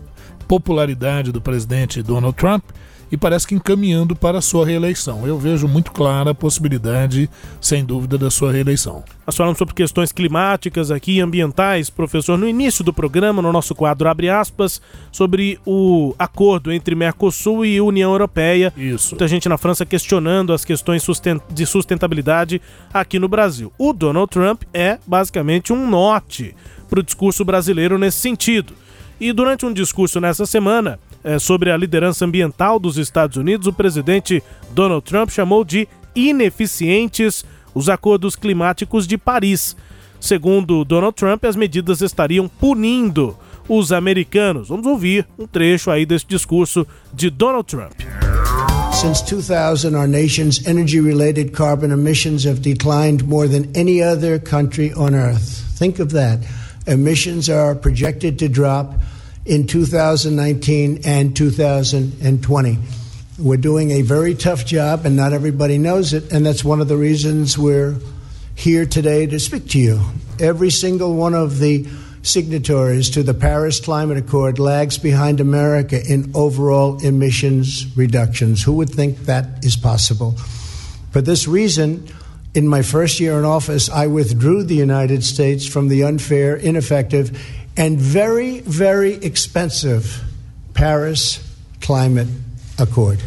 popularidade 0.47 1.31
do 1.31 1.39
presidente 1.39 2.01
Donald 2.01 2.35
Trump 2.35 2.63
e 3.11 3.17
parece 3.17 3.47
que 3.47 3.55
encaminhando 3.55 4.15
para 4.15 4.37
a 4.37 4.41
sua 4.41 4.65
reeleição. 4.65 5.25
Eu 5.25 5.37
vejo 5.37 5.67
muito 5.67 5.91
clara 5.91 6.31
a 6.31 6.35
possibilidade, 6.35 7.29
sem 7.59 7.83
dúvida, 7.83 8.17
da 8.17 8.29
sua 8.29 8.51
reeleição. 8.51 9.03
Nós 9.25 9.35
falamos 9.35 9.57
sobre 9.57 9.75
questões 9.75 10.11
climáticas 10.11 10.91
aqui, 10.91 11.19
ambientais, 11.21 11.89
professor, 11.89 12.37
no 12.37 12.47
início 12.47 12.83
do 12.83 12.93
programa, 12.93 13.41
no 13.41 13.51
nosso 13.51 13.75
quadro 13.75 14.09
Abre 14.09 14.29
aspas, 14.29 14.81
sobre 15.11 15.59
o 15.65 16.15
acordo 16.17 16.71
entre 16.71 16.95
Mercosul 16.95 17.65
e 17.65 17.79
União 17.79 18.11
Europeia. 18.11 18.73
Isso. 18.75 19.11
Muita 19.11 19.27
gente 19.27 19.47
na 19.47 19.57
França 19.57 19.85
questionando 19.85 20.53
as 20.53 20.65
questões 20.65 21.03
de 21.51 21.65
sustentabilidade 21.65 22.61
aqui 22.93 23.19
no 23.19 23.27
Brasil. 23.27 23.71
O 23.77 23.93
Donald 23.93 24.31
Trump 24.31 24.63
é 24.73 24.97
basicamente 25.05 25.71
um 25.71 25.87
norte 25.87 26.55
para 26.89 26.99
o 26.99 27.03
discurso 27.03 27.45
brasileiro 27.45 27.97
nesse 27.97 28.17
sentido. 28.17 28.73
E 29.19 29.33
durante 29.33 29.65
um 29.65 29.73
discurso 29.73 30.19
nessa 30.19 30.45
semana, 30.45 30.97
sobre 31.39 31.71
a 31.71 31.77
liderança 31.77 32.25
ambiental 32.25 32.79
dos 32.79 32.97
Estados 32.97 33.37
Unidos, 33.37 33.67
o 33.67 33.73
presidente 33.73 34.41
Donald 34.71 35.03
Trump 35.03 35.29
chamou 35.29 35.63
de 35.63 35.87
ineficientes 36.15 37.43
os 37.73 37.89
acordos 37.89 38.35
climáticos 38.35 39.07
de 39.07 39.17
Paris. 39.17 39.75
Segundo 40.19 40.83
Donald 40.83 41.15
Trump, 41.15 41.45
as 41.45 41.55
medidas 41.55 42.01
estariam 42.01 42.47
punindo 42.47 43.37
os 43.67 43.91
americanos. 43.91 44.67
Vamos 44.69 44.85
ouvir 44.85 45.25
um 45.37 45.47
trecho 45.47 45.91
aí 45.91 46.05
desse 46.05 46.25
discurso 46.27 46.85
de 47.13 47.29
Donald 47.29 47.65
Trump. 47.65 47.93
Since 48.99 49.23
2000, 49.23 49.95
our 49.95 50.07
nation's 50.07 50.65
energy 50.67 50.99
related 50.99 51.53
carbon 51.53 51.91
emissions 51.91 52.45
have 52.45 52.59
declined 52.59 53.23
more 53.25 53.47
than 53.47 53.69
any 53.73 54.03
other 54.03 54.39
country 54.39 54.91
on 54.93 55.15
earth. 55.15 55.63
Think 55.77 56.01
of 56.01 56.11
that. 56.13 56.39
Emissions 56.85 57.49
are 57.49 57.75
projected 57.75 58.37
to 58.39 58.49
drop 58.49 58.95
in 59.49 59.65
2019 59.65 61.01
and 61.05 61.35
2020. 61.35 62.77
We're 63.39 63.57
doing 63.57 63.89
a 63.89 64.03
very 64.03 64.35
tough 64.35 64.63
job, 64.63 65.07
and 65.07 65.15
not 65.15 65.33
everybody 65.33 65.79
knows 65.79 66.13
it, 66.13 66.31
and 66.31 66.45
that's 66.45 66.63
one 66.63 66.81
of 66.81 66.87
the 66.87 66.95
reasons 66.95 67.57
we're 67.57 67.95
here 68.53 68.85
today 68.85 69.25
to 69.25 69.39
speak 69.39 69.67
to 69.69 69.79
you. 69.79 70.01
Every 70.39 70.69
single 70.69 71.15
one 71.15 71.33
of 71.33 71.57
the 71.57 71.87
signatories 72.21 73.09
to 73.11 73.23
the 73.23 73.33
Paris 73.33 73.79
Climate 73.79 74.17
Accord 74.17 74.59
lags 74.59 74.99
behind 74.99 75.39
America 75.39 75.99
in 76.07 76.31
overall 76.35 77.03
emissions 77.03 77.87
reductions. 77.97 78.61
Who 78.61 78.73
would 78.73 78.89
think 78.89 79.17
that 79.21 79.65
is 79.65 79.75
possible? 79.75 80.33
For 81.11 81.21
this 81.21 81.47
reason, 81.47 82.07
in 82.53 82.67
my 82.67 82.83
first 82.83 83.19
year 83.19 83.39
in 83.39 83.45
office, 83.45 83.89
I 83.89 84.07
withdrew 84.07 84.63
the 84.63 84.75
United 84.75 85.23
States 85.23 85.65
from 85.65 85.87
the 85.87 86.03
unfair, 86.03 86.55
ineffective, 86.55 87.39
and 87.79 87.97
very, 87.97 88.61
very 88.67 89.17
expensive 89.21 90.21
Paris 90.73 91.39
Climate 91.79 92.29
Accord. 92.77 93.23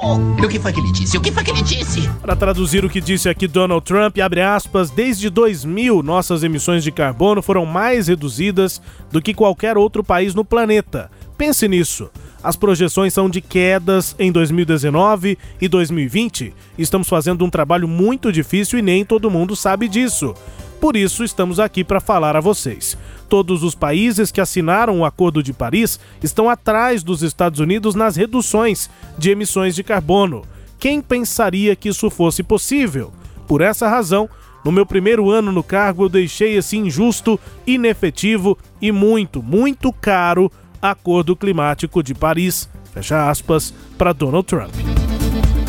Oh, 0.00 0.14
o 0.14 0.48
que 0.48 0.60
foi 0.60 0.72
que 0.72 0.78
ele 0.78 0.92
disse? 0.92 1.16
O 1.16 1.20
que 1.20 1.32
foi 1.32 1.42
que 1.42 1.50
ele 1.50 1.62
disse? 1.62 2.08
Para 2.20 2.36
traduzir 2.36 2.84
o 2.84 2.90
que 2.90 3.00
disse 3.00 3.28
aqui 3.28 3.48
Donald 3.48 3.84
Trump, 3.84 4.18
abre 4.18 4.42
aspas, 4.42 4.90
desde 4.90 5.28
2000 5.30 6.02
nossas 6.02 6.44
emissões 6.44 6.84
de 6.84 6.92
carbono 6.92 7.42
foram 7.42 7.64
mais 7.64 8.06
reduzidas 8.06 8.80
do 9.10 9.20
que 9.22 9.34
qualquer 9.34 9.76
outro 9.78 10.04
país 10.04 10.34
no 10.34 10.44
planeta. 10.44 11.10
Pense 11.36 11.66
nisso. 11.66 12.10
As 12.42 12.56
projeções 12.56 13.12
são 13.12 13.28
de 13.28 13.40
quedas 13.40 14.14
em 14.18 14.30
2019 14.30 15.38
e 15.60 15.66
2020. 15.66 16.54
Estamos 16.76 17.08
fazendo 17.08 17.44
um 17.44 17.50
trabalho 17.50 17.88
muito 17.88 18.30
difícil 18.30 18.78
e 18.78 18.82
nem 18.82 19.04
todo 19.04 19.30
mundo 19.30 19.56
sabe 19.56 19.88
disso. 19.88 20.34
Por 20.80 20.96
isso, 20.96 21.24
estamos 21.24 21.58
aqui 21.58 21.82
para 21.82 22.00
falar 22.00 22.36
a 22.36 22.40
vocês. 22.40 22.96
Todos 23.28 23.62
os 23.62 23.74
países 23.74 24.30
que 24.30 24.40
assinaram 24.40 25.00
o 25.00 25.04
Acordo 25.04 25.42
de 25.42 25.52
Paris 25.52 25.98
estão 26.22 26.48
atrás 26.48 27.02
dos 27.02 27.22
Estados 27.22 27.60
Unidos 27.60 27.94
nas 27.94 28.16
reduções 28.16 28.88
de 29.18 29.30
emissões 29.30 29.74
de 29.74 29.82
carbono. 29.82 30.42
Quem 30.78 31.00
pensaria 31.00 31.74
que 31.74 31.88
isso 31.88 32.08
fosse 32.08 32.42
possível? 32.42 33.12
Por 33.46 33.60
essa 33.60 33.88
razão, 33.88 34.30
no 34.64 34.70
meu 34.70 34.86
primeiro 34.86 35.30
ano 35.30 35.50
no 35.50 35.62
cargo, 35.62 36.04
eu 36.04 36.08
deixei 36.08 36.56
esse 36.56 36.76
injusto, 36.76 37.38
inefetivo 37.66 38.56
e 38.80 38.92
muito, 38.92 39.42
muito 39.42 39.92
caro 39.92 40.50
Acordo 40.80 41.34
Climático 41.34 42.02
de 42.02 42.14
Paris. 42.14 42.68
Fecha 42.92 43.28
aspas 43.28 43.74
para 43.96 44.12
Donald 44.12 44.46
Trump. 44.46 44.97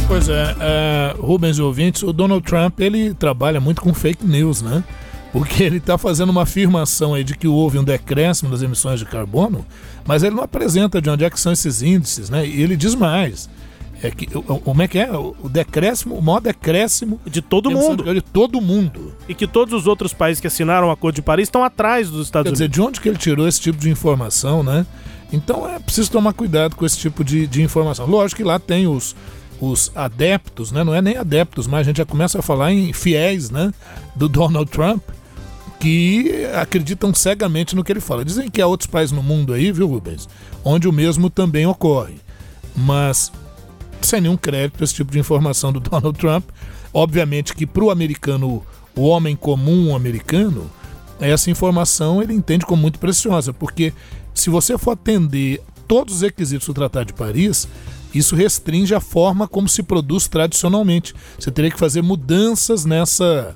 Pois 0.10 0.28
é, 0.28 0.56
é, 0.60 1.16
Rubens 1.20 1.60
e 1.60 1.62
ouvintes, 1.62 2.02
o 2.02 2.12
Donald 2.12 2.44
Trump 2.44 2.80
ele 2.80 3.14
trabalha 3.14 3.62
muito 3.62 3.80
com 3.80 3.94
fake 3.94 4.26
news, 4.26 4.60
né? 4.60 4.84
Porque 5.32 5.62
ele 5.62 5.78
está 5.78 6.00
fazendo 6.00 6.32
uma 6.32 6.42
afirmação 6.42 7.14
aí 7.14 7.24
de 7.24 7.38
que 7.38 7.48
houve 7.48 7.78
um 7.78 7.84
decréscimo 7.84 8.50
das 8.50 8.64
emissões 8.64 9.00
de 9.00 9.06
carbono, 9.06 9.64
mas 10.08 10.24
ele 10.24 10.36
não 10.36 10.42
apresenta 10.42 11.00
de 11.00 11.12
onde 11.12 11.24
é 11.24 11.30
que 11.30 11.40
são 11.40 11.52
esses 11.52 11.84
índices, 11.84 12.28
né? 12.28 12.44
E 12.44 12.60
ele 12.60 12.76
diz 12.76 12.96
mais. 12.96 13.48
É 14.02 14.10
que, 14.10 14.26
como 14.26 14.82
é 14.82 14.88
que 14.88 14.98
é? 14.98 15.12
O 15.12 15.48
decréscimo, 15.48 16.16
o 16.16 16.22
maior 16.24 16.40
decréscimo 16.40 17.22
de 17.28 17.44
todo 17.44 17.70
mundo. 17.70 18.12
De 18.12 18.22
todo 18.22 18.60
mundo. 18.60 19.14
E 19.28 19.36
que 19.36 19.46
todos 19.46 19.76
os 19.76 19.86
outros 19.86 20.12
países 20.12 20.42
que 20.42 20.48
assinaram 20.48 20.88
o 20.88 20.92
Acordo 20.92 21.18
de 21.18 21.22
Paris 21.22 21.48
estão 21.48 21.64
atrás 21.64 22.10
dos 22.10 22.26
Estados 22.26 22.50
Quer 22.50 22.56
Unidos. 22.56 22.60
Quer 22.62 22.68
dizer, 22.68 22.74
de 22.74 22.82
onde 22.82 23.00
que 23.00 23.08
ele 23.08 23.18
tirou 23.18 23.48
esse 23.48 23.62
tipo 23.62 23.78
de 23.78 23.92
informação, 23.92 24.64
né? 24.64 24.88
Então 25.32 25.70
é 25.70 25.78
preciso 25.78 26.10
tomar 26.10 26.34
cuidado 26.34 26.76
com 26.76 26.84
esse 26.84 26.98
tipo 26.98 27.24
de, 27.24 27.46
de 27.46 27.62
informação. 27.62 28.08
Lógico 28.08 28.38
que 28.38 28.44
lá 28.44 28.58
tem 28.58 28.88
os, 28.88 29.16
os 29.60 29.92
adeptos, 29.96 30.72
né? 30.72 30.84
Não 30.84 30.94
é 30.94 31.02
nem 31.02 31.18
adeptos, 31.18 31.68
mas 31.68 31.82
a 31.82 31.84
gente 31.84 31.98
já 31.98 32.06
começa 32.06 32.40
a 32.40 32.42
falar 32.42 32.72
em 32.72 32.94
fiéis, 32.94 33.50
né? 33.50 33.74
Do 34.16 34.30
Donald 34.30 34.70
Trump, 34.70 35.02
que 35.80 36.46
acreditam 36.54 37.14
cegamente 37.14 37.76
no 37.76 37.84
que 37.84 37.92
ele 37.92 38.00
fala. 38.00 38.24
Dizem 38.24 38.50
que 38.50 38.62
há 38.62 38.68
outros 38.68 38.88
países 38.88 39.12
no 39.12 39.24
mundo 39.24 39.54
aí, 39.54 39.72
viu, 39.72 39.88
Rubens? 39.88 40.28
Onde 40.64 40.88
o 40.88 40.94
mesmo 40.94 41.30
também 41.30 41.66
ocorre. 41.66 42.16
Mas 42.76 43.32
sem 44.02 44.22
nenhum 44.22 44.38
crédito 44.38 44.84
esse 44.84 44.94
tipo 44.94 45.12
de 45.12 45.20
informação 45.20 45.72
do 45.72 45.80
Donald 45.82 46.18
Trump. 46.18 46.46
Obviamente 46.94 47.54
que 47.54 47.66
para 47.66 47.84
o 47.84 47.92
americano, 47.92 48.64
o 48.96 49.02
homem 49.04 49.36
comum 49.36 49.96
americano, 49.96 50.70
essa 51.20 51.52
informação 51.52 52.22
ele 52.22 52.34
entende 52.34 52.66
como 52.66 52.82
muito 52.82 53.00
preciosa, 53.00 53.54
porque 53.54 53.94
se 54.34 54.50
você 54.50 54.78
for 54.78 54.92
atender 54.92 55.62
todos 55.88 56.16
os 56.16 56.22
requisitos 56.22 56.68
do 56.68 56.74
Tratado 56.74 57.08
de 57.08 57.14
Paris, 57.14 57.68
isso 58.14 58.36
restringe 58.36 58.94
a 58.94 59.00
forma 59.00 59.48
como 59.48 59.70
se 59.70 59.84
produz 59.84 60.28
tradicionalmente. 60.28 61.14
Você 61.38 61.52
teria 61.52 61.72
que 61.72 61.80
fazer 61.80 62.02
mudanças 62.02 62.86
nessa, 62.86 63.56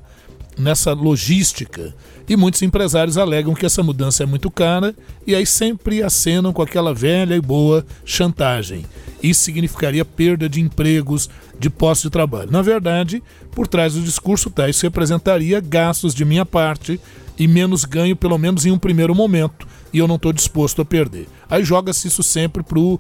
nessa 0.58 0.93
logística. 0.93 1.93
E 2.28 2.38
muitos 2.38 2.62
empresários 2.62 3.18
alegam 3.18 3.54
que 3.54 3.66
essa 3.66 3.84
mudança 3.84 4.24
é 4.24 4.26
muito 4.26 4.49
cara 4.49 4.95
e 5.28 5.36
aí 5.36 5.45
sempre 5.45 6.01
acenam 6.01 6.54
com 6.54 6.62
aquela 6.62 6.93
velha 6.93 7.36
e 7.36 7.41
boa 7.41 7.86
chantagem. 8.06 8.86
Isso 9.22 9.41
significaria 9.41 10.06
perda 10.06 10.47
de 10.47 10.62
empregos, 10.62 11.30
de 11.60 11.70
postos 11.70 12.04
de 12.04 12.10
trabalho. 12.10 12.51
Na 12.51 12.62
verdade, 12.62 13.22
por 13.51 13.68
trás 13.68 13.93
do 13.93 14.01
discurso 14.01 14.49
tá, 14.49 14.70
isso 14.70 14.86
representaria 14.86 15.60
gastos 15.60 16.14
de 16.14 16.24
minha 16.24 16.45
parte 16.45 16.99
e 17.38 17.47
menos 17.47 17.84
ganho, 17.84 18.16
pelo 18.16 18.38
menos 18.38 18.66
em 18.66 18.72
um 18.72 18.78
primeiro 18.78 19.16
momento, 19.16 19.68
e 19.91 19.97
eu 19.97 20.08
não 20.08 20.16
estou 20.16 20.32
disposto 20.32 20.82
a 20.82 20.86
perder. 20.86 21.28
Aí 21.49 21.64
joga-se 21.64 22.08
isso 22.08 22.24
sempre 22.24 22.64
para 22.64 22.80
o 22.80 22.99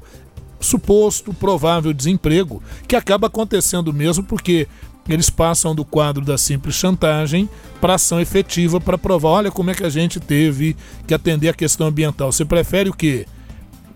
suposto 0.63 1.33
provável 1.33 1.93
desemprego, 1.93 2.61
que 2.87 2.95
acaba 2.95 3.27
acontecendo 3.27 3.93
mesmo 3.93 4.23
porque 4.23 4.67
eles 5.07 5.29
passam 5.29 5.75
do 5.75 5.83
quadro 5.83 6.23
da 6.23 6.37
simples 6.37 6.75
chantagem 6.75 7.49
para 7.81 7.95
ação 7.95 8.21
efetiva 8.21 8.79
para 8.79 8.97
provar, 8.97 9.29
olha 9.29 9.51
como 9.51 9.69
é 9.69 9.73
que 9.73 9.83
a 9.83 9.89
gente 9.89 10.19
teve 10.19 10.75
que 11.05 11.13
atender 11.13 11.49
a 11.49 11.53
questão 11.53 11.87
ambiental. 11.87 12.31
Você 12.31 12.45
prefere 12.45 12.89
o 12.89 12.93
quê? 12.93 13.25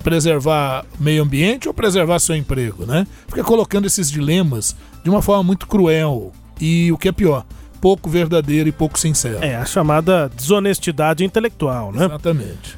Preservar 0.03 0.86
meio 0.99 1.24
ambiente 1.24 1.68
ou 1.68 1.74
preservar 1.74 2.20
seu 2.20 2.36
emprego, 2.36 2.86
né? 2.86 3.07
Fica 3.28 3.43
colocando 3.43 3.88
esses 3.88 4.11
dilemas 4.11 4.76
de 5.03 5.09
uma 5.09 5.22
forma 5.22 5.43
muito 5.43 5.65
cruel 5.68 6.32
e 6.59 6.91
o 6.91 6.97
que 6.97 7.07
é 7.07 7.11
pior, 7.11 7.45
pouco 7.80 8.09
verdadeiro 8.09 8.68
e 8.68 8.72
pouco 8.72 8.99
sincero. 8.99 9.39
É 9.41 9.55
a 9.55 9.65
chamada 9.65 10.30
desonestidade 10.36 11.24
intelectual, 11.24 11.91
né? 11.91 12.05
Exatamente. 12.05 12.78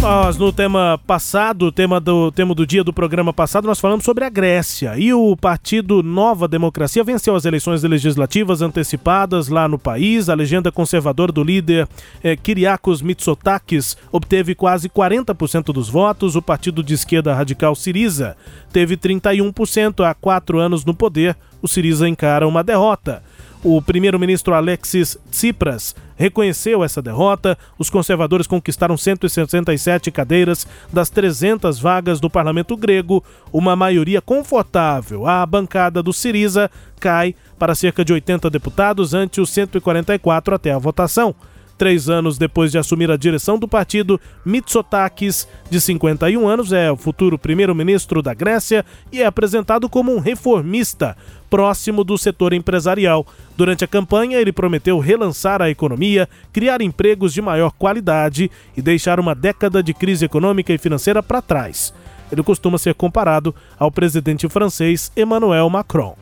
Nós, 0.00 0.38
no 0.38 0.50
tema 0.50 0.98
passado, 1.06 1.70
tema 1.70 2.00
do 2.00 2.32
tema 2.32 2.54
do 2.54 2.66
dia 2.66 2.82
do 2.82 2.90
programa 2.90 3.34
passado, 3.34 3.66
nós 3.66 3.78
falamos 3.78 4.02
sobre 4.02 4.24
a 4.24 4.30
Grécia. 4.30 4.94
E 4.96 5.12
o 5.12 5.36
partido 5.36 6.02
Nova 6.02 6.48
Democracia 6.48 7.04
venceu 7.04 7.36
as 7.36 7.44
eleições 7.44 7.82
legislativas 7.82 8.62
antecipadas 8.62 9.48
lá 9.48 9.68
no 9.68 9.78
país. 9.78 10.30
A 10.30 10.34
legenda 10.34 10.72
conservadora 10.72 11.30
do 11.30 11.44
líder 11.44 11.86
eh, 12.24 12.34
Kyriakos 12.34 13.02
Mitsotakis 13.02 13.94
obteve 14.10 14.54
quase 14.54 14.88
40% 14.88 15.64
dos 15.64 15.90
votos. 15.90 16.34
O 16.34 16.40
partido 16.40 16.82
de 16.82 16.94
esquerda 16.94 17.34
radical 17.34 17.74
Siriza 17.74 18.38
teve 18.72 18.96
31% 18.96 20.02
há 20.02 20.14
quatro 20.14 20.58
anos 20.58 20.82
no 20.82 20.94
poder. 20.94 21.36
O 21.60 21.68
Siriza 21.68 22.08
encara 22.08 22.48
uma 22.48 22.64
derrota. 22.64 23.22
O 23.62 23.82
primeiro-ministro 23.82 24.54
Alexis 24.54 25.18
Tsipras 25.30 25.94
reconheceu 26.16 26.82
essa 26.82 27.02
derrota. 27.02 27.58
Os 27.78 27.90
conservadores 27.90 28.46
conquistaram 28.46 28.96
167 28.96 30.10
cadeiras 30.10 30.66
das 30.90 31.10
300 31.10 31.78
vagas 31.78 32.20
do 32.20 32.30
parlamento 32.30 32.74
grego, 32.74 33.22
uma 33.52 33.76
maioria 33.76 34.22
confortável. 34.22 35.26
A 35.26 35.44
bancada 35.44 36.02
do 36.02 36.10
Siriza 36.10 36.70
cai 36.98 37.34
para 37.58 37.74
cerca 37.74 38.02
de 38.02 38.14
80 38.14 38.48
deputados 38.48 39.12
ante 39.12 39.42
os 39.42 39.50
144 39.50 40.54
até 40.54 40.72
a 40.72 40.78
votação. 40.78 41.34
Três 41.80 42.10
anos 42.10 42.36
depois 42.36 42.70
de 42.70 42.76
assumir 42.76 43.10
a 43.10 43.16
direção 43.16 43.58
do 43.58 43.66
partido, 43.66 44.20
Mitsotakis, 44.44 45.48
de 45.70 45.80
51 45.80 46.46
anos, 46.46 46.74
é 46.74 46.92
o 46.92 46.96
futuro 46.96 47.38
primeiro-ministro 47.38 48.20
da 48.20 48.34
Grécia 48.34 48.84
e 49.10 49.22
é 49.22 49.24
apresentado 49.24 49.88
como 49.88 50.14
um 50.14 50.18
reformista, 50.18 51.16
próximo 51.48 52.04
do 52.04 52.18
setor 52.18 52.52
empresarial. 52.52 53.26
Durante 53.56 53.82
a 53.82 53.88
campanha, 53.88 54.38
ele 54.38 54.52
prometeu 54.52 54.98
relançar 54.98 55.62
a 55.62 55.70
economia, 55.70 56.28
criar 56.52 56.82
empregos 56.82 57.32
de 57.32 57.40
maior 57.40 57.70
qualidade 57.70 58.50
e 58.76 58.82
deixar 58.82 59.18
uma 59.18 59.34
década 59.34 59.82
de 59.82 59.94
crise 59.94 60.26
econômica 60.26 60.74
e 60.74 60.78
financeira 60.78 61.22
para 61.22 61.40
trás. 61.40 61.94
Ele 62.30 62.42
costuma 62.42 62.76
ser 62.76 62.94
comparado 62.94 63.54
ao 63.78 63.90
presidente 63.90 64.46
francês 64.50 65.10
Emmanuel 65.16 65.70
Macron. 65.70 66.14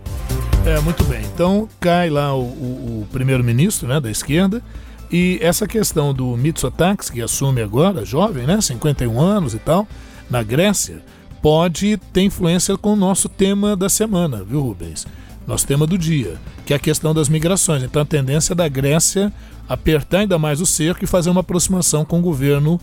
É, 0.64 0.78
muito 0.82 1.02
bem. 1.02 1.22
Então 1.34 1.68
cai 1.80 2.10
lá 2.10 2.32
o, 2.32 2.42
o, 2.42 3.02
o 3.02 3.08
primeiro-ministro 3.10 3.88
né, 3.88 3.98
da 3.98 4.08
esquerda 4.08 4.62
e 5.10 5.38
essa 5.40 5.66
questão 5.66 6.12
do 6.12 6.36
Mitsotakis, 6.36 7.08
que 7.08 7.22
assume 7.22 7.62
agora, 7.62 8.04
jovem, 8.04 8.46
né, 8.46 8.60
51 8.60 9.20
anos 9.20 9.54
e 9.54 9.58
tal, 9.58 9.86
na 10.28 10.42
Grécia, 10.42 11.02
pode 11.40 11.96
ter 12.12 12.22
influência 12.22 12.76
com 12.76 12.92
o 12.92 12.96
nosso 12.96 13.28
tema 13.28 13.74
da 13.74 13.88
semana, 13.88 14.44
viu, 14.44 14.60
Rubens? 14.60 15.06
Nosso 15.46 15.66
tema 15.66 15.86
do 15.86 15.96
dia, 15.96 16.36
que 16.66 16.74
é 16.74 16.76
a 16.76 16.80
questão 16.80 17.14
das 17.14 17.28
migrações. 17.28 17.82
Então 17.82 18.02
a 18.02 18.04
tendência 18.04 18.54
da 18.54 18.68
Grécia 18.68 19.32
apertar 19.66 20.20
ainda 20.20 20.38
mais 20.38 20.60
o 20.60 20.66
cerco 20.66 21.04
e 21.04 21.06
fazer 21.06 21.30
uma 21.30 21.40
aproximação 21.40 22.04
com 22.04 22.18
o 22.18 22.22
governo 22.22 22.78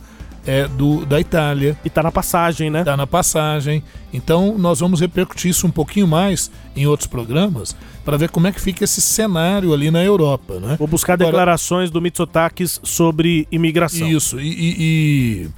é, 0.45 0.67
do, 0.67 1.05
da 1.05 1.19
Itália. 1.19 1.77
E 1.83 1.89
tá 1.89 2.03
na 2.03 2.11
passagem, 2.11 2.69
né? 2.69 2.83
Tá 2.83 2.95
na 2.95 3.07
passagem. 3.07 3.83
Então 4.13 4.57
nós 4.57 4.79
vamos 4.79 5.01
repercutir 5.01 5.51
isso 5.51 5.67
um 5.67 5.71
pouquinho 5.71 6.07
mais 6.07 6.51
em 6.75 6.85
outros 6.87 7.07
programas 7.07 7.75
para 8.03 8.17
ver 8.17 8.29
como 8.29 8.47
é 8.47 8.51
que 8.51 8.61
fica 8.61 8.83
esse 8.83 9.01
cenário 9.01 9.73
ali 9.73 9.89
na 9.89 10.03
Europa, 10.03 10.59
né? 10.59 10.75
Vou 10.77 10.87
buscar 10.87 11.13
Agora, 11.13 11.31
declarações 11.31 11.89
do 11.89 12.01
Mitsotakis 12.01 12.79
sobre 12.83 13.47
imigração. 13.51 14.07
Isso, 14.07 14.39
e, 14.39 14.47
e, 14.47 14.75
e 14.79 15.49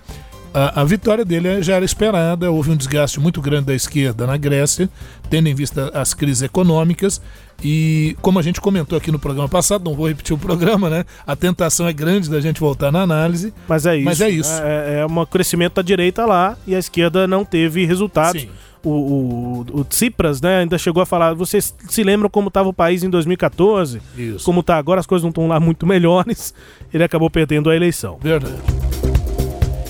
a, 0.54 0.82
a, 0.82 0.84
vitória 0.84 1.24
dele 1.24 1.62
já 1.62 1.76
era 1.76 1.86
esperada, 1.86 2.52
houve 2.52 2.72
um 2.72 2.76
desgaste 2.76 3.20
muito 3.20 3.42
grande 3.42 3.68
da 3.68 3.76
esquerda 3.76 4.26
na 4.26 4.38
Grécia, 4.38 4.90
tendo 5.30 5.48
em 5.48 5.56
vista 5.56 5.92
as 5.94 6.14
crises 6.14 6.42
econômicas. 6.42 7.22
E 7.64 8.16
como 8.22 8.38
a 8.38 8.42
gente 8.42 8.62
comentou 8.62 8.98
aqui 8.98 9.12
no 9.12 9.18
programa 9.18 9.50
passado, 9.50 9.84
não 9.84 9.96
vou 9.96 10.08
repetir 10.08 10.36
o 10.36 10.38
programa, 10.38 10.90
né? 10.90 11.06
A 11.26 11.36
tentação 11.36 11.88
é 11.88 11.94
grande 11.94 12.30
da 12.30 12.40
gente 12.40 12.60
voltar 12.60 12.92
na 12.92 13.02
análise. 13.02 13.54
Mas 13.68 13.86
é 13.86 13.96
isso. 13.96 14.06
Mas 14.06 14.22
é 14.22 14.30
isso. 14.30 14.62
É, 14.62 15.00
é 15.00 15.06
um 15.06 15.26
crescimento 15.26 15.76
da 15.76 15.82
direita 15.82 16.26
lá 16.26 16.56
e 16.68 16.76
a 16.76 16.80
esquerda 16.80 17.28
não 17.28 17.44
teve 17.44 17.86
resultados. 17.86 18.42
Sim. 18.42 18.50
O, 18.84 18.90
o, 18.90 19.66
o, 19.80 19.84
Tsipras, 19.84 20.40
né, 20.40 20.60
ainda 20.60 20.78
chegou 20.78 21.02
a 21.02 21.06
falar. 21.06 21.34
Vocês 21.34 21.76
se 21.90 22.04
lembram 22.04 22.30
como 22.30 22.48
estava 22.48 22.70
o 22.70 22.74
país 22.74 23.04
em 23.04 23.10
2014? 23.10 24.02
Isso. 24.16 24.46
Como 24.46 24.60
está 24.60 24.78
agora, 24.78 25.00
as 25.00 25.08
coisas 25.08 25.24
não 25.24 25.30
estão 25.30 25.48
lá 25.48 25.60
muito 25.60 25.86
melhores. 25.88 26.54
Ele 26.94 27.04
acabou 27.04 27.30
perdendo 27.30 27.70
a 27.70 27.76
eleição. 27.76 28.18
Verdade. 28.22 28.56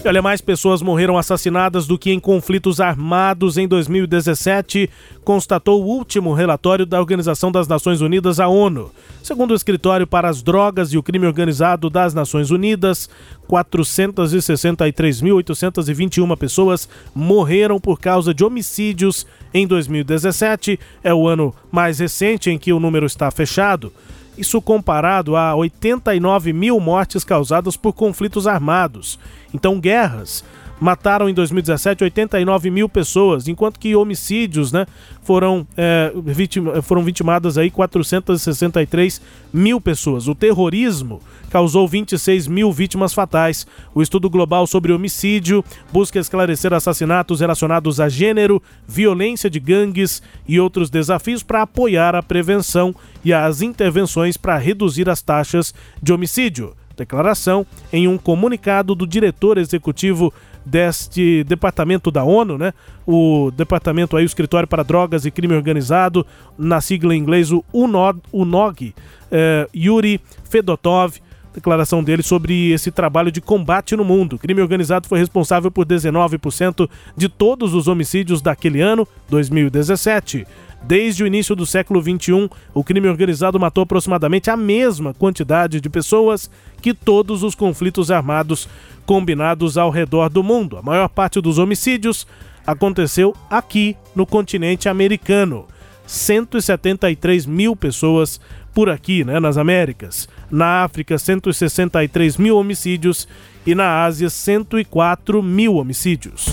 Olha, 0.06 0.22
mais 0.22 0.40
pessoas 0.40 0.82
morreram 0.82 1.18
assassinadas 1.18 1.86
do 1.86 1.98
que 1.98 2.12
em 2.12 2.20
conflitos 2.20 2.80
armados 2.80 3.58
em 3.58 3.68
2017, 3.68 4.90
constatou 5.22 5.84
o 5.84 5.86
último 5.86 6.34
relatório 6.34 6.86
da 6.86 6.98
Organização 6.98 7.52
das 7.52 7.68
Nações 7.68 8.00
Unidas, 8.00 8.40
a 8.40 8.48
ONU. 8.48 8.90
Segundo 9.22 9.52
o 9.52 9.56
Escritório 9.56 10.08
para 10.08 10.30
as 10.30 10.42
Drogas 10.42 10.94
e 10.94 10.98
o 10.98 11.04
Crime 11.04 11.28
Organizado 11.28 11.90
das 11.90 12.14
Nações 12.14 12.52
Unidas, 12.52 13.10
463.821 13.50 16.38
pessoas 16.38 16.88
morreram 17.14 17.78
por 17.78 18.00
causa 18.00 18.34
de 18.34 18.46
homicídios 18.46 19.28
em 19.54 19.68
2017. 19.68 20.80
É 21.04 21.14
o 21.14 21.28
ano 21.28 21.54
mais 21.70 22.00
recente 22.00 22.50
em 22.50 22.58
que 22.58 22.72
o 22.72 22.80
número 22.80 23.06
está 23.06 23.30
fechado. 23.30 23.92
Isso 24.38 24.62
comparado 24.62 25.36
a 25.36 25.56
89 25.56 26.54
mil 26.54 26.80
mortes 26.80 27.24
causadas 27.24 27.76
por 27.76 27.94
conflitos 27.94 28.46
armados. 28.46 29.20
Então, 29.54 29.80
guerras 29.80 30.44
mataram 30.80 31.30
em 31.30 31.34
2017 31.34 32.04
89 32.04 32.70
mil 32.70 32.88
pessoas, 32.88 33.48
enquanto 33.48 33.80
que 33.80 33.96
homicídios 33.96 34.72
né, 34.72 34.86
foram, 35.24 35.68
é, 35.76 36.12
vitima, 36.26 36.82
foram 36.82 37.04
vitimadas 37.04 37.58
aí 37.58 37.72
463 37.72 39.22
mil 39.52 39.82
pessoas. 39.82 40.28
O 40.28 40.36
terrorismo 40.36 41.22
causou 41.50 41.88
26 41.88 42.48
mil 42.48 42.72
vítimas 42.72 43.14
fatais. 43.14 43.66
O 43.94 44.02
estudo 44.02 44.30
global 44.30 44.68
sobre 44.68 44.92
homicídio 44.92 45.64
busca 45.92 46.20
esclarecer 46.20 46.74
assassinatos 46.74 47.40
relacionados 47.40 48.00
a 48.00 48.10
gênero, 48.10 48.62
violência 48.88 49.50
de 49.50 49.60
gangues 49.60 50.22
e 50.48 50.60
outros 50.60 50.90
desafios 50.90 51.42
para 51.42 51.64
apoiar 51.64 52.16
a 52.16 52.24
prevenção 52.24 52.94
e 53.24 53.34
as 53.34 53.62
intervenções 53.62 54.38
para 54.38 54.58
reduzir 54.58 55.10
as 55.10 55.22
taxas 55.22 55.74
de 56.02 56.14
homicídio. 56.14 56.74
Declaração 56.98 57.64
em 57.94 58.08
um 58.08 58.18
comunicado 58.18 58.96
do 58.96 59.06
diretor 59.06 59.60
executivo 59.60 60.34
deste 60.68 61.44
departamento 61.46 62.12
da 62.12 62.24
ONU, 62.24 62.58
né? 62.58 62.74
O 63.06 63.52
departamento 63.52 64.18
aí, 64.18 64.24
o 64.24 64.26
Escritório 64.26 64.68
para 64.68 64.84
Drogas 64.84 65.26
e 65.26 65.32
Crime 65.32 65.56
Organizado, 65.56 66.26
na 66.58 66.82
sigla 66.82 67.16
em 67.16 67.20
inglês 67.20 67.52
o 67.52 67.64
UNOG, 67.74 68.20
UNOG 68.34 68.94
eh, 69.32 69.68
Yuri 69.74 70.20
Fedotov, 70.50 71.20
declaração 71.54 72.04
dele 72.04 72.22
sobre 72.22 72.72
esse 72.72 72.92
trabalho 72.92 73.32
de 73.32 73.42
combate 73.42 73.96
no 73.96 74.06
mundo. 74.06 74.36
O 74.36 74.40
crime 74.40 74.62
organizado 74.62 75.08
foi 75.08 75.18
responsável 75.18 75.72
por 75.72 75.86
19% 75.86 76.88
de 77.16 77.28
todos 77.28 77.74
os 77.74 77.88
homicídios 77.88 78.42
daquele 78.42 78.80
ano, 78.80 79.08
2017. 79.30 80.46
Desde 80.84 81.24
o 81.24 81.28
início 81.28 81.56
do 81.56 81.66
século 81.66 82.02
XXI, 82.02 82.50
o 82.74 82.84
crime 82.84 83.08
organizado 83.08 83.60
matou 83.60 83.84
aproximadamente 83.84 84.50
a 84.50 84.56
mesma 84.56 85.14
quantidade 85.14 85.82
de 85.82 85.90
pessoas 85.90 86.50
que 86.82 86.94
todos 86.94 87.44
os 87.44 87.56
conflitos 87.56 88.10
armados 88.12 88.70
combinados 89.06 89.78
ao 89.78 89.90
redor 89.90 90.30
do 90.30 90.44
mundo. 90.44 90.78
A 90.78 90.82
maior 90.82 91.10
parte 91.10 91.42
dos 91.42 91.58
homicídios 91.58 92.28
aconteceu 92.66 93.36
aqui 93.50 93.96
no 94.16 94.26
continente 94.26 94.88
americano. 94.88 95.66
173 96.06 97.46
mil 97.46 97.76
pessoas 97.76 98.40
por 98.74 98.90
aqui, 98.90 99.24
né, 99.24 99.40
nas 99.40 99.58
Américas. 99.58 100.30
Na 100.50 100.84
África, 100.84 101.18
163 101.18 102.38
mil 102.38 102.58
homicídios 102.58 103.28
e 103.66 103.76
na 103.76 104.06
Ásia, 104.06 104.30
104 104.30 105.44
mil 105.44 105.76
homicídios. 105.76 106.48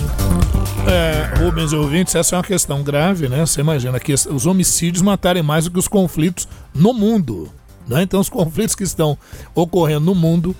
É, 0.87 1.39
Rubens 1.39 1.73
ouvintes, 1.73 2.13
essa 2.15 2.35
é 2.35 2.37
uma 2.37 2.43
questão 2.43 2.83
grave, 2.83 3.27
né? 3.27 3.45
Você 3.45 3.61
imagina 3.61 3.99
que 3.99 4.13
os 4.13 4.45
homicídios 4.45 5.01
matarem 5.01 5.41
mais 5.41 5.65
do 5.65 5.71
que 5.71 5.79
os 5.79 5.87
conflitos 5.87 6.47
no 6.73 6.93
mundo. 6.93 7.49
Né? 7.87 8.03
Então, 8.03 8.19
os 8.19 8.29
conflitos 8.29 8.75
que 8.75 8.83
estão 8.83 9.17
ocorrendo 9.53 10.05
no 10.05 10.15
mundo 10.15 10.55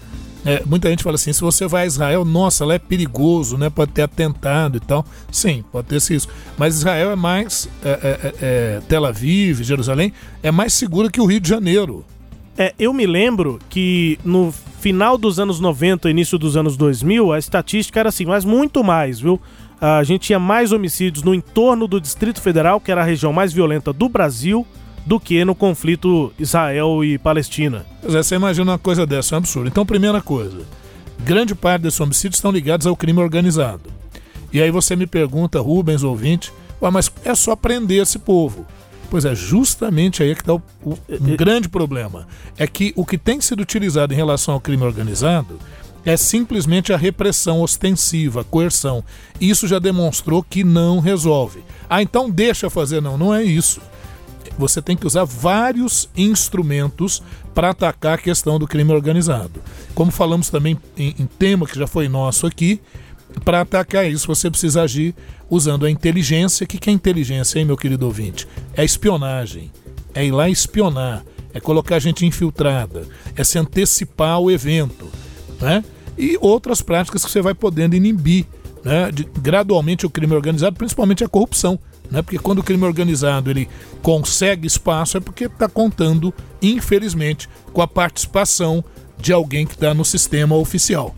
é, 0.46 0.62
muita 0.64 0.90
gente 0.90 1.02
fala 1.02 1.16
assim: 1.16 1.34
se 1.34 1.42
você 1.42 1.68
vai 1.68 1.84
a 1.84 1.88
Israel, 1.88 2.24
nossa, 2.24 2.64
lá 2.64 2.76
é 2.76 2.80
perigoso, 2.80 3.58
né? 3.58 3.70
Pode 3.70 3.92
ter 3.92 4.04
atentado 4.04 4.78
e 4.78 4.80
tal. 4.80 5.04
Sim, 5.32 5.64
pode 5.72 5.88
ter 5.88 6.00
sido. 6.00 6.28
Mas 6.56 6.76
Israel 6.76 7.10
é 7.12 7.16
mais. 7.16 7.68
É, 7.84 7.90
é, 7.90 7.94
é, 7.94 8.34
é 8.42 8.82
Tel 8.88 9.06
Aviv, 9.06 9.64
Jerusalém, 9.64 10.14
é 10.44 10.52
mais 10.52 10.74
seguro 10.74 11.10
que 11.10 11.20
o 11.20 11.26
Rio 11.26 11.40
de 11.40 11.50
Janeiro. 11.50 12.06
É, 12.58 12.74
eu 12.78 12.94
me 12.94 13.08
lembro 13.08 13.60
que 13.70 14.20
no 14.24 14.54
final 14.80 15.18
dos 15.18 15.40
anos 15.40 15.60
90, 15.60 16.10
início 16.10 16.38
dos 16.38 16.56
anos 16.56 16.78
2000, 16.78 17.34
a 17.34 17.40
estatística 17.40 18.00
era 18.00 18.10
assim, 18.10 18.26
mas 18.26 18.46
muito 18.46 18.84
mais, 18.84 19.20
viu? 19.20 19.42
A 19.80 20.04
gente 20.04 20.22
tinha 20.22 20.40
mais 20.40 20.72
homicídios 20.72 21.24
no 21.24 21.34
entorno 21.34 21.88
do 21.88 22.00
Distrito 22.00 22.42
Federal, 22.42 22.80
que 22.80 22.92
era 22.92 23.02
a 23.02 23.06
região 23.06 23.34
mais 23.34 23.52
violenta 23.52 23.92
do 23.92 24.08
Brasil, 24.08 24.66
do 25.06 25.20
que 25.20 25.44
no 25.46 25.54
conflito 25.54 26.34
Israel 26.40 27.04
e 27.04 27.18
Palestina. 27.18 27.86
Pois 28.02 28.16
é, 28.16 28.24
você 28.24 28.36
imagina 28.36 28.72
uma 28.72 28.80
coisa 28.80 29.06
dessa, 29.06 29.36
é 29.36 29.38
um 29.38 29.40
absurdo. 29.40 29.68
Então, 29.68 29.86
primeira 29.86 30.22
coisa, 30.22 30.62
grande 31.20 31.54
parte 31.54 31.84
desses 31.84 32.00
homicídios 32.00 32.38
estão 32.38 32.52
ligados 32.52 32.88
ao 32.88 32.96
crime 32.96 33.20
organizado. 33.20 33.94
E 34.52 34.62
aí 34.62 34.72
você 34.72 34.96
me 34.96 35.06
pergunta, 35.06 35.60
Rubens, 35.60 36.02
ouvinte, 36.04 36.52
mas 36.80 37.12
é 37.24 37.36
só 37.36 37.56
prender 37.56 38.02
esse 38.02 38.18
povo. 38.18 38.66
Pois 39.10 39.26
é, 39.26 39.36
justamente 39.36 40.24
aí 40.24 40.32
é 40.32 40.36
que 40.36 40.42
está 40.42 40.54
o, 40.54 40.62
o 40.84 40.98
um 41.10 41.36
grande 41.36 41.70
problema. 41.70 42.28
É 42.58 42.66
que 42.66 42.92
o 42.96 43.06
que 43.06 43.18
tem 43.18 43.40
sido 43.40 43.62
utilizado 43.62 44.14
em 44.14 44.16
relação 44.18 44.54
ao 44.54 44.60
crime 44.60 44.84
organizado 44.84 45.60
é 46.06 46.16
simplesmente 46.16 46.94
a 46.94 46.98
repressão 46.98 47.62
ostensiva, 47.62 48.42
a 48.42 48.44
coerção. 48.44 49.04
Isso 49.42 49.68
já 49.68 49.80
demonstrou 49.80 50.44
que 50.44 50.64
não 50.64 51.00
resolve. 51.00 51.64
Ah, 51.90 52.02
então 52.02 52.30
deixa 52.30 52.70
fazer. 52.70 53.02
Não, 53.02 53.18
não 53.18 53.34
é 53.34 53.44
isso 53.44 53.82
você 54.58 54.82
tem 54.82 54.96
que 54.96 55.06
usar 55.06 55.26
vários 55.26 56.10
instrumentos 56.16 57.22
para 57.54 57.70
atacar 57.70 58.14
a 58.14 58.22
questão 58.22 58.58
do 58.58 58.68
crime 58.68 58.92
organizado. 58.94 59.62
Como 59.94 60.12
falamos 60.12 60.50
também 60.50 60.78
em, 60.98 61.16
em 61.20 61.26
tema 61.26 61.66
que 61.66 61.78
já 61.78 61.88
foi 61.88 62.08
nosso 62.08 62.48
aqui, 62.48 62.82
para 63.44 63.62
atacar 63.62 64.10
isso 64.10 64.28
você 64.28 64.50
precisa 64.50 64.82
agir 64.82 65.14
usando 65.50 65.86
a 65.86 65.92
inteligência. 65.92 66.64
O 66.64 66.68
que 66.68 66.90
é 66.90 66.94
inteligência, 66.94 67.60
hein, 67.60 67.66
meu 67.66 67.78
querido 67.78 68.06
ouvinte? 68.06 68.48
É 68.76 68.84
espionagem. 68.84 69.72
É 70.14 70.26
ir 70.26 70.32
lá 70.32 70.50
espionar. 70.50 71.24
É 71.54 71.60
colocar 71.60 72.00
gente 72.00 72.26
infiltrada. 72.26 73.08
É 73.36 73.44
se 73.44 73.58
antecipar 73.58 74.32
ao 74.32 74.50
evento. 74.50 75.08
Né? 75.60 75.84
E 76.18 76.38
outras 76.40 76.82
práticas 76.82 77.24
que 77.24 77.32
você 77.32 77.42
vai 77.42 77.54
podendo 77.54 77.96
inibir 77.96 78.46
né, 78.84 79.12
de, 79.12 79.28
gradualmente 79.42 80.06
o 80.06 80.10
crime 80.10 80.34
organizado, 80.34 80.76
principalmente 80.76 81.24
a 81.24 81.28
corrupção 81.28 81.80
né? 82.12 82.22
Porque 82.22 82.40
quando 82.40 82.60
o 82.60 82.64
crime 82.64 82.84
organizado 82.84 83.50
ele 83.50 83.68
consegue 84.02 84.68
espaço 84.68 85.18
é 85.18 85.20
porque 85.20 85.46
está 85.46 85.68
contando, 85.68 86.34
infelizmente, 86.62 87.50
com 87.74 87.82
a 87.82 87.88
participação 87.88 88.84
de 89.18 89.34
alguém 89.34 89.66
que 89.66 89.74
está 89.74 89.94
no 89.94 90.06
sistema 90.06 90.56
oficial. 90.56 91.16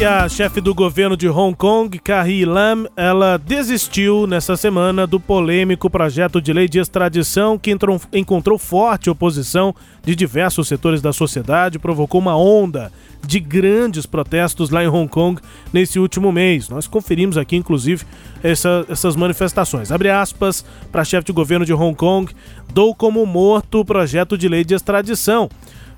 E 0.00 0.04
a 0.04 0.26
chefe 0.30 0.62
do 0.62 0.74
governo 0.74 1.14
de 1.14 1.28
Hong 1.28 1.54
Kong, 1.54 1.98
Carrie 1.98 2.46
Lam, 2.46 2.86
ela 2.96 3.36
desistiu 3.36 4.26
nessa 4.26 4.56
semana 4.56 5.06
do 5.06 5.20
polêmico 5.20 5.90
projeto 5.90 6.40
de 6.40 6.54
lei 6.54 6.66
de 6.66 6.78
extradição 6.78 7.58
que 7.58 7.70
entrou, 7.70 8.00
encontrou 8.10 8.56
forte 8.56 9.10
oposição 9.10 9.74
de 10.02 10.16
diversos 10.16 10.68
setores 10.68 11.02
da 11.02 11.12
sociedade, 11.12 11.78
provocou 11.78 12.18
uma 12.18 12.34
onda 12.34 12.90
de 13.22 13.38
grandes 13.38 14.06
protestos 14.06 14.70
lá 14.70 14.82
em 14.82 14.88
Hong 14.88 15.06
Kong 15.06 15.38
nesse 15.70 15.98
último 15.98 16.32
mês. 16.32 16.70
Nós 16.70 16.86
conferimos 16.86 17.36
aqui, 17.36 17.56
inclusive, 17.56 18.06
essa, 18.42 18.86
essas 18.88 19.14
manifestações. 19.14 19.92
Abre 19.92 20.08
aspas 20.08 20.64
para 20.90 21.02
a 21.02 21.04
chefe 21.04 21.26
de 21.26 21.32
governo 21.32 21.66
de 21.66 21.74
Hong 21.74 21.94
Kong, 21.94 22.32
dou 22.72 22.94
como 22.94 23.26
morto 23.26 23.80
o 23.80 23.84
projeto 23.84 24.38
de 24.38 24.48
lei 24.48 24.64
de 24.64 24.72
extradição 24.72 25.50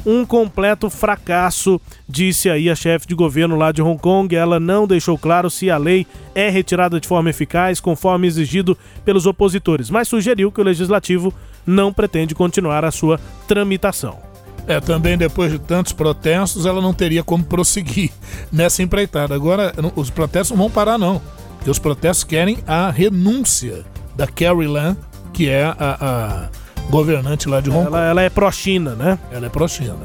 um 0.05 0.25
completo 0.25 0.91
fracasso, 0.91 1.81
disse 2.09 2.51
aí 2.51 2.69
a 2.69 2.75
chefe 2.75 3.07
de 3.07 3.15
governo 3.15 3.57
lá 3.57 3.73
de 3.73 3.83
Hong 3.83 4.01
Kong. 4.01 4.35
Ela 4.35 4.59
não 4.59 4.87
deixou 4.87 5.17
claro 5.17 5.51
se 5.51 5.71
a 5.71 5.79
lei 5.79 6.07
é 6.35 6.49
retirada 6.49 7.01
de 7.01 7.09
forma 7.09 7.31
eficaz, 7.31 7.81
conforme 7.81 8.27
exigido 8.27 8.77
pelos 9.05 9.27
opositores, 9.27 9.91
mas 9.91 10.09
sugeriu 10.09 10.51
que 10.51 10.61
o 10.61 10.65
legislativo 10.65 11.33
não 11.67 11.93
pretende 11.93 12.35
continuar 12.35 12.85
a 12.85 12.91
sua 12.91 13.21
tramitação. 13.47 14.19
É, 14.67 14.81
também 14.81 15.19
depois 15.19 15.51
de 15.51 15.59
tantos 15.59 15.93
protestos, 15.93 16.67
ela 16.67 16.81
não 16.81 16.95
teria 16.95 17.25
como 17.25 17.45
prosseguir 17.45 18.11
nessa 18.53 18.83
empreitada. 18.83 19.35
Agora, 19.35 19.73
os 19.97 20.11
protestos 20.11 20.57
não 20.57 20.65
vão 20.65 20.71
parar, 20.71 20.99
não. 20.99 21.21
Porque 21.57 21.71
os 21.71 21.79
protestos 21.79 22.25
querem 22.25 22.59
a 22.67 22.91
renúncia 22.91 23.85
da 24.17 24.27
Carrie 24.27 24.67
Lam, 24.67 24.97
que 25.33 25.49
é 25.49 25.65
a, 25.65 25.75
a 25.79 26.49
governante 26.91 27.49
lá 27.49 27.61
de 27.61 27.71
Hong 27.71 27.85
Kong. 27.85 27.97
Ela, 27.97 28.07
ela 28.07 28.23
é 28.23 28.31
pró-China, 28.31 28.95
né? 28.95 29.19
Ela 29.31 29.47
é 29.47 29.49
pró-China. 29.49 29.97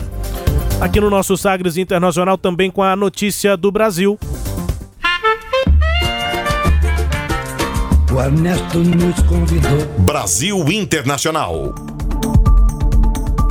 Aqui 0.79 0.99
no 0.99 1.09
nosso 1.09 1.35
Sagres 1.35 1.75
Internacional 1.77 2.37
também 2.37 2.69
com 2.69 2.83
a 2.83 2.95
notícia 2.95 3.57
do 3.57 3.71
Brasil. 3.71 4.17
O 8.13 8.21
Ernesto 8.21 8.79
nos 8.79 9.21
convidou. 9.23 9.85
Brasil 9.99 10.57
Internacional. 10.71 11.75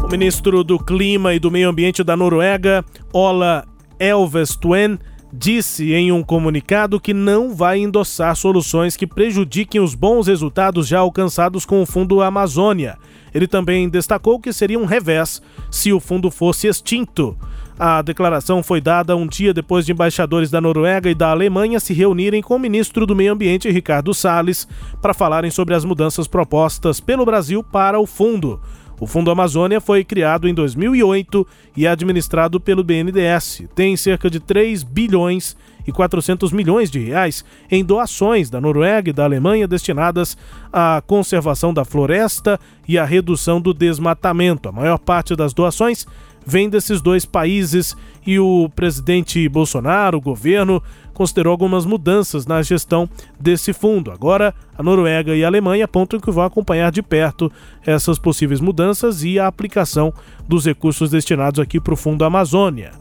O 0.03 0.09
ministro 0.09 0.63
do 0.63 0.79
Clima 0.79 1.35
e 1.35 1.41
do 1.41 1.51
Meio 1.51 1.69
Ambiente 1.69 2.05
da 2.05 2.17
Noruega, 2.17 2.85
Ola 3.13 3.65
Elvestuen, 3.99 4.99
disse 5.33 5.93
em 5.93 6.13
um 6.13 6.23
comunicado 6.23 7.01
que 7.01 7.13
não 7.13 7.55
vai 7.55 7.81
endossar 7.81 8.35
soluções 8.37 8.97
que 8.97 9.07
prejudiquem 9.07 9.81
os 9.81 9.95
bons 9.95 10.29
resultados 10.29 10.87
já 10.87 11.01
alcançados 11.01 11.67
com 11.67 11.83
o 11.83 11.87
Fundo 11.87 12.23
Amazônia. 12.23 12.97
Ele 13.37 13.47
também 13.47 13.87
destacou 13.87 14.41
que 14.41 14.51
seria 14.51 14.79
um 14.79 14.87
revés 14.87 15.43
se 15.71 15.93
o 15.93 16.01
fundo 16.01 16.31
fosse 16.31 16.69
extinto. 16.69 17.37
A 17.79 18.01
declaração 18.01 18.63
foi 18.63 18.81
dada 18.81 19.15
um 19.15 19.27
dia 19.27 19.53
depois 19.53 19.85
de 19.85 19.93
embaixadores 19.93 20.51
da 20.51 20.59
Noruega 20.59 21.11
e 21.11 21.15
da 21.15 21.33
Alemanha 21.33 21.79
se 21.79 21.93
reunirem 21.93 22.41
com 22.41 22.57
o 22.57 22.59
ministro 22.59 23.05
do 23.05 23.15
Meio 23.15 23.35
Ambiente, 23.35 23.71
Ricardo 23.71 24.15
Salles, 24.15 24.67
para 25.03 25.13
falarem 25.13 25.51
sobre 25.51 25.75
as 25.75 25.85
mudanças 25.85 26.27
propostas 26.27 26.99
pelo 26.99 27.27
Brasil 27.27 27.63
para 27.63 28.01
o 28.01 28.07
fundo. 28.07 28.59
O 28.99 29.07
Fundo 29.07 29.31
Amazônia 29.31 29.81
foi 29.81 30.03
criado 30.03 30.49
em 30.49 30.55
2008 30.55 31.47
e 31.77 31.87
é 31.87 31.89
administrado 31.91 32.59
pelo 32.59 32.83
BNDES. 32.83 33.65
Tem 33.75 33.95
cerca 33.97 34.31
de 34.31 34.41
3 34.41 34.83
bilhões 34.83 35.55
e 35.87 35.93
400 35.93 36.51
milhões 36.51 36.91
de 36.91 36.99
reais 36.99 37.45
em 37.71 37.85
doações 37.85 38.49
da 38.49 38.61
Noruega 38.61 39.11
e 39.11 39.13
da 39.13 39.25
Alemanha 39.25 39.69
destinadas 39.69 40.37
à 40.73 41.03
conservação 41.07 41.75
da 41.75 41.85
floresta 41.85 42.59
e 42.89 42.99
à 42.99 43.05
redução 43.05 43.61
do 43.61 43.75
desmatamento. 43.75 44.69
A 44.69 44.73
maior 44.73 44.99
parte 44.99 45.37
das 45.37 45.53
doações 45.53 46.07
vem 46.47 46.71
desses 46.71 47.03
dois 47.03 47.25
países 47.25 47.97
e 48.27 48.39
o 48.39 48.71
presidente 48.75 49.47
Bolsonaro, 49.49 50.19
o 50.19 50.21
governo, 50.21 50.83
considerou 51.17 51.51
algumas 51.51 51.87
mudanças 51.87 52.45
na 52.45 52.63
gestão 52.63 53.09
desse 53.41 53.73
fundo. 53.73 54.11
Agora, 54.11 54.55
a 54.77 54.83
Noruega 54.83 55.35
e 55.35 55.43
a 55.43 55.47
Alemanha 55.47 55.87
apontam 55.87 56.21
que 56.21 56.31
vão 56.31 56.45
acompanhar 56.45 56.93
de 56.93 57.03
perto 57.03 57.51
essas 57.87 58.19
possíveis 58.19 58.61
mudanças 58.61 59.25
e 59.25 59.39
a 59.39 59.47
aplicação 59.47 60.13
dos 60.47 60.67
recursos 60.67 61.09
destinados 61.09 61.59
aqui 61.59 61.81
para 61.81 61.95
o 61.95 61.97
Fundo 61.97 62.23
Amazônia. 62.23 62.93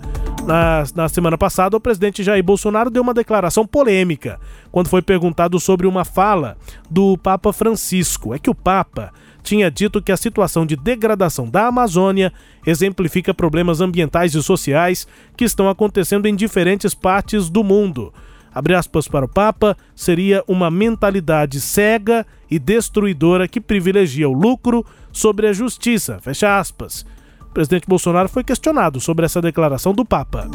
Na, 0.46 0.86
na 0.96 1.10
semana 1.10 1.38
passada, 1.38 1.76
o 1.76 1.80
presidente 1.80 2.24
Jair 2.24 2.44
Bolsonaro 2.44 2.90
deu 2.90 3.04
uma 3.04 3.14
declaração 3.14 3.68
polêmica 3.68 4.40
quando 4.72 4.88
foi 4.88 5.02
perguntado 5.02 5.60
sobre 5.60 5.86
uma 5.86 6.06
fala 6.06 6.56
do 6.90 7.18
Papa 7.18 7.52
Francisco. 7.52 8.34
É 8.34 8.40
que 8.40 8.50
o 8.50 8.56
Papa 8.56 9.12
tinha 9.46 9.70
dito 9.70 10.02
que 10.02 10.12
a 10.12 10.18
situação 10.18 10.66
de 10.66 10.76
degradação 10.76 11.48
da 11.48 11.68
Amazônia 11.68 12.34
exemplifica 12.66 13.34
problemas 13.34 13.80
ambientais 13.80 14.34
e 14.34 14.42
sociais 14.42 15.08
que 15.38 15.46
estão 15.46 15.70
acontecendo 15.70 16.26
em 16.26 16.36
diferentes 16.36 16.96
partes 16.96 17.48
do 17.48 17.64
mundo. 17.64 18.12
Abre 18.54 18.74
aspas 18.74 19.08
para 19.08 19.26
o 19.26 19.30
Papa, 19.30 19.78
seria 19.96 20.44
uma 20.48 20.72
mentalidade 20.72 21.62
cega 21.62 22.26
e 22.50 22.58
destruidora 22.58 23.48
que 23.48 23.62
privilegia 23.62 24.28
o 24.28 24.34
lucro 24.34 24.84
sobre 25.12 25.48
a 25.48 25.54
justiça. 25.54 26.20
Fecha 26.22 26.58
aspas. 26.58 27.06
O 27.42 27.54
presidente 27.54 27.88
Bolsonaro 27.88 28.28
foi 28.28 28.44
questionado 28.44 29.00
sobre 29.00 29.26
essa 29.26 29.42
declaração 29.42 29.94
do 29.94 30.04
Papa. 30.04 30.50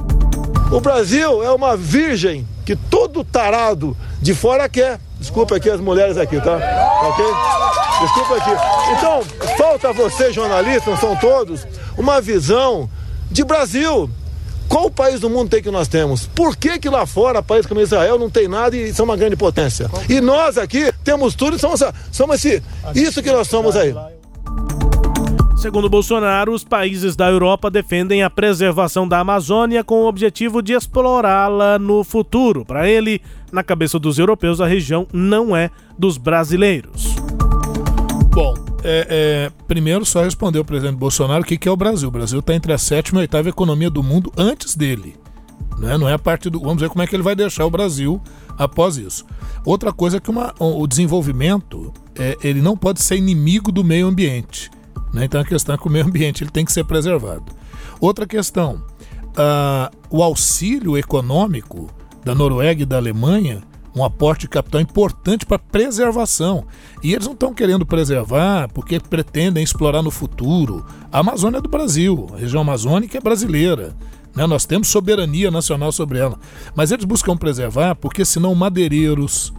O 0.72 0.80
Brasil 0.80 1.42
é 1.42 1.50
uma 1.50 1.76
virgem 1.76 2.46
que 2.64 2.76
todo 2.76 3.24
tarado 3.24 3.96
de 4.22 4.34
fora 4.34 4.68
quer. 4.68 5.00
Desculpa 5.18 5.56
aqui 5.56 5.68
as 5.68 5.80
mulheres 5.80 6.16
aqui, 6.16 6.40
tá? 6.40 6.56
Ok? 7.02 7.24
Desculpa 8.00 8.36
aqui. 8.36 8.50
Então, 8.96 9.22
falta 9.56 9.88
a 9.88 9.92
vocês, 9.92 10.32
jornalistas, 10.32 10.86
não 10.86 10.96
são 10.96 11.16
todos, 11.16 11.66
uma 11.98 12.20
visão 12.20 12.88
de 13.28 13.42
Brasil. 13.44 14.08
Qual 14.68 14.88
país 14.88 15.18
do 15.18 15.28
mundo 15.28 15.50
tem 15.50 15.60
que 15.60 15.70
nós 15.72 15.88
temos? 15.88 16.26
Por 16.28 16.56
que, 16.56 16.78
que 16.78 16.88
lá 16.88 17.04
fora, 17.04 17.42
país 17.42 17.66
como 17.66 17.80
Israel, 17.80 18.16
não 18.16 18.30
tem 18.30 18.46
nada 18.46 18.76
e 18.76 18.94
são 18.94 19.04
uma 19.04 19.16
grande 19.16 19.34
potência? 19.34 19.90
E 20.08 20.20
nós 20.20 20.56
aqui 20.56 20.92
temos 21.02 21.34
tudo 21.34 21.56
e 21.56 21.58
somos, 21.58 21.82
somos 22.12 22.36
esse, 22.36 22.62
isso 22.94 23.20
que 23.20 23.32
nós 23.32 23.48
somos 23.48 23.74
aí. 23.74 23.92
Segundo 25.60 25.90
Bolsonaro, 25.90 26.54
os 26.54 26.64
países 26.64 27.14
da 27.14 27.28
Europa 27.28 27.70
defendem 27.70 28.22
a 28.22 28.30
preservação 28.30 29.06
da 29.06 29.18
Amazônia 29.18 29.84
com 29.84 30.04
o 30.04 30.08
objetivo 30.08 30.62
de 30.62 30.72
explorá-la 30.72 31.78
no 31.78 32.02
futuro. 32.02 32.64
Para 32.64 32.88
ele, 32.88 33.20
na 33.52 33.62
cabeça 33.62 33.98
dos 33.98 34.18
europeus, 34.18 34.58
a 34.62 34.66
região 34.66 35.06
não 35.12 35.54
é 35.54 35.70
dos 35.98 36.16
brasileiros. 36.16 37.14
Bom, 38.30 38.54
é, 38.82 39.06
é, 39.10 39.52
primeiro 39.68 40.06
só 40.06 40.22
respondeu 40.22 40.62
o 40.62 40.64
presidente 40.64 40.96
Bolsonaro 40.96 41.42
o 41.42 41.46
que, 41.46 41.58
que 41.58 41.68
é 41.68 41.70
o 41.70 41.76
Brasil. 41.76 42.08
O 42.08 42.12
Brasil 42.12 42.38
está 42.38 42.54
entre 42.54 42.72
a 42.72 42.78
sétima 42.78 43.18
e 43.18 43.20
a 43.20 43.24
oitava 43.24 43.50
economia 43.50 43.90
do 43.90 44.02
mundo 44.02 44.32
antes 44.38 44.74
dele. 44.74 45.14
Né? 45.78 45.98
Não 45.98 46.08
é 46.08 46.14
a 46.14 46.18
parte 46.18 46.48
do. 46.48 46.58
Vamos 46.58 46.80
ver 46.80 46.88
como 46.88 47.02
é 47.02 47.06
que 47.06 47.14
ele 47.14 47.22
vai 47.22 47.36
deixar 47.36 47.66
o 47.66 47.70
Brasil 47.70 48.18
após 48.56 48.96
isso. 48.96 49.26
Outra 49.66 49.92
coisa 49.92 50.16
é 50.16 50.20
que 50.20 50.30
uma, 50.30 50.54
o 50.58 50.86
desenvolvimento 50.86 51.92
é, 52.16 52.34
ele 52.42 52.62
não 52.62 52.78
pode 52.78 53.02
ser 53.02 53.16
inimigo 53.16 53.70
do 53.70 53.84
meio 53.84 54.06
ambiente. 54.06 54.70
Né? 55.12 55.24
Então 55.24 55.40
a 55.40 55.44
questão 55.44 55.74
é 55.74 55.78
que 55.78 55.86
o 55.86 55.90
meio 55.90 56.06
ambiente 56.06 56.42
ele 56.42 56.50
tem 56.50 56.64
que 56.64 56.72
ser 56.72 56.84
preservado. 56.84 57.44
Outra 58.00 58.26
questão, 58.26 58.82
uh, 59.30 59.96
o 60.08 60.22
auxílio 60.22 60.96
econômico 60.96 61.88
da 62.24 62.34
Noruega 62.34 62.82
e 62.82 62.86
da 62.86 62.96
Alemanha, 62.96 63.62
um 63.94 64.04
aporte 64.04 64.42
de 64.42 64.48
capital 64.48 64.80
importante 64.80 65.44
para 65.44 65.58
preservação. 65.58 66.64
E 67.02 67.12
eles 67.12 67.26
não 67.26 67.32
estão 67.32 67.52
querendo 67.52 67.84
preservar 67.84 68.68
porque 68.72 69.00
pretendem 69.00 69.62
explorar 69.62 70.02
no 70.02 70.10
futuro. 70.10 70.84
A 71.10 71.18
Amazônia 71.20 71.58
é 71.58 71.60
do 71.60 71.68
Brasil, 71.68 72.28
a 72.32 72.38
região 72.38 72.62
amazônica 72.62 73.18
é 73.18 73.20
brasileira. 73.20 73.96
Né? 74.34 74.46
Nós 74.46 74.64
temos 74.64 74.88
soberania 74.88 75.50
nacional 75.50 75.90
sobre 75.90 76.18
ela. 76.18 76.38
Mas 76.74 76.92
eles 76.92 77.04
buscam 77.04 77.36
preservar 77.36 77.96
porque 77.96 78.24
senão 78.24 78.54
madeireiros, 78.54 79.52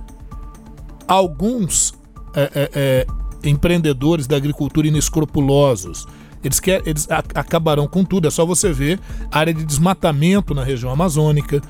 alguns 1.07 1.93
é, 2.33 2.43
é, 2.43 2.71
é, 2.73 3.07
empreendedores 3.43 4.27
da 4.27 4.37
agricultura 4.37 4.87
inescrupulosos. 4.87 6.07
Eles, 6.43 6.59
quer, 6.59 6.81
eles 6.85 7.07
acabarão 7.09 7.87
com 7.87 8.03
tudo. 8.03 8.27
É 8.27 8.31
só 8.31 8.45
você 8.45 8.71
ver 8.73 8.99
área 9.31 9.53
de 9.53 9.63
desmatamento 9.63 10.53
na 10.53 10.63
região 10.63 10.91
amazônica. 10.91 11.61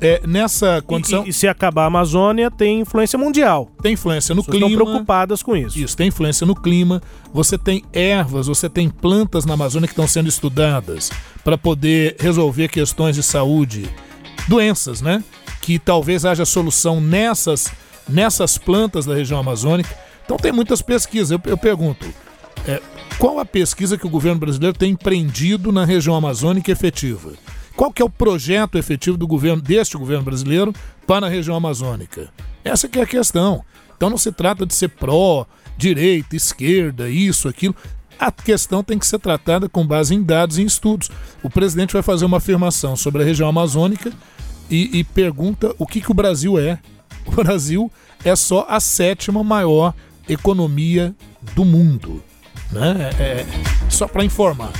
É, 0.00 0.22
nessa 0.26 0.80
condição. 0.82 1.24
E, 1.26 1.30
e, 1.30 1.32
se 1.32 1.48
acabar 1.48 1.82
a 1.82 1.86
Amazônia, 1.86 2.50
tem 2.50 2.80
influência 2.80 3.18
mundial. 3.18 3.68
Tem 3.82 3.94
influência 3.94 4.34
no 4.34 4.44
clima. 4.44 4.68
Estão 4.68 4.84
preocupadas 4.84 5.42
com 5.42 5.56
isso. 5.56 5.78
Isso, 5.78 5.96
tem 5.96 6.08
influência 6.08 6.46
no 6.46 6.54
clima. 6.54 7.02
Você 7.32 7.58
tem 7.58 7.82
ervas, 7.92 8.46
você 8.46 8.68
tem 8.68 8.88
plantas 8.88 9.44
na 9.44 9.54
Amazônia 9.54 9.88
que 9.88 9.92
estão 9.92 10.06
sendo 10.06 10.28
estudadas 10.28 11.10
para 11.42 11.58
poder 11.58 12.16
resolver 12.20 12.68
questões 12.68 13.16
de 13.16 13.24
saúde, 13.24 13.90
doenças, 14.46 15.00
né? 15.00 15.22
Que 15.60 15.80
talvez 15.80 16.24
haja 16.24 16.44
solução 16.44 17.00
nessas, 17.00 17.72
nessas 18.08 18.56
plantas 18.56 19.04
da 19.04 19.14
região 19.14 19.40
amazônica. 19.40 20.07
Então 20.28 20.36
tem 20.36 20.52
muitas 20.52 20.82
pesquisas. 20.82 21.30
Eu, 21.30 21.40
eu 21.46 21.56
pergunto, 21.56 22.06
é, 22.66 22.82
qual 23.18 23.40
a 23.40 23.46
pesquisa 23.46 23.96
que 23.96 24.06
o 24.06 24.10
governo 24.10 24.38
brasileiro 24.38 24.76
tem 24.76 24.90
empreendido 24.90 25.72
na 25.72 25.86
região 25.86 26.14
amazônica 26.14 26.70
efetiva? 26.70 27.32
Qual 27.74 27.90
que 27.90 28.02
é 28.02 28.04
o 28.04 28.10
projeto 28.10 28.76
efetivo 28.76 29.16
do 29.16 29.26
governo 29.26 29.62
deste 29.62 29.96
governo 29.96 30.24
brasileiro 30.24 30.74
para 31.06 31.24
a 31.24 31.30
região 31.30 31.56
amazônica? 31.56 32.28
Essa 32.62 32.90
que 32.90 32.98
é 32.98 33.02
a 33.04 33.06
questão. 33.06 33.64
Então 33.96 34.10
não 34.10 34.18
se 34.18 34.30
trata 34.30 34.66
de 34.66 34.74
ser 34.74 34.88
pró, 34.90 35.46
direita, 35.78 36.36
esquerda, 36.36 37.08
isso, 37.08 37.48
aquilo. 37.48 37.74
A 38.18 38.30
questão 38.30 38.84
tem 38.84 38.98
que 38.98 39.06
ser 39.06 39.20
tratada 39.20 39.66
com 39.66 39.86
base 39.86 40.14
em 40.14 40.22
dados 40.22 40.58
e 40.58 40.62
em 40.62 40.66
estudos. 40.66 41.10
O 41.42 41.48
presidente 41.48 41.94
vai 41.94 42.02
fazer 42.02 42.26
uma 42.26 42.36
afirmação 42.36 42.96
sobre 42.96 43.22
a 43.22 43.24
região 43.24 43.48
amazônica 43.48 44.12
e, 44.68 44.98
e 44.98 45.04
pergunta 45.04 45.74
o 45.78 45.86
que, 45.86 46.02
que 46.02 46.10
o 46.10 46.14
Brasil 46.14 46.58
é. 46.58 46.78
O 47.24 47.30
Brasil 47.30 47.90
é 48.24 48.36
só 48.36 48.66
a 48.68 48.78
sétima 48.78 49.42
maior 49.42 49.94
economia 50.28 51.14
do 51.54 51.64
mundo. 51.64 52.22
Né? 52.70 53.10
É, 53.18 53.22
é 53.22 53.46
só 53.88 54.06
para 54.06 54.24
informar. 54.24 54.72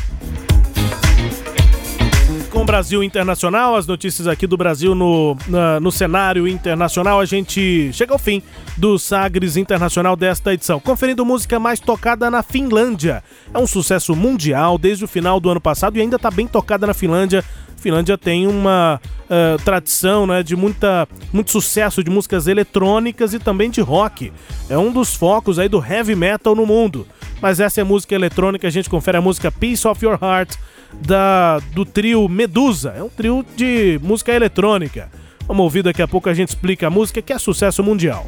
Com 2.50 2.62
o 2.62 2.64
Brasil 2.64 3.02
Internacional, 3.02 3.76
as 3.76 3.86
notícias 3.86 4.26
aqui 4.26 4.46
do 4.46 4.56
Brasil 4.56 4.94
no, 4.94 5.36
na, 5.46 5.78
no 5.78 5.92
cenário 5.92 6.48
internacional, 6.48 7.20
a 7.20 7.26
gente 7.26 7.92
chega 7.92 8.14
ao 8.14 8.18
fim 8.18 8.42
do 8.74 8.98
Sagres 8.98 9.56
Internacional 9.58 10.16
desta 10.16 10.54
edição. 10.54 10.80
Conferindo 10.80 11.26
música 11.26 11.60
mais 11.60 11.78
tocada 11.78 12.30
na 12.30 12.42
Finlândia. 12.42 13.22
É 13.52 13.58
um 13.58 13.66
sucesso 13.66 14.16
mundial 14.16 14.78
desde 14.78 15.04
o 15.04 15.08
final 15.08 15.38
do 15.38 15.50
ano 15.50 15.60
passado 15.60 15.98
e 15.98 16.00
ainda 16.00 16.16
está 16.16 16.30
bem 16.30 16.46
tocada 16.46 16.86
na 16.86 16.94
Finlândia. 16.94 17.44
Finlândia 17.76 18.16
tem 18.16 18.46
uma 18.46 18.98
uh, 19.24 19.62
tradição 19.62 20.26
né, 20.26 20.42
de 20.42 20.56
muita, 20.56 21.06
muito 21.32 21.50
sucesso 21.50 22.02
de 22.02 22.10
músicas 22.10 22.46
eletrônicas 22.46 23.34
e 23.34 23.38
também 23.38 23.70
de 23.70 23.82
rock. 23.82 24.32
É 24.70 24.78
um 24.78 24.90
dos 24.90 25.14
focos 25.14 25.58
aí 25.58 25.68
do 25.68 25.84
heavy 25.84 26.14
metal 26.14 26.54
no 26.54 26.64
mundo. 26.64 27.06
Mas 27.40 27.60
essa 27.60 27.80
é 27.80 27.82
a 27.82 27.84
música 27.84 28.14
eletrônica, 28.14 28.66
a 28.66 28.70
gente 28.70 28.90
confere 28.90 29.16
a 29.16 29.20
música 29.20 29.50
Peace 29.50 29.86
of 29.86 30.04
Your 30.04 30.18
Heart 30.20 30.56
da, 30.94 31.58
do 31.72 31.84
trio 31.84 32.28
Medusa. 32.28 32.94
É 32.96 33.02
um 33.02 33.08
trio 33.08 33.44
de 33.56 34.00
música 34.02 34.32
eletrônica. 34.32 35.10
Vamos 35.46 35.62
ouvir 35.62 35.82
daqui 35.82 36.02
a 36.02 36.08
pouco 36.08 36.28
a 36.28 36.34
gente 36.34 36.48
explica 36.48 36.88
a 36.88 36.90
música 36.90 37.22
que 37.22 37.32
é 37.32 37.38
sucesso 37.38 37.82
mundial. 37.82 38.26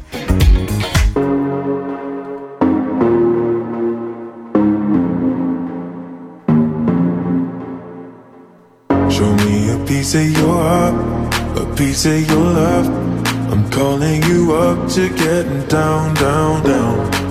piece 10.01 10.15
of 10.15 10.41
your 10.41 10.57
heart, 10.57 10.95
a 11.57 11.75
piece 11.75 12.05
of 12.07 12.27
your 12.27 12.39
love. 12.39 12.87
I'm 13.51 13.69
calling 13.69 14.23
you 14.23 14.51
up 14.53 14.89
to 14.91 15.09
down, 15.67 16.13
down, 16.15 16.63
down. 16.63 17.30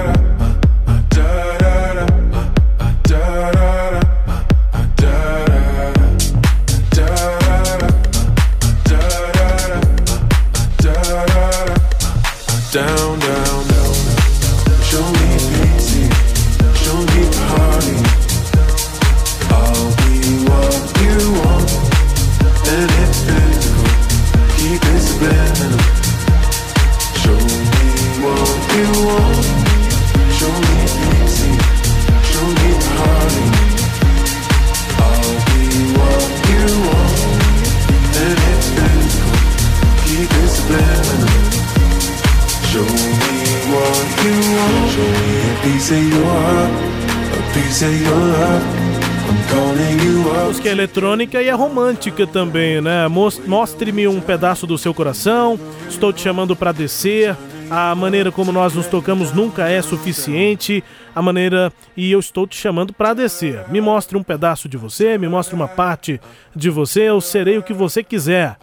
Música 50.45 50.69
eletrônica 50.69 51.41
e 51.41 51.47
é 51.49 51.51
romântica 51.51 52.25
também, 52.25 52.79
né? 52.79 53.07
Mostre-me 53.07 54.07
um 54.07 54.21
pedaço 54.21 54.65
do 54.65 54.77
seu 54.77 54.93
coração, 54.93 55.59
estou 55.89 56.13
te 56.13 56.21
chamando 56.21 56.55
para 56.55 56.71
descer 56.71 57.35
a 57.71 57.95
maneira 57.95 58.33
como 58.33 58.51
nós 58.51 58.73
nos 58.73 58.87
tocamos 58.87 59.31
nunca 59.31 59.69
é 59.69 59.81
suficiente, 59.81 60.83
a 61.15 61.21
maneira 61.21 61.71
e 61.95 62.11
eu 62.11 62.19
estou 62.19 62.45
te 62.45 62.57
chamando 62.57 62.91
para 62.91 63.13
descer. 63.13 63.63
Me 63.69 63.79
mostre 63.79 64.17
um 64.17 64.23
pedaço 64.23 64.67
de 64.67 64.75
você, 64.75 65.17
me 65.17 65.29
mostre 65.29 65.55
uma 65.55 65.69
parte 65.69 66.19
de 66.53 66.69
você, 66.69 67.03
eu 67.03 67.21
serei 67.21 67.57
o 67.57 67.63
que 67.63 67.71
você 67.71 68.03
quiser. 68.03 68.57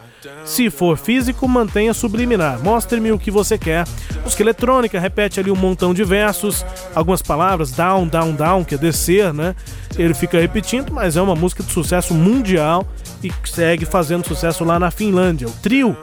Se 0.45 0.69
for 0.69 0.99
físico, 0.99 1.49
mantenha 1.49 1.95
subliminar. 1.95 2.63
Mostre-me 2.63 3.11
o 3.11 3.19
que 3.19 3.31
você 3.31 3.57
quer. 3.57 3.87
Música 4.23 4.43
eletrônica 4.43 5.01
repete 5.01 5.41
ali 5.41 5.51
um 5.51 5.57
montão 5.57 5.95
de 5.95 6.05
versos, 6.05 6.63
algumas 6.95 7.23
palavras, 7.23 7.71
down, 7.71 8.07
down, 8.07 8.35
down, 8.35 8.63
que 8.63 8.75
é 8.75 8.79
descer, 8.79 9.33
né? 9.33 9.57
Ele 9.97 10.13
fica 10.13 10.39
repetindo, 10.39 10.93
mas 10.93 11.17
é 11.17 11.23
uma 11.23 11.35
música 11.35 11.63
de 11.63 11.73
sucesso 11.73 12.13
mundial 12.13 12.87
e 13.25 13.33
segue 13.45 13.87
fazendo 13.87 14.27
sucesso 14.27 14.65
lá 14.65 14.79
na 14.79 14.91
Finlândia. 14.91 15.49
O 15.49 15.53
trio 15.63 15.97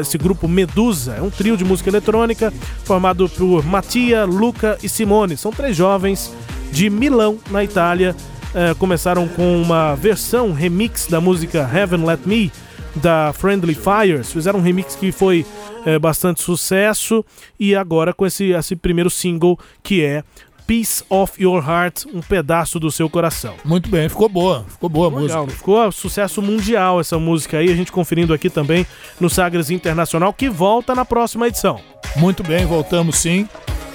esse 0.00 0.18
grupo 0.18 0.48
Medusa. 0.48 1.14
É 1.14 1.22
um 1.22 1.30
trio 1.30 1.56
de 1.56 1.64
música 1.64 1.90
eletrônica 1.90 2.52
formado 2.84 3.28
por 3.28 3.64
Mattia, 3.64 4.24
Luca 4.24 4.78
e 4.82 4.88
Simone. 4.88 5.36
São 5.36 5.52
três 5.52 5.76
jovens 5.76 6.34
de 6.72 6.90
Milão, 6.90 7.38
na 7.50 7.64
Itália. 7.64 8.14
É, 8.54 8.74
começaram 8.74 9.28
com 9.28 9.62
uma 9.62 9.94
versão 9.94 10.52
remix 10.52 11.06
da 11.06 11.20
música 11.20 11.68
Heaven 11.72 12.04
Let 12.04 12.20
Me 12.26 12.50
da 12.96 13.32
Friendly 13.32 13.74
Fires. 13.74 14.32
Fizeram 14.32 14.58
um 14.58 14.62
remix 14.62 14.96
que 14.96 15.12
foi 15.12 15.46
é, 15.84 15.98
bastante 15.98 16.42
sucesso 16.42 17.24
e 17.58 17.74
agora 17.74 18.12
com 18.12 18.26
esse, 18.26 18.50
esse 18.50 18.76
primeiro 18.76 19.10
single 19.10 19.58
que 19.82 20.02
é 20.02 20.24
Piece 20.70 21.02
of 21.10 21.32
Your 21.42 21.68
Heart, 21.68 22.04
um 22.14 22.20
pedaço 22.20 22.78
do 22.78 22.92
seu 22.92 23.10
coração. 23.10 23.54
Muito 23.64 23.90
bem, 23.90 24.08
ficou 24.08 24.28
boa, 24.28 24.64
ficou 24.68 24.88
boa 24.88 25.08
a 25.08 25.20
Legal, 25.20 25.42
música. 25.42 25.58
Ficou 25.58 25.90
sucesso 25.90 26.40
mundial 26.40 27.00
essa 27.00 27.18
música 27.18 27.58
aí, 27.58 27.72
a 27.72 27.74
gente 27.74 27.90
conferindo 27.90 28.32
aqui 28.32 28.48
também 28.48 28.86
no 29.18 29.28
Sagres 29.28 29.68
Internacional, 29.68 30.32
que 30.32 30.48
volta 30.48 30.94
na 30.94 31.04
próxima 31.04 31.48
edição. 31.48 31.80
Muito 32.14 32.44
bem, 32.44 32.66
voltamos 32.66 33.16
sim 33.16 33.48